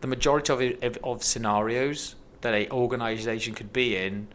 the 0.00 0.06
majority 0.06 0.52
of, 0.52 0.82
of, 0.82 0.98
of 1.04 1.22
scenarios 1.22 2.16
that 2.40 2.54
a 2.54 2.70
organization 2.70 3.54
could 3.54 3.74
be 3.74 3.94
in, 3.96 4.28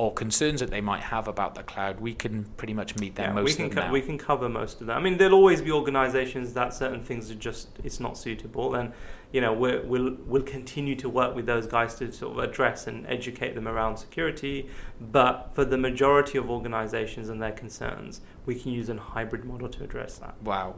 or 0.00 0.14
concerns 0.14 0.60
that 0.60 0.70
they 0.70 0.80
might 0.80 1.02
have 1.02 1.28
about 1.28 1.54
the 1.54 1.62
cloud, 1.62 2.00
we 2.00 2.14
can 2.14 2.44
pretty 2.56 2.72
much 2.72 2.96
meet 2.96 3.16
them 3.16 3.26
yeah, 3.26 3.32
most 3.34 3.44
we 3.44 3.54
can 3.54 3.66
of 3.66 3.84
co- 3.84 3.92
we 3.92 4.00
can 4.00 4.16
cover 4.16 4.48
most 4.48 4.80
of 4.80 4.86
that. 4.86 4.96
I 4.96 5.00
mean, 5.00 5.18
there'll 5.18 5.34
always 5.34 5.60
be 5.60 5.70
organisations 5.70 6.54
that 6.54 6.72
certain 6.72 7.04
things 7.04 7.30
are 7.30 7.34
just 7.34 7.68
it's 7.84 8.00
not 8.00 8.16
suitable, 8.16 8.74
and 8.74 8.94
you 9.30 9.42
know 9.42 9.52
we're, 9.52 9.82
we'll 9.82 10.16
we'll 10.24 10.40
continue 10.40 10.96
to 10.96 11.10
work 11.10 11.34
with 11.36 11.44
those 11.44 11.66
guys 11.66 11.96
to 11.96 12.10
sort 12.12 12.32
of 12.32 12.38
address 12.42 12.86
and 12.86 13.06
educate 13.08 13.54
them 13.54 13.68
around 13.68 13.98
security. 13.98 14.70
But 14.98 15.50
for 15.52 15.66
the 15.66 15.76
majority 15.76 16.38
of 16.38 16.48
organisations 16.48 17.28
and 17.28 17.42
their 17.42 17.52
concerns, 17.52 18.22
we 18.46 18.54
can 18.54 18.72
use 18.72 18.88
a 18.88 18.96
hybrid 18.96 19.44
model 19.44 19.68
to 19.68 19.84
address 19.84 20.16
that. 20.16 20.42
Wow. 20.42 20.76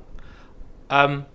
Um, 0.91 1.27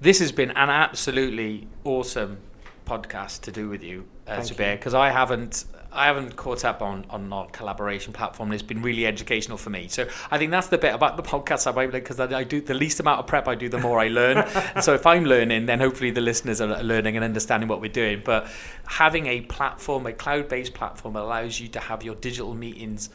this 0.00 0.18
has 0.18 0.32
been 0.32 0.50
an 0.52 0.70
absolutely 0.70 1.68
awesome 1.84 2.38
podcast 2.86 3.42
to 3.42 3.52
do 3.52 3.68
with 3.68 3.82
you, 3.82 4.06
uh, 4.26 4.38
Zubair, 4.38 4.78
because 4.78 4.94
I 4.94 5.10
haven't. 5.10 5.66
I 5.94 6.06
haven't 6.06 6.36
caught 6.36 6.64
up 6.64 6.82
on, 6.82 7.06
on 7.08 7.32
our 7.32 7.46
collaboration 7.46 8.12
platform. 8.12 8.50
and 8.50 8.54
It's 8.54 8.66
been 8.66 8.82
really 8.82 9.06
educational 9.06 9.56
for 9.56 9.70
me. 9.70 9.88
So 9.88 10.08
I 10.30 10.38
think 10.38 10.50
that's 10.50 10.66
the 10.66 10.78
bit 10.78 10.94
about 10.94 11.16
the 11.16 11.22
podcast 11.22 11.66
I 11.66 11.86
because 11.86 12.18
I, 12.18 12.38
I 12.38 12.44
do 12.44 12.60
the 12.60 12.74
least 12.74 13.00
amount 13.00 13.20
of 13.20 13.26
prep 13.26 13.46
I 13.46 13.54
do, 13.54 13.68
the 13.68 13.78
more 13.78 13.98
I 13.98 14.08
learn. 14.08 14.44
so 14.82 14.94
if 14.94 15.06
I'm 15.06 15.24
learning, 15.24 15.66
then 15.66 15.80
hopefully 15.80 16.10
the 16.10 16.20
listeners 16.20 16.60
are 16.60 16.82
learning 16.82 17.16
and 17.16 17.24
understanding 17.24 17.68
what 17.68 17.80
we're 17.80 17.92
doing. 17.92 18.22
But 18.24 18.48
having 18.86 19.26
a 19.26 19.42
platform, 19.42 20.06
a 20.06 20.12
cloud-based 20.12 20.74
platform, 20.74 21.16
allows 21.16 21.60
you 21.60 21.68
to 21.68 21.80
have 21.80 22.02
your 22.02 22.16
digital 22.16 22.54
meetings 22.54 23.10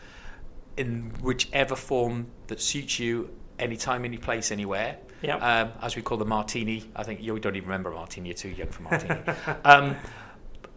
in 0.77 1.11
whichever 1.21 1.75
form 1.75 2.27
that 2.47 2.61
suits 2.61 2.99
you, 2.99 3.29
anytime, 3.59 4.05
any 4.05 4.17
place, 4.17 4.51
anywhere. 4.51 4.97
Yeah. 5.21 5.35
Um, 5.35 5.73
as 5.81 5.97
we 5.97 6.01
call 6.01 6.17
the 6.17 6.25
martini. 6.25 6.89
I 6.95 7.03
think 7.03 7.21
you 7.21 7.37
don't 7.39 7.55
even 7.55 7.67
remember 7.67 7.91
martini. 7.91 8.29
You're 8.29 8.37
too 8.37 8.49
young 8.49 8.69
for 8.69 8.83
martini. 8.83 9.19
um, 9.65 9.97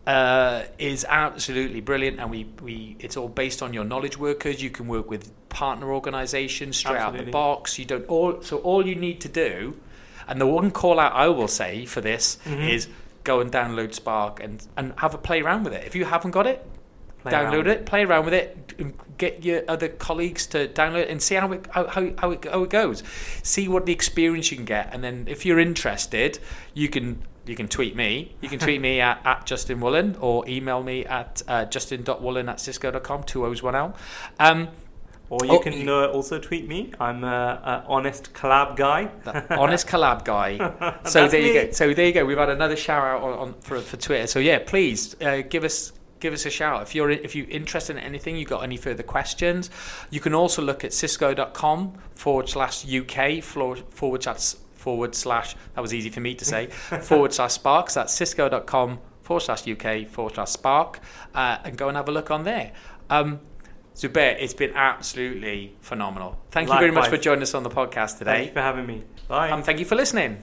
uh, 0.07 0.63
is 0.79 1.05
absolutely 1.09 1.81
brilliant, 1.81 2.19
and 2.19 2.31
we, 2.31 2.45
we 2.61 2.97
it's 2.99 3.17
all 3.17 3.29
based 3.29 3.63
on 3.63 3.73
your 3.73 3.85
knowledge 3.85 4.19
workers. 4.19 4.63
You 4.63 4.71
can 4.71 4.89
work 4.89 5.09
with 5.09 5.31
partner 5.49 5.93
organisations 5.93 6.77
straight 6.77 6.97
out 6.97 7.09
Absolutely. 7.09 7.27
the 7.27 7.31
box. 7.33 7.79
You 7.79 7.85
don't 7.85 8.07
all 8.09 8.43
so 8.43 8.59
all 8.59 8.87
you 8.87 8.95
need 8.95 9.21
to 9.21 9.29
do, 9.29 9.77
and 10.27 10.41
the 10.41 10.47
one 10.47 10.71
call 10.71 10.99
out 10.99 11.13
I 11.13 11.29
will 11.29 11.49
say 11.49 11.85
for 11.87 12.01
this 12.01 12.39
Mhm. 12.45 12.69
is 12.69 12.89
go 13.25 13.41
and 13.41 13.53
download 13.53 13.95
Spark 13.95 14.43
and 14.43 14.67
and 14.77 14.93
have 14.99 15.15
a 15.15 15.19
play 15.19 15.41
around 15.41 15.65
with 15.65 15.73
it. 15.73 15.87
If 15.87 15.95
you 15.95 16.05
haven't 16.05 16.33
got 16.33 16.47
it, 16.47 16.67
Play 17.23 17.33
download 17.33 17.67
it, 17.67 17.87
play 17.87 18.03
around 18.03 18.25
with 18.25 18.35
it, 18.35 19.17
get 19.17 19.45
your 19.45 19.63
other 19.69 19.87
colleagues 19.87 20.45
to 20.49 20.67
download 20.67 21.03
it 21.03 21.11
and 21.11 21.23
see 21.23 21.37
how 21.37 21.53
it 21.53 21.65
how, 21.71 21.87
how, 21.87 22.31
it, 22.33 22.45
how 22.51 22.63
it 22.65 22.71
goes. 22.71 23.05
See 23.45 23.69
what 23.69 23.87
the 23.87 23.93
experience 23.93 24.51
you 24.51 24.57
can 24.57 24.67
get, 24.67 24.89
and 24.93 25.05
then 25.05 25.27
if 25.29 25.47
you're 25.47 25.61
interested, 25.61 26.41
you 26.75 26.89
can 26.89 27.23
you 27.47 27.57
can 27.57 27.69
tweet 27.69 27.97
me. 27.97 28.35
You 28.41 28.49
can 28.49 28.59
tweet 28.59 28.81
me 28.81 29.01
at, 29.09 29.21
at 29.25 29.47
Justin 29.47 29.81
Woolen 29.81 30.17
or 30.21 30.49
email 30.49 30.83
me 30.83 31.05
at 31.07 31.43
uh, 31.49 31.65
justin.woolen 31.65 32.49
at 32.49 32.61
cisco.com, 32.61 33.25
two 33.25 33.45
O's, 33.47 33.63
one 33.63 33.75
L. 33.75 33.97
Um, 34.39 34.69
Or 35.31 35.39
you 35.47 35.53
Oh, 35.53 35.59
can 35.61 35.89
uh, 35.89 36.07
also 36.09 36.39
tweet 36.39 36.69
me. 36.69 36.93
I'm 37.01 37.25
a, 37.25 37.27
a 37.27 37.85
honest 37.89 38.35
collab 38.35 38.77
guy. 38.77 39.11
the 39.25 39.57
honest 39.59 39.87
collab 39.89 40.25
guy. 40.25 40.99
So 41.09 41.27
there 41.27 41.41
you 41.41 41.55
me. 41.55 41.67
go. 41.67 41.71
So 41.73 41.95
there 41.95 42.07
you 42.07 42.13
go. 42.13 42.25
We've 42.27 42.37
had 42.37 42.51
another 42.51 42.77
shout 42.77 43.03
out 43.05 43.23
on, 43.23 43.39
on 43.39 43.55
for, 43.61 43.81
for 43.81 43.97
Twitter. 43.97 44.27
So 44.27 44.39
yeah, 44.41 44.59
please 44.65 45.17
uh, 45.23 45.41
give 45.49 45.65
us 45.65 45.93
give 46.21 46.33
us 46.35 46.47
a 46.47 46.51
shout 46.51 46.83
if 46.83 46.95
you're 46.95 47.11
if 47.11 47.35
you're 47.35 47.49
interested 47.49 47.97
in 47.97 48.03
anything. 48.03 48.37
You 48.37 48.45
got 48.45 48.63
any 48.63 48.77
further 48.77 49.03
questions? 49.03 49.71
You 50.11 50.21
can 50.21 50.35
also 50.35 50.61
look 50.63 50.85
at 50.85 50.93
cisco.com 50.93 51.95
forward 52.15 52.49
slash 52.49 52.85
UK 52.87 53.43
forward 53.43 53.83
forward 53.91 54.23
slash 54.23 54.55
forward 54.83 55.15
slash. 55.15 55.55
That 55.75 55.81
was 55.81 55.95
easy 55.95 56.11
for 56.11 56.21
me 56.21 56.35
to 56.35 56.45
say. 56.45 56.67
forward 57.03 57.33
slash 57.33 57.53
Sparks. 57.53 57.95
That's 57.95 58.13
cisco.com 58.13 58.99
forward 59.23 59.41
slash 59.41 59.67
UK 59.69 60.07
forward 60.09 60.35
slash 60.35 60.51
Spark, 60.51 61.01
uh, 61.35 61.59
and 61.65 61.79
go 61.79 61.89
and 61.89 61.97
have 61.97 62.09
a 62.09 62.13
look 62.13 62.31
on 62.31 62.43
there. 62.45 62.73
Um, 63.09 63.41
Zubair, 63.95 64.37
it's 64.41 64.55
been 64.55 64.73
absolutely 64.75 65.77
phenomenal. 65.81 66.41
Thank 66.51 66.69
you 66.69 66.79
very 66.79 66.91
much 66.91 67.09
for 67.09 67.19
joining 67.19 67.43
us 67.43 67.55
on 67.55 67.63
the 67.63 67.71
podcast 67.71 68.19
Thank 68.19 68.39
you 68.39 68.45
today. 68.45 68.51
for 68.53 68.61
having 68.61 68.87
me. 68.87 69.05
Bye. 69.29 69.51
Um, 69.51 69.63
thank 69.63 69.79
you 69.79 69.85
for 69.85 69.95
listening. 69.95 70.43